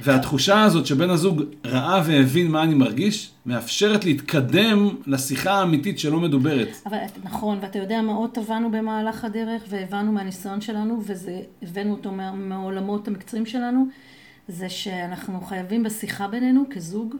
והתחושה 0.00 0.62
הזאת 0.62 0.86
שבן 0.86 1.10
הזוג 1.10 1.42
ראה 1.64 2.02
והבין 2.06 2.50
מה 2.50 2.62
אני 2.62 2.74
מרגיש, 2.74 3.30
מאפשרת 3.46 4.04
להתקדם 4.04 4.88
לשיחה 5.06 5.52
האמיתית 5.52 5.98
שלא 5.98 6.20
מדוברת. 6.20 6.68
אבל 6.86 6.98
נכון, 7.22 7.58
ואתה 7.62 7.78
יודע 7.78 8.02
מה 8.02 8.12
עוד 8.12 8.30
טבענו 8.30 8.70
במהלך 8.70 9.24
הדרך, 9.24 9.62
והבנו 9.68 10.12
מהניסיון 10.12 10.60
שלנו, 10.60 11.02
והבאנו 11.62 11.92
אותו 11.92 12.12
מהעולמות 12.34 13.08
המקצועיים 13.08 13.46
שלנו, 13.46 13.86
זה 14.48 14.68
שאנחנו 14.68 15.40
חייבים 15.40 15.82
בשיחה 15.82 16.28
בינינו 16.28 16.64
כזוג, 16.70 17.16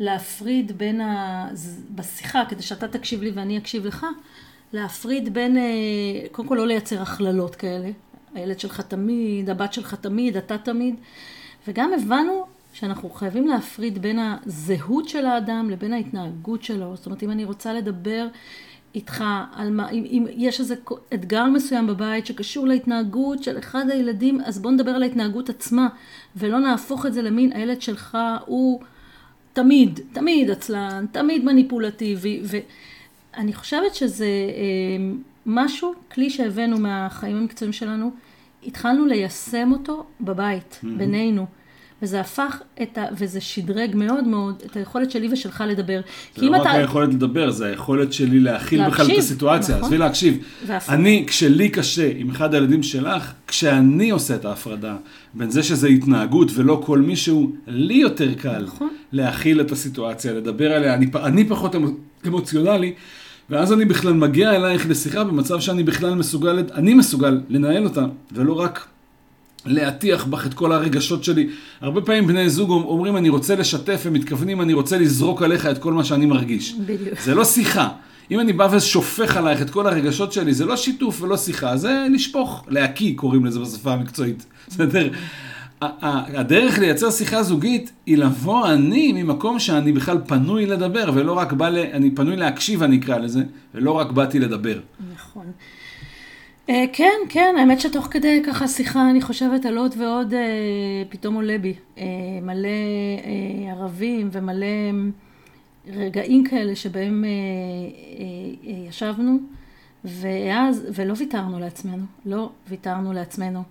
להפריד 0.00 0.78
בין 0.78 1.00
ה... 1.00 1.48
בשיחה, 1.94 2.42
כדי 2.48 2.62
שאתה 2.62 2.88
תקשיב 2.88 3.22
לי 3.22 3.30
ואני 3.30 3.58
אקשיב 3.58 3.86
לך, 3.86 4.06
להפריד 4.72 5.34
בין, 5.34 5.56
אה, 5.56 5.62
קודם 6.32 6.48
כל 6.48 6.54
לא 6.54 6.66
לייצר 6.66 7.02
הכללות 7.02 7.54
כאלה, 7.54 7.90
הילד 8.34 8.60
שלך 8.60 8.80
תמיד, 8.80 9.50
הבת 9.50 9.72
שלך 9.72 9.94
תמיד, 9.94 10.36
אתה 10.36 10.58
תמיד. 10.58 10.94
וגם 11.68 11.90
הבנו 11.92 12.46
שאנחנו 12.72 13.10
חייבים 13.10 13.48
להפריד 13.48 14.02
בין 14.02 14.18
הזהות 14.18 15.08
של 15.08 15.26
האדם 15.26 15.70
לבין 15.70 15.92
ההתנהגות 15.92 16.62
שלו. 16.62 16.96
זאת 16.96 17.06
אומרת, 17.06 17.22
אם 17.22 17.30
אני 17.30 17.44
רוצה 17.44 17.72
לדבר 17.72 18.28
איתך 18.94 19.24
על 19.52 19.70
מה, 19.70 19.90
אם, 19.90 20.04
אם 20.06 20.26
יש 20.36 20.60
איזה 20.60 20.74
אתגר 21.14 21.44
מסוים 21.44 21.86
בבית 21.86 22.26
שקשור 22.26 22.66
להתנהגות 22.66 23.42
של 23.42 23.58
אחד 23.58 23.90
הילדים, 23.90 24.40
אז 24.40 24.58
בוא 24.58 24.70
נדבר 24.70 24.90
על 24.90 25.02
ההתנהגות 25.02 25.48
עצמה, 25.48 25.88
ולא 26.36 26.58
נהפוך 26.58 27.06
את 27.06 27.12
זה 27.14 27.22
למין 27.22 27.52
הילד 27.52 27.82
שלך 27.82 28.18
הוא 28.46 28.80
תמיד, 29.52 30.00
תמיד 30.12 30.50
עצלן, 30.50 31.06
תמיד 31.12 31.44
מניפולטיבי, 31.44 32.42
ואני 32.44 33.52
חושבת 33.52 33.94
שזה 33.94 34.26
אה, 34.26 35.14
משהו, 35.46 35.94
כלי 36.12 36.30
שהבאנו 36.30 36.78
מהחיים 36.78 37.36
המקצועיים 37.36 37.72
שלנו, 37.72 38.10
התחלנו 38.66 39.06
ליישם 39.06 39.72
אותו 39.72 40.06
בבית, 40.20 40.80
mm-hmm. 40.82 40.98
בינינו. 40.98 41.46
וזה 42.02 42.20
הפך 42.20 42.60
את 42.82 42.98
ה... 42.98 43.04
וזה 43.18 43.40
שדרג 43.40 43.90
מאוד 43.94 44.24
מאוד 44.24 44.62
את 44.66 44.76
היכולת 44.76 45.10
שלי 45.10 45.28
ושלך 45.32 45.64
לדבר. 45.68 46.00
זה 46.36 46.46
לא 46.46 46.56
רק 46.56 46.60
אתה... 46.60 46.70
היכולת 46.70 47.14
לדבר, 47.14 47.50
זה 47.50 47.66
היכולת 47.66 48.12
שלי 48.12 48.40
להכיל 48.40 48.80
להקשיב, 48.80 49.04
בכלל 49.04 49.14
את 49.14 49.18
הסיטואציה. 49.18 49.74
נכון. 49.74 49.84
עזבי 49.84 49.98
להקשיב. 49.98 50.38
ואפ... 50.66 50.90
אני, 50.90 51.24
כשלי 51.26 51.68
קשה 51.68 52.10
עם 52.16 52.30
אחד 52.30 52.54
הילדים 52.54 52.82
שלך, 52.82 53.32
כשאני 53.46 54.10
עושה 54.10 54.34
את 54.34 54.44
ההפרדה 54.44 54.96
בין 55.34 55.50
זה 55.50 55.62
שזה 55.62 55.88
התנהגות 55.88 56.48
ולא 56.54 56.82
כל 56.86 56.98
מישהו, 56.98 57.52
לי 57.66 57.94
יותר 57.94 58.34
קל 58.34 58.62
נכון. 58.62 58.88
להכיל 59.12 59.60
את 59.60 59.72
הסיטואציה, 59.72 60.32
לדבר 60.32 60.72
עליה. 60.72 60.94
אני, 60.94 61.06
אני 61.14 61.48
פחות 61.48 61.74
אמוציונלי. 62.26 62.92
ואז 63.50 63.72
אני 63.72 63.84
בכלל 63.84 64.12
מגיע 64.12 64.56
אלייך 64.56 64.90
לשיחה 64.90 65.24
במצב 65.24 65.60
שאני 65.60 65.82
בכלל 65.82 66.14
מסוגל, 66.14 66.64
אני 66.74 66.94
מסוגל 66.94 67.40
לנהל 67.48 67.84
אותה, 67.84 68.06
ולא 68.32 68.52
רק 68.52 68.86
להטיח 69.66 70.24
בך 70.24 70.46
את 70.46 70.54
כל 70.54 70.72
הרגשות 70.72 71.24
שלי. 71.24 71.48
הרבה 71.80 72.00
פעמים 72.00 72.26
בני 72.26 72.50
זוג 72.50 72.70
אומרים 72.70 73.16
אני 73.16 73.28
רוצה 73.28 73.56
לשתף, 73.56 74.02
הם 74.06 74.12
מתכוונים 74.12 74.60
אני 74.60 74.72
רוצה 74.72 74.98
לזרוק 74.98 75.42
עליך 75.42 75.66
את 75.66 75.78
כל 75.78 75.92
מה 75.92 76.04
שאני 76.04 76.26
מרגיש. 76.26 76.74
בדיוק. 76.74 77.20
זה 77.20 77.34
לא 77.34 77.44
שיחה. 77.44 77.88
אם 78.30 78.40
אני 78.40 78.52
בא 78.52 78.68
ושופך 78.72 79.36
עלייך 79.36 79.62
את 79.62 79.70
כל 79.70 79.86
הרגשות 79.86 80.32
שלי, 80.32 80.54
זה 80.54 80.64
לא 80.64 80.76
שיתוף 80.76 81.22
ולא 81.22 81.36
שיחה, 81.36 81.76
זה 81.76 82.06
לשפוך, 82.14 82.64
להקיא 82.68 83.16
קוראים 83.16 83.44
לזה 83.44 83.60
בשפה 83.60 83.92
המקצועית. 83.92 84.46
בסדר? 84.68 85.08
הדרך 85.80 86.78
לייצר 86.78 87.10
שיחה 87.10 87.42
זוגית 87.42 87.92
היא 88.06 88.18
לבוא 88.18 88.68
אני 88.68 89.12
ממקום 89.12 89.58
שאני 89.58 89.92
בכלל 89.92 90.18
פנוי 90.26 90.66
לדבר, 90.66 91.10
ולא 91.14 91.32
רק 91.32 91.52
בא 91.52 91.68
ל... 91.68 91.78
אני 91.78 92.10
פנוי 92.10 92.36
להקשיב, 92.36 92.82
אני 92.82 92.98
אקרא 92.98 93.18
לזה, 93.18 93.42
ולא 93.74 93.90
רק 93.90 94.10
באתי 94.10 94.38
לדבר. 94.38 94.78
נכון. 95.14 95.46
אה, 96.70 96.84
כן, 96.92 97.18
כן, 97.28 97.54
האמת 97.58 97.80
שתוך 97.80 98.06
כדי 98.10 98.42
ככה 98.46 98.68
שיחה 98.68 99.10
אני 99.10 99.22
חושבת 99.22 99.64
על 99.64 99.78
עוד 99.78 99.94
ועוד 99.98 100.34
אה, 100.34 100.40
פתאום 101.08 101.34
עולה 101.34 101.58
בי. 101.58 101.74
אה, 101.98 102.04
מלא 102.42 102.68
ערבים 103.70 104.28
ומלא 104.32 104.66
רגעים 105.86 106.44
כאלה 106.44 106.76
שבהם 106.76 107.24
ישבנו, 108.62 109.38
ואז, 110.04 110.86
ולא 110.94 111.14
ויתרנו 111.18 111.58
לעצמנו, 111.58 112.04
לא 112.26 112.50
ויתרנו 112.68 113.12
לעצמנו. 113.12 113.62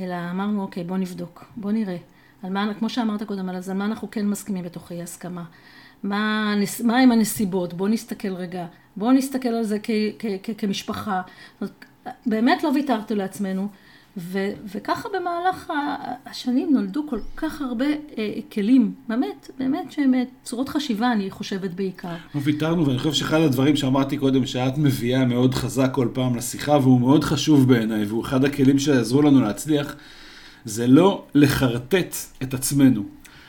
אלא 0.00 0.14
אמרנו, 0.30 0.62
אוקיי, 0.62 0.84
בוא 0.84 0.96
נבדוק, 0.96 1.44
בוא 1.56 1.72
נראה. 1.72 1.96
על 2.42 2.52
מה, 2.52 2.74
כמו 2.78 2.88
שאמרת 2.88 3.22
קודם, 3.22 3.48
על 3.48 3.56
מה 3.74 3.84
אנחנו 3.84 4.10
כן 4.10 4.28
מסכימים 4.28 4.64
בתוך 4.64 4.92
אי 4.92 5.02
הסכמה. 5.02 5.44
מה, 6.02 6.54
מה 6.84 6.98
עם 6.98 7.12
הנסיבות? 7.12 7.74
בוא 7.74 7.88
נסתכל 7.88 8.34
רגע. 8.34 8.66
בוא 8.96 9.12
נסתכל 9.12 9.48
על 9.48 9.64
זה 9.64 9.78
כ, 9.82 9.90
כ, 10.18 10.26
כ, 10.42 10.50
כמשפחה. 10.58 11.22
באמת 12.26 12.64
לא 12.64 12.68
ויתרתי 12.68 13.14
לעצמנו, 13.14 13.68
ו- 14.16 14.52
וככה 14.74 15.08
במהלך 15.08 15.72
השנים 16.26 16.68
נולדו 16.72 17.06
כל 17.08 17.18
כך 17.36 17.60
הרבה 17.60 17.84
אה, 18.18 18.32
כלים, 18.52 18.94
באמת, 19.08 19.50
באמת 19.58 19.92
שהם 19.92 20.14
אה, 20.14 20.22
צורות 20.44 20.68
חשיבה, 20.68 21.12
אני 21.12 21.30
חושבת 21.30 21.70
בעיקר. 21.74 22.14
לא 22.34 22.40
ויתרנו, 22.44 22.86
ואני 22.86 22.98
חושב 22.98 23.12
שאחד 23.12 23.40
הדברים 23.40 23.76
שאמרתי 23.76 24.16
קודם, 24.16 24.46
שאת 24.46 24.78
מביאה 24.78 25.24
מאוד 25.24 25.54
חזק 25.54 25.90
כל 25.92 26.08
פעם 26.12 26.36
לשיחה, 26.36 26.72
והוא 26.72 27.00
מאוד 27.00 27.24
חשוב 27.24 27.68
בעיניי, 27.68 28.04
והוא 28.04 28.22
אחד 28.24 28.44
הכלים 28.44 28.78
שיעזרו 28.78 29.22
לנו 29.22 29.40
להצליח, 29.40 29.96
זה 30.64 30.86
לא 30.86 31.24
לחרטט 31.34 32.16
את 32.42 32.54
עצמנו. 32.54 33.02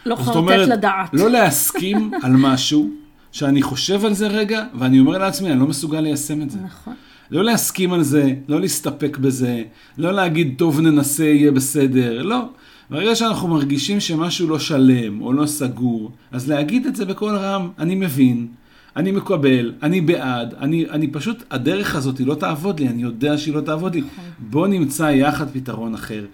לא 0.06 0.16
חרטט 0.16 0.36
אומרת, 0.36 0.68
לדעת. 0.68 1.10
לא 1.14 1.30
להסכים 1.30 2.12
על 2.24 2.32
משהו, 2.38 2.90
שאני 3.32 3.62
חושב 3.62 4.06
על 4.06 4.14
זה 4.14 4.28
רגע, 4.28 4.64
ואני 4.74 5.00
אומר 5.00 5.18
לעצמי, 5.18 5.52
אני 5.52 5.60
לא 5.60 5.68
מסוגל 5.68 6.00
ליישם 6.00 6.42
את 6.42 6.50
זה. 6.50 6.60
נכון. 6.60 6.94
לא 7.32 7.44
להסכים 7.44 7.94
על 7.94 8.04
זה, 8.04 8.34
לא 8.48 8.62
להסתפק 8.62 9.18
בזה, 9.18 9.64
לא 9.98 10.12
להגיד, 10.12 10.54
טוב, 10.58 10.82
ננסה, 10.82 11.24
יהיה 11.24 11.52
בסדר, 11.52 12.24
לא. 12.24 12.42
ברגע 12.90 13.16
שאנחנו 13.16 13.48
מרגישים 13.48 14.00
שמשהו 14.00 14.48
לא 14.48 14.60
שלם 14.60 15.22
או 15.22 15.34
לא 15.34 15.46
סגור, 15.46 16.12
אז 16.32 16.50
להגיד 16.50 16.86
את 16.86 16.96
זה 16.96 17.06
בקול 17.06 17.36
רם, 17.36 17.70
אני 17.80 17.96
מבין, 17.96 18.48
אני 18.96 19.12
מקבל, 19.12 19.74
אני 19.84 20.02
בעד, 20.02 20.54
אני, 20.60 20.86
אני 20.90 21.08
פשוט, 21.08 21.44
הדרך 21.52 21.96
הזאת 21.96 22.18
היא 22.18 22.28
לא 22.28 22.36
תעבוד 22.36 22.80
לי, 22.80 22.88
אני 22.88 23.02
יודע 23.02 23.38
שהיא 23.38 23.54
לא 23.54 23.62
תעבוד 23.62 23.96
לי. 23.96 24.02
בוא 24.40 24.68
נמצא 24.68 25.04
יחד 25.04 25.50
פתרון 25.54 25.94
אחר. 25.94 26.26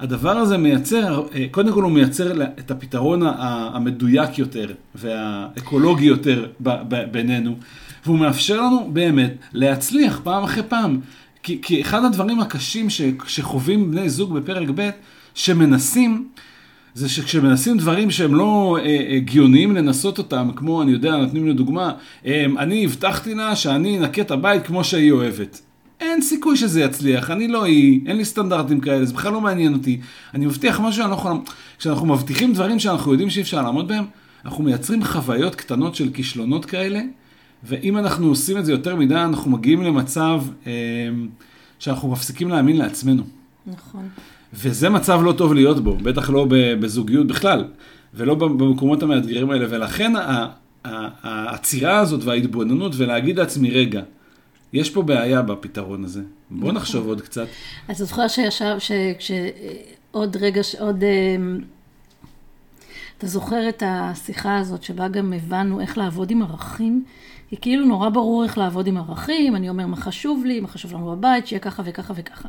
הדבר 0.00 0.30
הזה 0.30 0.56
מייצר, 0.56 1.22
אה, 1.34 1.46
קודם 1.50 1.72
כל 1.72 1.82
הוא 1.82 1.92
מייצר 1.92 2.42
את 2.58 2.70
הפתרון 2.70 3.22
המדויק 3.38 4.38
יותר 4.38 4.66
והאקולוגי 4.94 6.04
יותר 6.04 6.46
בינינו, 7.10 7.56
והוא 8.06 8.18
מאפשר 8.18 8.60
לנו 8.60 8.90
באמת 8.92 9.34
להצליח 9.52 10.20
פעם 10.22 10.44
אחרי 10.44 10.62
פעם. 10.68 11.00
כי, 11.42 11.58
כי 11.62 11.80
אחד 11.80 12.04
הדברים 12.04 12.40
הקשים 12.40 12.90
ש, 12.90 13.02
שחווים 13.26 13.90
בני 13.90 14.08
זוג 14.08 14.34
בפרק 14.34 14.68
ב', 14.74 14.90
שמנסים, 15.34 16.28
זה 16.94 17.08
שכשמנסים 17.08 17.78
דברים 17.78 18.10
שהם 18.10 18.34
לא 18.34 18.78
אה, 18.84 19.16
הגיוניים 19.16 19.76
לנסות 19.76 20.18
אותם, 20.18 20.50
כמו, 20.56 20.82
אני 20.82 20.92
יודע, 20.92 21.16
נותנים 21.16 21.46
לי 21.46 21.52
דוגמה, 21.52 21.92
אה, 22.26 22.46
אני 22.58 22.84
הבטחתי 22.84 23.34
לה 23.34 23.56
שאני 23.56 23.98
אנקה 23.98 24.22
את 24.22 24.30
הבית 24.30 24.66
כמו 24.66 24.84
שהיא 24.84 25.12
אוהבת. 25.12 25.60
אין 26.00 26.22
סיכוי 26.22 26.56
שזה 26.56 26.80
יצליח, 26.80 27.30
אני 27.30 27.48
לא 27.48 27.64
היא, 27.64 28.00
אין 28.06 28.16
לי 28.16 28.24
סטנדרטים 28.24 28.80
כאלה, 28.80 29.04
זה 29.04 29.14
בכלל 29.14 29.32
לא 29.32 29.40
מעניין 29.40 29.74
אותי. 29.74 30.00
אני 30.34 30.46
מבטיח 30.46 30.80
משהו 30.80 30.92
שאני 30.92 31.10
לא 31.10 31.14
יכול... 31.14 31.32
כשאנחנו 31.78 32.06
מבטיחים 32.06 32.52
דברים 32.52 32.78
שאנחנו 32.78 33.12
יודעים 33.12 33.30
שאי 33.30 33.42
אפשר 33.42 33.62
לעמוד 33.62 33.88
בהם, 33.88 34.04
אנחנו 34.44 34.64
מייצרים 34.64 35.04
חוויות 35.04 35.54
קטנות 35.54 35.94
של 35.94 36.10
כישלונות 36.10 36.64
כאלה, 36.64 37.00
ואם 37.64 37.98
אנחנו 37.98 38.26
עושים 38.26 38.58
את 38.58 38.64
זה 38.64 38.72
יותר 38.72 38.96
מדי, 38.96 39.14
אנחנו 39.14 39.50
מגיעים 39.50 39.82
למצב 39.82 40.42
אה, 40.66 40.72
שאנחנו 41.78 42.10
מפסיקים 42.10 42.48
להאמין 42.48 42.76
לעצמנו. 42.76 43.22
נכון. 43.66 44.08
וזה 44.54 44.88
מצב 44.88 45.20
לא 45.22 45.32
טוב 45.32 45.54
להיות 45.54 45.84
בו, 45.84 45.96
בטח 45.96 46.30
לא 46.30 46.46
בזוגיות 46.80 47.26
בכלל, 47.26 47.64
ולא 48.14 48.34
במקומות 48.34 49.02
המאתגרים 49.02 49.50
האלה, 49.50 49.66
ולכן 49.70 50.12
העצירה 50.84 51.98
הזאת 51.98 52.24
וההתבוננות 52.24 52.92
ולהגיד 52.96 53.38
לעצמי, 53.38 53.70
רגע, 53.70 54.02
יש 54.72 54.90
פה 54.90 55.02
בעיה 55.02 55.42
בפתרון 55.42 56.04
הזה, 56.04 56.22
בוא 56.50 56.72
נחשוב 56.72 57.06
עוד 57.06 57.20
קצת. 57.20 57.46
אז 57.88 57.98
זוכר 57.98 58.28
שישב, 58.28 58.76
שעוד 59.18 60.36
רגע, 60.36 60.60
עוד... 60.80 61.04
אמ, 61.04 61.60
אתה 63.18 63.26
זוכר 63.26 63.68
את 63.68 63.82
השיחה 63.86 64.58
הזאת 64.58 64.82
שבה 64.82 65.08
גם 65.08 65.32
הבנו 65.32 65.80
איך 65.80 65.98
לעבוד 65.98 66.30
עם 66.30 66.42
ערכים? 66.42 67.04
כי 67.54 67.60
כאילו 67.60 67.84
נורא 67.84 68.08
ברור 68.08 68.44
איך 68.44 68.58
לעבוד 68.58 68.86
עם 68.86 68.96
ערכים, 68.96 69.56
אני 69.56 69.68
אומר 69.68 69.86
מה 69.86 69.96
חשוב 69.96 70.44
לי, 70.44 70.60
מה 70.60 70.68
חשוב 70.68 70.92
לנו 70.92 71.06
בבית, 71.06 71.46
שיהיה 71.46 71.60
ככה 71.60 71.82
וככה 71.86 72.14
וככה. 72.16 72.48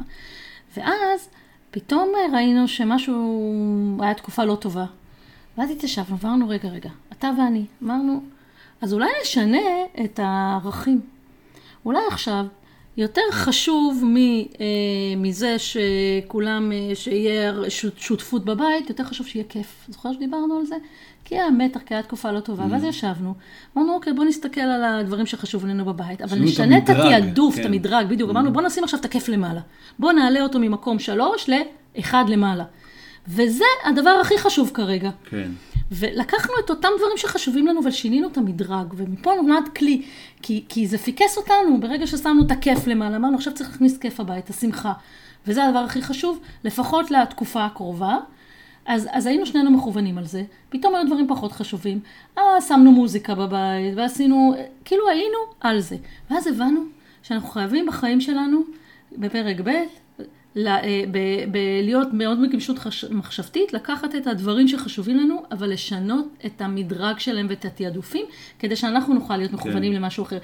ואז 0.78 1.30
פתאום 1.72 2.10
ראינו 2.34 2.68
שמשהו, 2.68 3.98
היה 4.02 4.14
תקופה 4.14 4.46
לא 4.46 4.56
טובה. 4.56 4.86
ואז 5.58 5.72
התיישבנו 5.72 6.18
ואמרנו, 6.20 6.50
רגע, 6.50 6.70
רגע, 6.70 6.90
אתה 7.14 7.32
ואני, 7.38 7.66
אמרנו, 7.84 8.22
אז 8.82 8.94
אולי 8.94 9.10
נשנה 9.22 9.58
את 10.04 10.20
הערכים. 10.24 11.02
אולי 11.86 12.02
עכשיו 12.08 12.46
יותר 12.98 13.22
חשוב 13.32 14.02
מ, 14.06 14.16
אה, 14.18 14.44
מזה 15.18 15.56
שכולם, 15.60 16.72
אה, 16.72 16.96
שיהיה 16.96 17.54
שות- 17.70 18.00
שותפות 18.00 18.46
בבית, 18.46 18.90
יותר 18.90 19.04
חשוב 19.04 19.28
שיהיה 19.28 19.46
כיף. 19.50 19.86
זוכר 19.90 20.14
שדיברנו 20.14 20.58
על 20.60 20.66
זה? 20.66 20.76
כי 21.26 21.36
היה 21.36 21.50
מתח, 21.50 21.80
כי 21.86 21.94
הייתה 21.94 22.08
תקופה 22.08 22.32
לא 22.32 22.40
טובה. 22.40 22.64
ואז 22.72 22.84
ישבנו, 22.84 23.34
אמרנו, 23.78 23.94
אוקיי, 23.94 24.14
בוא 24.14 24.26
נסתכל 24.26 24.62
על 24.62 24.84
הדברים 24.84 25.26
שחשובים 25.26 25.70
לנו 25.70 25.86
בבית, 25.86 26.22
אבל 26.22 26.40
נשנה 26.40 26.78
את 26.78 26.90
התעדוף, 26.90 27.56
כן. 27.56 27.62
את 27.62 27.66
המדרג, 27.66 28.06
בדיוק. 28.10 28.30
אמרנו, 28.30 28.54
בוא 28.54 28.62
נשים 28.62 28.84
עכשיו 28.84 29.00
את 29.00 29.06
הכיף 29.06 29.30
למעלה. 29.30 29.62
בוא 30.00 30.12
נעלה 30.12 30.42
אותו 30.42 30.60
ממקום 30.60 31.00
שלוש 31.00 31.50
לאחד 31.98 32.26
למעלה. 32.28 32.64
וזה 33.28 33.66
הדבר 33.84 34.10
הכי 34.22 34.38
חשוב 34.38 34.72
כרגע. 34.74 35.10
כן. 35.30 35.52
ולקחנו 35.92 36.54
את 36.66 36.70
אותם 36.70 36.88
דברים 36.98 37.18
שחשובים 37.18 37.68
לנו, 37.68 37.82
אבל 37.82 37.92
שינינו 37.92 38.28
את 38.28 38.38
המדרג, 38.38 38.94
ומפה 38.98 39.32
נולד 39.42 39.70
כלי, 39.76 40.02
כי, 40.42 40.64
כי 40.70 40.88
זה 40.88 40.98
פיקס 40.98 41.38
אותנו, 41.38 41.80
ברגע 41.80 42.08
ששמנו 42.08 42.46
את 42.46 42.52
הכיף 42.52 42.88
למעלה, 42.88 43.16
אמרנו, 43.16 43.36
עכשיו 43.36 43.54
צריך 43.54 43.70
להכניס 43.70 43.98
כיף 43.98 44.20
הביתה, 44.20 44.54
שמחה. 44.54 44.94
וזה 45.48 45.66
הדבר 45.66 45.80
הכי 45.80 46.02
חשוב, 46.02 46.40
לפחות 46.64 47.12
לתקופה 47.12 47.66
הקרובה. 47.66 48.18
אז, 48.86 49.08
אז 49.12 49.26
היינו 49.26 49.46
שנינו 49.46 49.72
מכוונים 49.72 50.18
על 50.18 50.26
זה, 50.26 50.44
פתאום 50.70 50.96
היו 50.96 51.06
דברים 51.06 51.28
פחות 51.28 51.52
חשובים. 51.52 52.00
אה, 52.38 52.62
שמנו 52.68 52.92
מוזיקה 52.92 53.36
בבית, 53.36 53.94
ועשינו, 53.96 54.54
כאילו 54.86 55.10
היינו 55.10 55.38
על 55.60 55.80
זה. 55.80 55.96
ואז 56.30 56.48
הבנו 56.48 56.82
שאנחנו 57.24 57.50
חייבים 57.50 57.86
בחיים 57.86 58.22
שלנו, 58.22 58.62
בפרק 59.18 59.58
ב', 59.64 59.70
אה, 60.58 60.82
ב- 61.12 61.18
ב- 61.52 61.58
להיות 61.84 62.08
מאוד 62.14 62.42
בגמישות 62.42 62.78
חש- 62.80 63.06
מחשבתית, 63.12 63.74
לקחת 63.74 64.16
את 64.16 64.28
הדברים 64.28 64.68
שחשובים 64.68 65.18
לנו, 65.18 65.44
אבל 65.52 65.70
לשנות 65.74 66.28
את 66.46 66.62
המדרג 66.62 67.20
שלהם 67.20 67.48
ואת 67.50 67.66
התעדופים, 67.66 68.26
כדי 68.60 68.76
שאנחנו 68.76 69.14
נוכל 69.14 69.38
להיות 69.38 69.54
מכוונים 69.54 69.92
כן. 69.94 69.98
למשהו 70.02 70.24
אחר. 70.24 70.38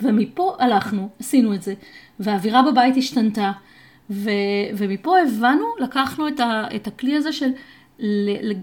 ומפה 0.00 0.56
הלכנו, 0.58 1.08
עשינו 1.20 1.54
את 1.54 1.62
זה, 1.62 1.74
והאווירה 2.20 2.62
בבית 2.62 2.96
השתנתה, 2.96 3.52
ו- 4.10 4.30
ומפה 4.76 5.14
הבנו, 5.20 5.64
לקחנו 5.80 6.28
את, 6.28 6.40
ה- 6.40 6.64
את 6.76 6.86
הכלי 6.86 7.16
הזה 7.16 7.32
של, 7.32 7.50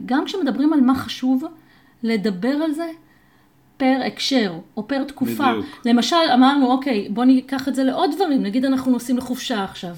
גם 0.05 0.25
כשמדברים 0.25 0.73
על 0.73 0.81
מה 0.81 0.95
חשוב, 0.95 1.43
לדבר 2.03 2.49
על 2.49 2.71
זה 2.71 2.87
פר 3.77 3.99
הקשר, 4.07 4.53
או 4.77 4.87
פר 4.87 5.03
תקופה. 5.03 5.51
בדיוק. 5.51 5.65
למשל, 5.85 6.15
אמרנו, 6.33 6.71
אוקיי, 6.71 7.07
בוא 7.09 7.25
ניקח 7.25 7.67
את 7.67 7.75
זה 7.75 7.83
לעוד 7.83 8.09
דברים, 8.15 8.43
נגיד 8.43 8.65
אנחנו 8.65 8.91
נוסעים 8.91 9.17
לחופשה 9.17 9.63
עכשיו. 9.63 9.95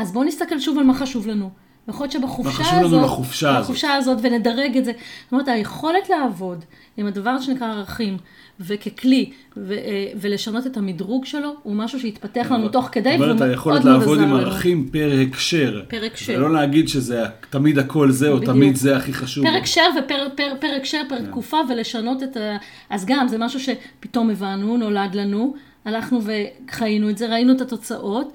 אז 0.00 0.12
בואו 0.12 0.24
נסתכל 0.24 0.58
שוב 0.58 0.78
על 0.78 0.84
מה 0.84 0.94
חשוב 0.94 1.28
לנו. 1.28 1.50
יכול 1.88 2.04
להיות 2.04 2.12
שבחופשה 2.12 2.58
מה 2.58 2.64
חשוב 2.64 2.78
לנו 2.78 2.86
הזאת, 2.86 3.04
לחופשה 3.04 3.50
הזאת. 3.50 3.64
בחופשה 3.64 3.94
הזאת, 3.94 4.18
ונדרג 4.22 4.76
את 4.76 4.84
זה. 4.84 4.92
זאת 5.24 5.32
אומרת, 5.32 5.48
היכולת 5.48 6.10
לעבוד 6.10 6.64
עם 6.96 7.06
הדבר 7.06 7.40
שנקרא 7.40 7.68
ערכים, 7.68 8.16
וככלי, 8.60 9.30
ו- 9.56 9.72
אה, 9.72 10.06
ולשנות 10.20 10.66
את 10.66 10.76
המדרוג 10.76 11.24
שלו, 11.24 11.54
הוא 11.62 11.76
משהו 11.76 12.00
שהתפתח 12.00 12.46
לנו 12.50 12.68
תוך 12.68 12.88
כדי, 12.92 13.18
זאת 13.18 13.28
אומרת, 13.28 13.40
היכולת 13.40 13.84
לעבוד 13.84 14.20
עם. 14.20 14.34
ערכים 14.34 14.88
פר 14.92 15.10
הקשר. 15.22 15.82
פר 15.88 16.04
הקשר. 16.04 16.32
ולא 16.36 16.52
להגיד 16.52 16.88
שזה 16.88 17.24
תמיד 17.50 17.78
הכל 17.78 18.10
זה, 18.10 18.28
או. 18.28 18.38
תמיד 18.38 18.76
זה 18.76 18.96
הכי 18.96 19.12
חשוב. 19.12 19.44
פר 19.44 19.56
הקשר 19.56 19.86
ופר 20.04 20.26
פר, 20.36 20.52
פר 20.60 20.72
הקשר, 20.76 21.02
פר 21.08 21.24
תקופה, 21.24 21.56
ולשנות 21.68 22.22
את 22.22 22.36
ה... 22.36 22.56
אז 22.90 23.04
גם, 23.06 23.28
זה 23.28 23.38
משהו 23.38 23.60
שפתאום 23.60 24.30
הבנו, 24.30 24.76
נולד 24.76 25.14
לנו, 25.14 25.54
הלכנו 25.84 26.20
וחיינו 26.24 27.10
את 27.10 27.18
זה, 27.18 27.28
ראינו 27.28 27.52
את 27.52 27.60
התוצאות, 27.60 28.32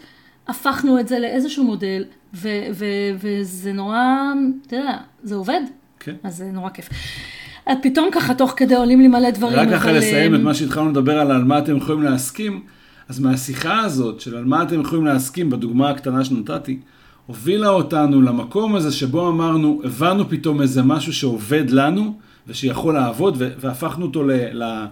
הפכנו 0.47 0.99
את 0.99 1.07
זה 1.07 1.19
לאיזשהו 1.19 1.63
מודל, 1.63 2.03
ו- 2.33 2.67
ו- 2.73 2.85
וזה 3.19 3.73
נורא, 3.73 3.97
אתה 4.67 4.75
יודע, 4.75 4.97
זה 5.23 5.35
עובד, 5.35 5.61
כן. 5.99 6.15
אז 6.23 6.37
זה 6.37 6.51
נורא 6.53 6.69
כיף. 6.69 6.89
אז 7.65 7.77
פתאום 7.83 8.09
ככה, 8.11 8.33
תוך 8.33 8.53
כדי 8.57 8.75
עולים 8.75 9.01
לי 9.01 9.07
מלא 9.07 9.29
דברים, 9.31 9.59
רק 9.59 9.69
ככה 9.69 9.91
לסיים 9.91 10.33
אה, 10.33 10.39
את 10.39 10.43
מה 10.43 10.53
שהתחלנו 10.53 10.89
לדבר 10.89 11.19
על 11.19 11.31
על 11.31 11.43
מה 11.43 11.59
אתם 11.59 11.77
יכולים 11.77 12.03
להסכים, 12.03 12.63
אז 13.09 13.19
מהשיחה 13.19 13.79
הזאת 13.79 14.21
של 14.21 14.35
על 14.37 14.45
מה 14.45 14.63
אתם 14.63 14.81
יכולים 14.81 15.05
להסכים, 15.05 15.49
בדוגמה 15.49 15.89
הקטנה 15.89 16.25
שנתתי, 16.25 16.79
הובילה 17.27 17.69
אותנו 17.69 18.21
למקום 18.21 18.75
הזה 18.75 18.91
שבו 18.91 19.29
אמרנו, 19.29 19.81
הבנו 19.83 20.29
פתאום 20.29 20.61
איזה 20.61 20.83
משהו 20.83 21.13
שעובד 21.13 21.69
לנו, 21.69 22.17
ושיכול 22.47 22.93
לעבוד, 22.93 23.37
והפכנו 23.39 24.05
אותו 24.05 24.23
ל- 24.23 24.63
ל- 24.63 24.85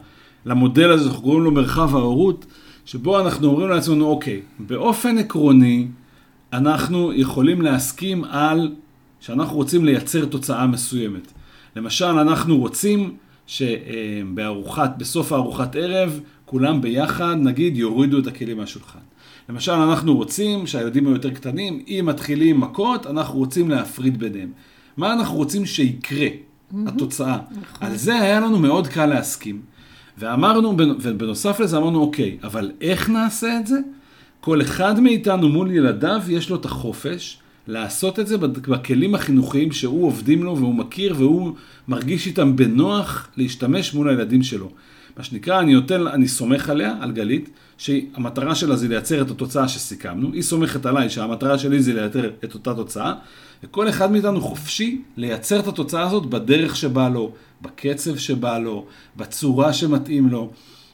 למודל 0.46 0.92
הזה, 0.92 1.08
אנחנו 1.10 1.22
קוראים 1.22 1.44
לו 1.44 1.52
מרחב 1.52 1.96
ההורות, 1.96 2.46
שבו 2.86 3.20
אנחנו 3.20 3.48
אומרים 3.48 3.70
לעצמנו, 3.70 4.06
אוקיי, 4.06 4.42
באופן 4.60 5.18
עקרוני, 5.18 5.88
אנחנו 6.54 7.14
יכולים 7.14 7.62
להסכים 7.62 8.24
על 8.24 8.76
שאנחנו 9.20 9.56
רוצים 9.56 9.86
לייצר 9.86 10.26
תוצאה 10.26 10.68
מסוימת. 10.68 11.32
למשל, 11.76 12.06
אנחנו 12.06 12.58
רוצים 12.58 13.16
שבארוחת, 13.48 14.94
בסוף 14.98 15.32
הארוחת 15.32 15.76
ערב, 15.76 16.20
כולם 16.46 16.82
ביחד, 16.82 17.36
נגיד, 17.40 17.78
יורידו 17.78 18.20
את 18.20 18.28
הכלים 18.28 18.58
מהשולחן. 18.58 19.00
למשל, 19.50 19.72
אנחנו 19.72 20.16
רוצים 20.16 20.68
שהילדים 20.68 21.08
היותר 21.08 21.30
קטנים, 21.30 21.84
אם 21.88 22.04
מתחילים 22.08 22.60
מכות, 22.60 23.08
אנחנו 23.08 23.40
רוצים 23.40 23.70
להפריד 23.70 24.20
ביניהם. 24.20 24.52
מה 24.98 25.14
אנחנו 25.14 25.36
רוצים 25.36 25.66
שיקרה? 25.66 26.28
התוצאה. 26.88 27.38
על 27.80 27.96
זה 27.96 28.20
היה 28.20 28.40
לנו 28.40 28.60
מאוד 28.60 28.88
קל 28.88 29.06
להסכים. 29.06 29.62
ואמרנו, 30.18 30.76
ובנוסף 31.02 31.60
לזה 31.60 31.78
אמרנו, 31.78 32.00
אוקיי, 32.00 32.38
אבל 32.44 32.72
איך 32.82 33.10
נעשה 33.10 33.60
את 33.60 33.68
זה? 33.68 33.80
כל 34.40 34.62
אחד 34.62 35.00
מאיתנו 35.00 35.50
מול 35.50 35.72
ילדיו 35.72 36.22
יש 36.30 36.50
לו 36.50 36.56
את 36.56 36.66
החופש 36.66 37.38
לעשות 37.68 38.20
את 38.20 38.28
זה 38.28 38.38
בכלים 38.38 39.16
החינוכיים 39.16 39.72
שהוא 39.72 40.08
עובדים 40.08 40.44
לו 40.44 40.58
והוא 40.58 40.76
מכיר 40.76 41.16
והוא 41.18 41.54
מרגיש 41.88 42.28
איתם 42.28 42.56
בנוח 42.56 43.28
להשתמש 43.38 43.94
מול 43.94 44.10
הילדים 44.10 44.44
שלו. 44.44 44.70
מה 45.18 45.24
שנקרא, 45.24 45.60
אני 45.60 45.74
נותן, 45.74 46.08
אני 46.08 46.28
סומך 46.28 46.70
עליה, 46.70 46.96
על 47.02 47.12
גלית, 47.12 47.50
שהמטרה 47.78 48.56
שלה 48.56 48.76
זה 48.76 48.88
לייצר 48.88 49.22
את 49.22 49.32
התוצאה 49.32 49.68
שסיכמנו, 49.68 50.34
היא 50.34 50.42
סומכת 50.42 50.86
עליי 50.86 51.10
שהמטרה 51.10 51.58
שלי 51.58 51.84
זה 51.84 51.94
לייצר 51.94 52.30
את 52.44 52.54
אותה 52.54 52.74
תוצאה, 52.74 53.14
וכל 53.64 53.90
אחד 53.90 54.12
מאיתנו 54.12 54.42
חופשי 54.42 55.02
לייצר 55.18 55.60
את 55.60 55.68
התוצאה 55.68 56.02
הזאת 56.02 56.26
בדרך 56.26 56.76
שבא 56.76 57.10
לו, 57.10 57.32
בקצב 57.64 58.18
שבא 58.18 58.58
לו, 58.60 58.86
בצורה 59.18 59.74
שמתאים 59.74 60.28
לו. 60.28 60.52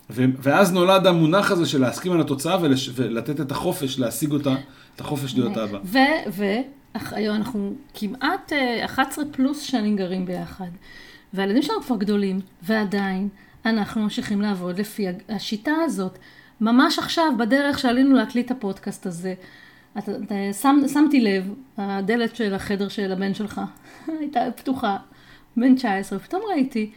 ו- 0.10 0.26
ואז 0.40 0.74
נולד 0.74 1.08
המונח 1.08 1.52
הזה 1.52 1.66
של 1.66 1.82
להסכים 1.82 2.12
על 2.12 2.22
התוצאה 2.22 2.58
ולש- 2.62 2.90
ולתת 2.96 3.42
את 3.42 3.52
החופש 3.52 4.00
להשיג 4.00 4.32
אותה, 4.32 4.56
את 4.96 5.02
החופש 5.02 5.36
להיות 5.36 5.58
אבא. 5.58 5.80
והיום 6.32 7.36
אנחנו 7.36 7.74
כמעט 7.94 8.54
אה, 8.54 8.86
11 8.86 9.26
פלוס 9.32 9.62
שנים 9.62 9.96
גרים 9.96 10.26
ביחד, 10.26 10.70
והילדים 11.34 11.62
שלנו 11.62 11.82
כבר 11.82 11.96
גדולים, 11.98 12.40
ועדיין 12.64 13.30
אנחנו 13.66 14.02
ממשיכים 14.02 14.42
לעבוד 14.42 14.80
לפי 14.80 15.06
השיטה 15.30 15.72
הזאת. 15.86 16.18
ממש 16.62 17.00
עכשיו, 17.00 17.32
בדרך 17.40 17.80
שעלינו 17.80 18.16
להקליט 18.16 18.46
את 18.46 18.52
הפודקאסט 18.52 19.06
הזה, 19.06 19.34
אתה, 19.98 20.12
אתה, 20.12 20.36
שם, 20.62 20.80
שמתי 20.94 21.22
לב, 21.22 21.44
הדלת 21.78 22.36
של 22.36 22.54
החדר 22.54 22.88
של 22.88 23.12
הבן 23.12 23.34
שלך 23.34 23.62
הייתה 24.20 24.40
פתוחה, 24.56 24.98
בן 25.60 25.76
19, 25.76 26.18
ופתאום 26.20 26.42
ראיתי 26.50 26.90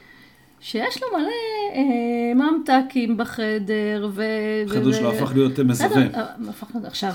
שיש 0.60 1.02
לו 1.02 1.08
מלא 1.18 1.28
אה, 1.74 2.34
ממתקים 2.34 3.16
בחדר, 3.16 4.08
ו... 4.12 4.24
החדר 4.66 4.92
שלו 4.92 5.12
הפך 5.12 5.32
להיות 5.34 5.58
אה, 5.58 5.64
מזווה. 5.64 5.96
אה, 5.96 6.24
להיות- 6.74 6.84
עכשיו, 6.84 7.12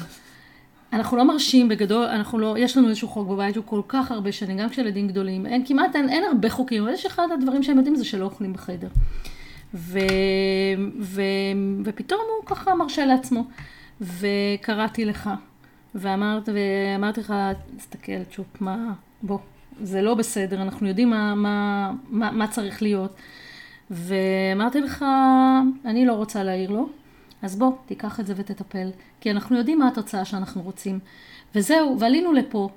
אנחנו 0.94 1.18
לא 1.18 1.28
מרשים 1.28 1.70
בגדול, 1.70 2.06
אנחנו 2.06 2.40
לא, 2.40 2.56
יש 2.60 2.78
לנו 2.78 2.90
איזשהו 2.90 3.08
חוק 3.08 3.28
בבית 3.28 3.54
שהוא 3.54 3.66
כל 3.66 3.82
כך 3.88 4.12
הרבה 4.12 4.32
שנים, 4.32 4.58
גם 4.58 4.70
כשילדים 4.70 5.08
גדולים, 5.08 5.46
אין 5.46 5.66
כמעט, 5.66 5.96
אין, 5.96 6.10
אין 6.10 6.24
הרבה 6.24 6.50
חוקים, 6.50 6.84
אבל 6.84 6.94
יש 6.94 7.06
אחד 7.06 7.28
הדברים 7.34 7.64
שהם 7.64 7.78
יודעים 7.78 7.96
זה 7.96 8.06
שלא 8.06 8.26
אוכלים 8.26 8.54
בחדר. 8.54 8.88
ו, 9.74 10.00
ו, 11.02 11.22
ופתאום 11.84 12.22
הוא 12.40 12.46
ככה 12.46 12.76
מרשה 12.76 13.06
לעצמו. 13.06 13.44
וקראתי 14.02 15.06
לך, 15.06 15.30
ואמרת, 15.96 16.50
ואמרתי 16.54 17.20
לך, 17.20 17.34
תסתכל, 17.78 18.24
צ'ופ, 18.36 18.62
מה, 18.62 18.94
בוא, 19.22 19.38
זה 19.82 20.02
לא 20.02 20.16
בסדר, 20.16 20.62
אנחנו 20.62 20.88
יודעים 20.88 21.10
מה, 21.10 21.36
מה, 21.36 21.92
מה, 22.10 22.32
מה 22.32 22.48
צריך 22.48 22.82
להיות. 22.82 23.16
ואמרתי 23.92 24.82
לך, 24.82 25.06
אני 25.86 26.06
לא 26.06 26.14
רוצה 26.14 26.44
להעיר 26.44 26.72
לו, 26.72 26.90
אז 27.42 27.56
בוא, 27.56 27.72
תיקח 27.86 28.20
את 28.20 28.28
זה 28.28 28.34
ותטפל, 28.38 28.90
כי 29.22 29.32
אנחנו 29.32 29.58
יודעים 29.58 29.80
מה 29.80 29.88
התוצאה 29.88 30.26
שאנחנו 30.26 30.62
רוצים. 30.62 31.00
וזהו, 31.56 32.00
ועלינו 32.00 32.34
לפה, 32.34 32.70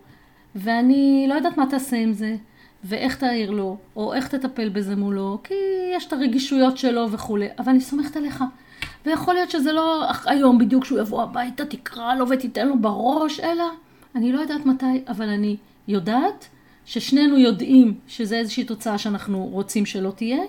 ואני 0.55 1.26
לא 1.28 1.34
יודעת 1.34 1.57
מה 1.57 1.66
תעשה 1.70 1.96
עם 1.96 2.12
זה, 2.12 2.36
ואיך 2.84 3.16
תעיר 3.16 3.51
לו, 3.51 3.76
או 3.96 4.14
איך 4.14 4.28
תטפל 4.28 4.68
בזה 4.68 4.96
מולו, 4.96 5.38
כי 5.44 5.55
יש 5.96 6.07
את 6.07 6.12
הרגישויות 6.12 6.78
שלו 6.78 7.11
וכולי, 7.11 7.48
אבל 7.59 7.68
אני 7.68 7.80
סומכת 7.80 8.16
עליך. 8.16 8.44
ויכול 9.07 9.34
להיות 9.34 9.51
שזה 9.51 9.72
לא 9.72 10.05
היום 10.26 10.59
בדיוק 10.59 10.84
שהוא 10.84 10.98
יבוא 10.98 11.22
הביתה, 11.22 11.64
תקרא 11.64 12.14
לו 12.14 12.28
ותיתן 12.28 12.68
לו 12.68 12.78
בראש, 12.78 13.40
אלא 13.40 13.64
אני 14.14 14.32
לא 14.32 14.40
יודעת 14.40 14.66
מתי, 14.66 15.03
אבל 15.09 15.28
אני 15.28 15.57
יודעת 15.88 16.48
ששנינו 16.86 17.38
יודעים 17.38 17.98
שזה 18.08 18.36
איזושהי 18.36 18.64
תוצאה 18.64 18.98
שאנחנו 18.98 19.44
רוצים 19.44 19.86
שלא 19.86 20.10
תהיה, 20.10 20.42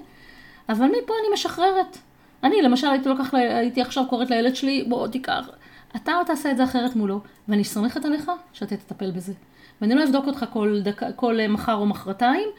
אבל 0.69 0.86
מפה 0.86 1.13
אני 1.19 1.34
משחררת. 1.34 1.97
אני 2.43 2.61
למשל 2.61 2.88
הייתי 2.88 3.09
לוקח, 3.09 3.34
הייתי 3.34 3.82
עכשיו 3.82 4.03
קוראת 4.09 4.29
לילד 4.29 4.55
שלי, 4.55 4.86
בוא 4.88 5.07
תיקח, 5.07 5.49
אתה 5.95 6.11
תעשה 6.25 6.51
את 6.51 6.57
זה 6.57 6.63
אחרת 6.63 6.95
מולו, 6.95 7.19
ואני 7.47 7.63
סומכת 7.63 8.05
עליך 8.05 8.32
שאתה 8.53 8.77
תטפל 8.77 9.11
בזה. 9.11 9.34
ואני 9.82 9.95
לא 9.95 10.03
אבדוק 10.03 10.27
אותך 10.27 10.45
כל, 10.53 10.79
דק, 10.84 11.01
כל 11.15 11.38
מחר 11.49 11.73
או 11.73 11.86
מחרתיים, 11.86 12.49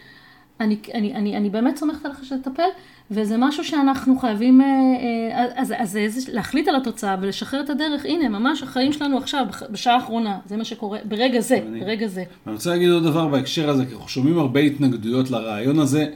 אני, 0.61 0.76
אני, 0.94 1.14
אני, 1.14 1.36
אני 1.36 1.50
באמת 1.50 1.76
סומכת 1.76 2.05
עליך 2.07 2.24
שתטפל, 2.24 2.62
וזה 3.11 3.36
משהו 3.38 3.64
שאנחנו 3.64 4.18
חייבים, 4.18 4.61
אה, 4.61 4.66
אה, 4.66 5.62
אז, 5.62 5.72
אז, 5.78 5.98
אז 6.07 6.28
להחליט 6.32 6.68
על 6.68 6.76
התוצאה 6.76 7.16
ולשחרר 7.20 7.61
את 7.61 7.70
הדרך, 7.70 8.05
הנה, 8.05 8.28
ממש 8.28 8.62
החיים 8.62 8.92
שלנו 8.92 9.18
עכשיו, 9.18 9.44
בשעה 9.70 9.94
האחרונה, 9.94 10.38
זה 10.46 10.57
מה 10.57 10.64
שקורה, 10.64 10.98
ברגע 11.05 11.40
זה, 11.40 11.59
אני- 11.68 11.80
ברגע 11.80 12.07
זה. 12.07 12.24
אני 12.46 12.55
רוצה 12.55 12.70
להגיד 12.70 12.90
עוד 12.90 13.03
דבר 13.05 13.28
בהקשר 13.28 13.70
הזה, 13.70 13.86
כי 13.86 13.92
אנחנו 13.94 14.09
שומעים 14.09 14.38
הרבה 14.38 14.61
התנגדויות 14.61 15.30
לרעיון 15.30 15.78
הזה, 15.78 16.07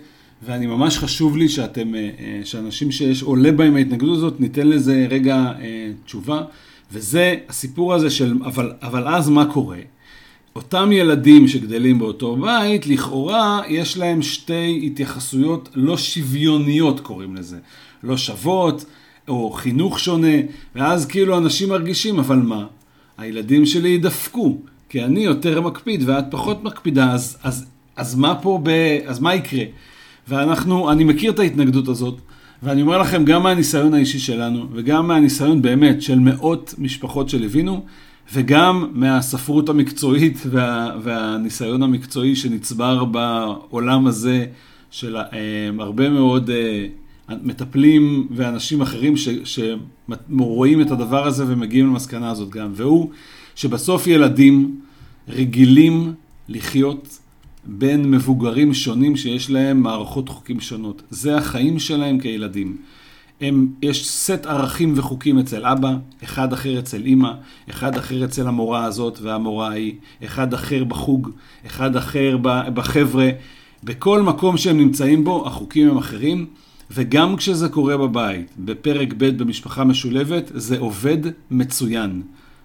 ואני 0.42 0.66
ממש 0.66 0.98
חשוב 0.98 1.36
לי 1.36 1.48
שאתם, 1.48 1.94
אה, 1.94 2.00
שאנשים 2.44 2.92
שיש, 2.92 3.22
עולה 3.22 3.52
בהם 3.52 3.76
ההתנגדות 3.76 4.16
הזאת, 4.16 4.40
ניתן 4.40 4.66
לזה 4.68 5.06
רגע 5.10 5.52
תשובה, 6.04 6.42
וזה 6.92 7.34
הסיפור 7.48 7.94
הזה 7.94 8.10
של, 8.10 8.34
אבל, 8.44 8.72
אבל 8.82 9.08
אז 9.08 9.28
מה 9.28 9.46
קורה? 9.52 9.78
אותם 10.56 10.92
ילדים 10.92 11.48
שגדלים 11.48 11.98
באותו 11.98 12.36
בית, 12.36 12.86
לכאורה 12.86 13.62
יש 13.68 13.98
להם 13.98 14.22
שתי 14.22 14.82
התייחסויות 14.86 15.68
לא 15.74 15.96
שוויוניות, 15.96 17.00
קוראים 17.00 17.36
לזה. 17.36 17.58
לא 18.02 18.16
שוות, 18.16 18.84
או 19.28 19.50
חינוך 19.50 20.00
שונה, 20.00 20.36
ואז 20.74 21.06
כאילו 21.06 21.38
אנשים 21.38 21.68
מרגישים, 21.68 22.18
אבל 22.18 22.36
מה? 22.36 22.66
הילדים 23.18 23.66
שלי 23.66 23.88
ידפקו, 23.88 24.58
כי 24.88 25.04
אני 25.04 25.20
יותר 25.20 25.60
מקפיד 25.60 26.02
ואת 26.06 26.24
פחות 26.30 26.64
מקפידה, 26.64 27.12
אז, 27.12 27.38
אז, 27.42 27.66
אז 27.96 28.14
מה 28.14 28.34
פה, 28.34 28.60
ב, 28.62 28.70
אז 29.06 29.20
מה 29.20 29.34
יקרה? 29.34 29.64
ואנחנו, 30.28 30.90
אני 30.90 31.04
מכיר 31.04 31.32
את 31.32 31.38
ההתנגדות 31.38 31.88
הזאת, 31.88 32.20
ואני 32.62 32.82
אומר 32.82 32.98
לכם, 32.98 33.24
גם 33.24 33.42
מהניסיון 33.42 33.94
האישי 33.94 34.18
שלנו, 34.18 34.66
וגם 34.72 35.08
מהניסיון 35.08 35.62
באמת 35.62 36.02
של 36.02 36.18
מאות 36.18 36.74
משפחות 36.78 37.28
שליווינו, 37.28 37.84
וגם 38.32 38.90
מהספרות 38.92 39.68
המקצועית 39.68 40.38
וה, 40.50 40.90
והניסיון 41.02 41.82
המקצועי 41.82 42.36
שנצבר 42.36 43.04
בעולם 43.04 44.06
הזה 44.06 44.46
של 44.90 45.16
אה, 45.16 45.22
הרבה 45.78 46.10
מאוד 46.10 46.50
אה, 46.50 46.86
מטפלים 47.42 48.28
ואנשים 48.30 48.80
אחרים 48.80 49.14
שרואים 49.44 50.80
את 50.80 50.90
הדבר 50.90 51.26
הזה 51.26 51.44
ומגיעים 51.48 51.86
למסקנה 51.86 52.30
הזאת 52.30 52.50
גם, 52.50 52.72
והוא 52.74 53.10
שבסוף 53.54 54.06
ילדים 54.06 54.80
רגילים 55.28 56.12
לחיות 56.48 57.18
בין 57.64 58.10
מבוגרים 58.10 58.74
שונים 58.74 59.16
שיש 59.16 59.50
להם 59.50 59.82
מערכות 59.82 60.28
חוקים 60.28 60.60
שונות. 60.60 61.02
זה 61.10 61.36
החיים 61.36 61.78
שלהם 61.78 62.20
כילדים. 62.20 62.76
הם, 63.40 63.68
יש 63.82 64.08
סט 64.08 64.46
ערכים 64.46 64.92
וחוקים 64.96 65.38
אצל 65.38 65.66
אבא, 65.66 65.96
אחד 66.24 66.52
אחר 66.52 66.78
אצל 66.78 67.02
אימא, 67.04 67.32
אחד 67.70 67.96
אחר 67.96 68.24
אצל 68.24 68.46
המורה 68.48 68.84
הזאת 68.84 69.18
והמורה 69.22 69.68
ההיא, 69.68 69.94
אחד 70.24 70.54
אחר 70.54 70.84
בחוג, 70.84 71.30
אחד 71.66 71.96
אחר 71.96 72.36
בחבר'ה. 72.74 73.30
בכל 73.84 74.22
מקום 74.22 74.56
שהם 74.56 74.78
נמצאים 74.78 75.24
בו, 75.24 75.46
החוקים 75.46 75.88
הם 75.90 75.98
אחרים, 75.98 76.46
וגם 76.90 77.36
כשזה 77.36 77.68
קורה 77.68 77.96
בבית, 77.96 78.52
בפרק 78.58 79.14
ב' 79.16 79.24
במשפחה 79.24 79.84
משולבת, 79.84 80.50
זה 80.54 80.78
עובד 80.78 81.18
מצוין. 81.50 82.22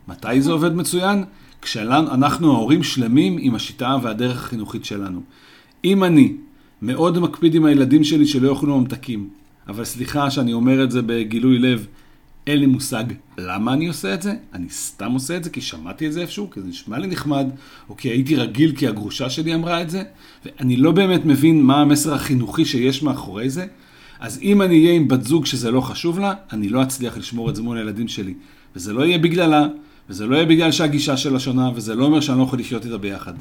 מתי 0.08 0.42
זה 0.42 0.52
עובד 0.52 0.76
מצוין? 0.76 1.24
כשאנחנו 1.62 2.54
ההורים 2.54 2.84
שלמים 2.84 3.38
עם 3.40 3.56
השיטה 3.56 3.98
והדרך 4.02 4.44
החינוכית 4.44 4.86
שלנו. 4.86 5.22
אם 5.86 6.04
אני 6.04 6.34
מאוד 6.82 7.20
מקפיד 7.20 7.56
עם 7.56 7.66
הילדים 7.66 8.04
שלי 8.04 8.26
שלא 8.26 8.50
יאכלו 8.50 8.80
ממתקים, 8.80 9.30
אבל 9.68 9.84
סליחה 9.84 10.32
שאני 10.32 10.54
אומר 10.54 10.84
את 10.84 10.92
זה 10.92 11.02
בגילוי 11.02 11.60
לב, 11.60 11.88
אין 12.48 12.60
לי 12.60 12.66
מושג 12.66 13.04
למה 13.38 13.74
אני 13.74 13.88
עושה 13.88 14.14
את 14.14 14.22
זה, 14.22 14.34
אני 14.54 14.70
סתם 14.70 15.12
עושה 15.12 15.38
את 15.38 15.44
זה 15.44 15.50
כי 15.50 15.62
שמעתי 15.62 16.08
את 16.08 16.14
זה 16.14 16.22
איפשהו, 16.22 16.52
כי 16.52 16.62
זה 16.62 16.68
נשמע 16.68 17.00
לי 17.00 17.08
נחמד, 17.08 17.48
או 17.90 17.98
כי 17.98 18.10
הייתי 18.10 18.36
רגיל 18.36 18.76
כי 18.76 18.88
הגרושה 18.88 19.30
שלי 19.30 19.56
אמרה 19.56 19.82
את 19.82 19.90
זה, 19.90 20.04
ואני 20.46 20.78
לא 20.78 20.92
באמת 20.92 21.26
מבין 21.26 21.62
מה 21.62 21.82
המסר 21.82 22.14
החינוכי 22.14 22.66
שיש 22.66 23.04
מאחורי 23.04 23.50
זה, 23.50 23.66
אז 24.20 24.40
אם 24.42 24.62
אני 24.62 24.80
אהיה 24.80 24.94
עם 24.94 25.08
בת 25.08 25.24
זוג 25.24 25.46
שזה 25.46 25.72
לא 25.72 25.82
חשוב 25.82 26.20
לה, 26.20 26.34
אני 26.54 26.70
לא 26.70 26.84
אצליח 26.84 27.18
לשמור 27.18 27.50
את 27.50 27.56
זה 27.56 27.62
מול 27.62 27.78
הילדים 27.78 28.08
שלי. 28.08 28.34
וזה 28.76 28.94
לא 28.94 29.06
יהיה 29.06 29.18
בגללה, 29.18 29.68
וזה 30.10 30.26
לא 30.26 30.36
יהיה 30.36 30.46
בגלל 30.46 30.72
שהגישה 30.72 31.18
שלה 31.18 31.40
שונה, 31.40 31.70
וזה 31.76 31.96
לא 31.96 32.06
אומר 32.06 32.20
שאני 32.20 32.38
לא 32.38 32.44
יכול 32.44 32.60
לחיות 32.60 32.86
איתה 32.86 32.98
ביחד. 32.98 33.34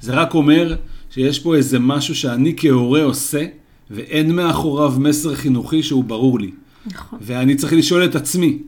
זה 0.00 0.12
רק 0.14 0.34
אומר 0.34 0.76
שיש 1.10 1.38
פה 1.38 1.56
איזה 1.56 1.78
משהו 1.78 2.14
שאני 2.14 2.54
כהורה 2.56 3.02
עושה, 3.02 3.46
ואין 3.92 4.36
מאחוריו 4.36 4.94
מסר 4.98 5.34
חינוכי 5.34 5.82
שהוא 5.82 6.04
ברור 6.04 6.40
לי. 6.40 6.50
נכון. 6.86 7.18
ואני 7.22 7.54
צריך 7.54 7.72
לשאול 7.72 8.04
את 8.04 8.14
עצמי. 8.14 8.58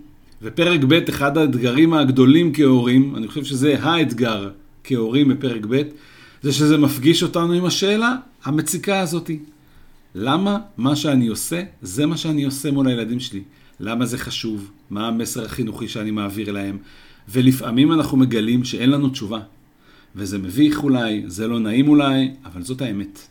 ופרק 0.42 0.80
ב', 0.88 0.92
אחד 0.92 1.38
האתגרים 1.38 1.94
הגדולים 1.94 2.52
כהורים, 2.54 3.16
אני 3.16 3.28
חושב 3.28 3.44
שזה 3.44 3.76
האתגר 3.82 4.50
כהורים 4.84 5.28
בפרק 5.28 5.66
ב', 5.68 5.82
זה 6.42 6.52
שזה 6.52 6.78
מפגיש 6.78 7.22
אותנו 7.22 7.52
עם 7.52 7.64
השאלה 7.64 8.14
המציקה 8.44 9.00
הזאתי. 9.00 9.38
למה 10.14 10.58
מה 10.76 10.96
שאני 10.96 11.26
עושה, 11.26 11.62
זה 11.82 12.06
מה 12.06 12.16
שאני 12.16 12.44
עושה 12.44 12.70
מול 12.70 12.88
הילדים 12.88 13.20
שלי? 13.20 13.42
למה 13.80 14.06
זה 14.06 14.18
חשוב? 14.18 14.70
מה 14.90 15.08
המסר 15.08 15.44
החינוכי 15.44 15.88
שאני 15.88 16.10
מעביר 16.10 16.52
להם? 16.52 16.78
ולפעמים 17.28 17.92
אנחנו 17.92 18.16
מגלים 18.16 18.64
שאין 18.64 18.90
לנו 18.90 19.08
תשובה. 19.08 19.40
וזה 20.16 20.38
מביך 20.38 20.82
אולי, 20.82 21.22
זה 21.26 21.48
לא 21.48 21.60
נעים 21.60 21.88
אולי, 21.88 22.30
אבל 22.44 22.62
זאת 22.62 22.82
האמת. 22.82 23.26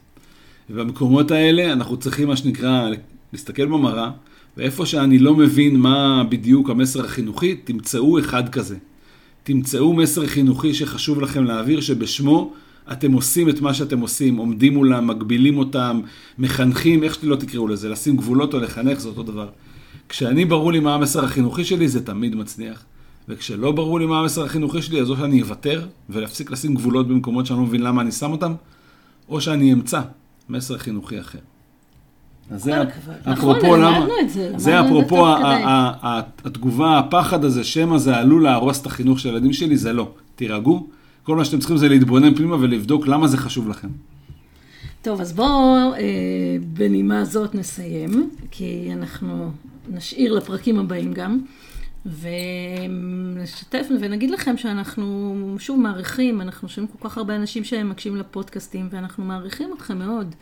ובמקומות 0.69 1.31
האלה 1.31 1.73
אנחנו 1.73 1.97
צריכים, 1.97 2.27
מה 2.27 2.35
שנקרא, 2.35 2.89
להסתכל 3.33 3.65
במראה, 3.65 4.11
ואיפה 4.57 4.85
שאני 4.85 5.19
לא 5.19 5.35
מבין 5.35 5.75
מה 5.75 6.23
בדיוק 6.29 6.69
המסר 6.69 7.05
החינוכי, 7.05 7.55
תמצאו 7.55 8.19
אחד 8.19 8.49
כזה. 8.49 8.77
תמצאו 9.43 9.93
מסר 9.93 10.27
חינוכי 10.27 10.73
שחשוב 10.73 11.21
לכם 11.21 11.43
להעביר, 11.43 11.81
שבשמו 11.81 12.53
אתם 12.91 13.11
עושים 13.11 13.49
את 13.49 13.61
מה 13.61 13.73
שאתם 13.73 13.99
עושים, 13.99 14.37
עומדים 14.37 14.73
מולם, 14.73 15.07
מגבילים 15.07 15.57
אותם, 15.57 16.01
מחנכים, 16.39 17.03
איך 17.03 17.15
שלא 17.15 17.35
תקראו 17.35 17.67
לזה, 17.67 17.89
לשים 17.89 18.17
גבולות 18.17 18.53
או 18.53 18.59
לחנך 18.59 18.99
זה 18.99 19.07
אותו 19.07 19.23
דבר. 19.23 19.49
כשאני 20.09 20.45
ברור 20.45 20.71
לי 20.71 20.79
מה 20.79 20.95
המסר 20.95 21.25
החינוכי 21.25 21.63
שלי, 21.63 21.87
זה 21.87 22.05
תמיד 22.05 22.35
מצליח. 22.35 22.83
וכשלא 23.29 23.71
ברור 23.71 23.99
לי 23.99 24.05
מה 24.05 24.19
המסר 24.19 24.45
החינוכי 24.45 24.81
שלי, 24.81 25.01
אז 25.01 25.09
או 25.09 25.17
שאני 25.17 25.41
אוותר 25.41 25.85
ולהפסיק 26.09 26.51
לשים 26.51 26.75
גבולות 26.75 27.07
במקומות 27.07 27.45
שאני 27.45 27.59
לא 27.59 27.65
מבין 27.65 27.81
למה 27.81 28.01
אני 28.01 28.11
שם 28.11 28.31
אותם, 28.31 28.53
או 29.29 29.41
שאני 29.41 29.73
אמצא 29.73 30.01
מסר 30.49 30.77
חינוכי 30.77 31.19
אחר. 31.19 31.39
אז 32.51 32.63
זה 32.63 32.71
נכון, 33.25 33.33
אפרופו 33.33 33.75
למה, 33.75 33.99
למדנו 33.99 34.13
את 34.21 34.59
זה, 34.59 34.81
אפרופו 34.81 35.25
התגובה, 36.43 36.99
הפחד 36.99 37.45
הזה, 37.45 37.63
שמא 37.63 37.97
זה 37.97 38.17
עלול 38.17 38.43
להרוס 38.43 38.81
את 38.81 38.85
החינוך 38.85 39.19
של 39.19 39.29
הילדים 39.29 39.53
שלי, 39.53 39.77
זה 39.77 39.93
לא. 39.93 40.11
תירגעו, 40.35 40.87
כל 41.23 41.35
מה 41.35 41.45
שאתם 41.45 41.59
צריכים 41.59 41.77
זה 41.77 41.89
להתבונן 41.89 42.35
פנימה 42.35 42.55
ולבדוק 42.55 43.07
למה 43.07 43.27
זה 43.27 43.37
חשוב 43.37 43.69
לכם. 43.69 43.87
טוב, 45.01 45.21
אז 45.21 45.33
בואו 45.33 45.93
אה, 45.93 45.99
בנימה 46.73 47.25
זאת 47.25 47.55
נסיים, 47.55 48.29
כי 48.51 48.89
אנחנו 48.93 49.51
נשאיר 49.91 50.33
לפרקים 50.33 50.79
הבאים 50.79 51.13
גם, 51.13 51.39
ונשתף 52.05 53.87
ונגיד 53.99 54.31
לכם 54.31 54.57
שאנחנו 54.57 55.55
שוב 55.59 55.79
מעריכים, 55.79 56.41
אנחנו 56.41 56.69
שומעים 56.69 56.93
כל 56.97 57.09
כך 57.09 57.17
הרבה 57.17 57.35
אנשים 57.35 57.63
שמקשיבים 57.63 58.19
לפודקאסטים, 58.19 58.87
ואנחנו 58.91 59.23
מעריכים 59.23 59.73
אתכם 59.73 59.97
מאוד. 59.97 60.35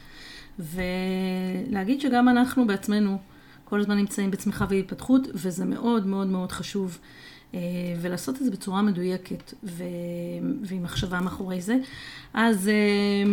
ולהגיד 0.60 2.02
שגם 2.02 2.30
אנחנו 2.30 2.68
בעצמנו 2.68 3.18
כל 3.66 3.80
הזמן 3.80 3.98
נמצאים 3.98 4.32
בצמיחה 4.32 4.66
והתפתחות, 4.70 5.28
וזה 5.34 5.66
מאוד 5.66 6.06
מאוד 6.08 6.28
מאוד 6.28 6.52
חשוב. 6.52 6.98
אה, 7.54 7.60
ולעשות 8.02 8.36
את 8.36 8.46
זה 8.46 8.52
בצורה 8.52 8.82
מדויקת 8.82 9.54
ו... 9.64 9.84
ועם 10.64 10.84
מחשבה 10.84 11.20
מאחורי 11.20 11.62
זה. 11.62 11.78
אז 12.34 12.68
אה, 12.68 13.32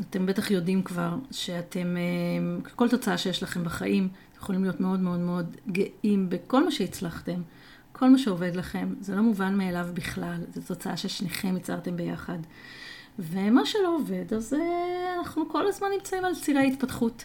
אתם 0.00 0.26
בטח 0.26 0.50
יודעים 0.50 0.82
כבר 0.82 1.14
שאתם, 1.30 1.96
אה, 1.96 2.70
כל 2.74 2.88
תוצאה 2.88 3.18
שיש 3.18 3.42
לכם 3.42 3.64
בחיים, 3.64 4.08
יכולים 4.36 4.62
להיות 4.62 4.80
מאוד 4.80 5.00
מאוד 5.00 5.20
מאוד 5.20 5.56
גאים 5.68 6.28
בכל 6.28 6.64
מה 6.64 6.70
שהצלחתם, 6.70 7.40
כל 7.98 8.08
מה 8.10 8.18
שעובד 8.18 8.56
לכם. 8.56 8.94
זה 9.00 9.14
לא 9.14 9.22
מובן 9.22 9.54
מאליו 9.54 9.86
בכלל, 9.94 10.36
זו 10.54 10.74
תוצאה 10.74 10.96
ששניכם 10.96 11.56
יצרתם 11.56 11.96
ביחד. 11.96 12.38
ומה 13.18 13.66
שלא 13.66 13.96
עובד, 13.96 14.34
אז 14.34 14.54
אה, 14.54 15.18
אנחנו 15.18 15.48
כל 15.48 15.66
הזמן 15.66 15.86
נמצאים 15.94 16.24
על 16.24 16.34
צירי 16.34 16.66
התפתחות. 16.66 17.24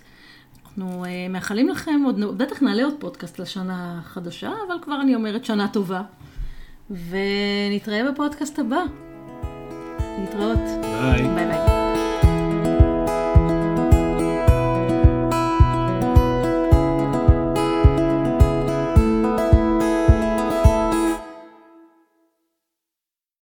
אנחנו 0.65 1.05
אה, 1.05 1.27
מאחלים 1.29 1.69
לכם, 1.69 2.01
עוד, 2.05 2.37
בטח 2.37 2.61
נעלה 2.61 2.83
עוד 2.83 2.93
פודקאסט 2.99 3.39
לשנה 3.39 3.99
החדשה, 3.99 4.51
אבל 4.67 4.75
כבר 4.81 5.01
אני 5.01 5.15
אומרת 5.15 5.45
שנה 5.45 5.67
טובה. 5.67 6.01
ונתראה 6.89 8.11
בפודקאסט 8.11 8.59
הבא. 8.59 8.83
להתראות. 10.19 10.59
ביי. 10.81 11.23
ביי 11.23 11.45
ביי. 11.45 11.80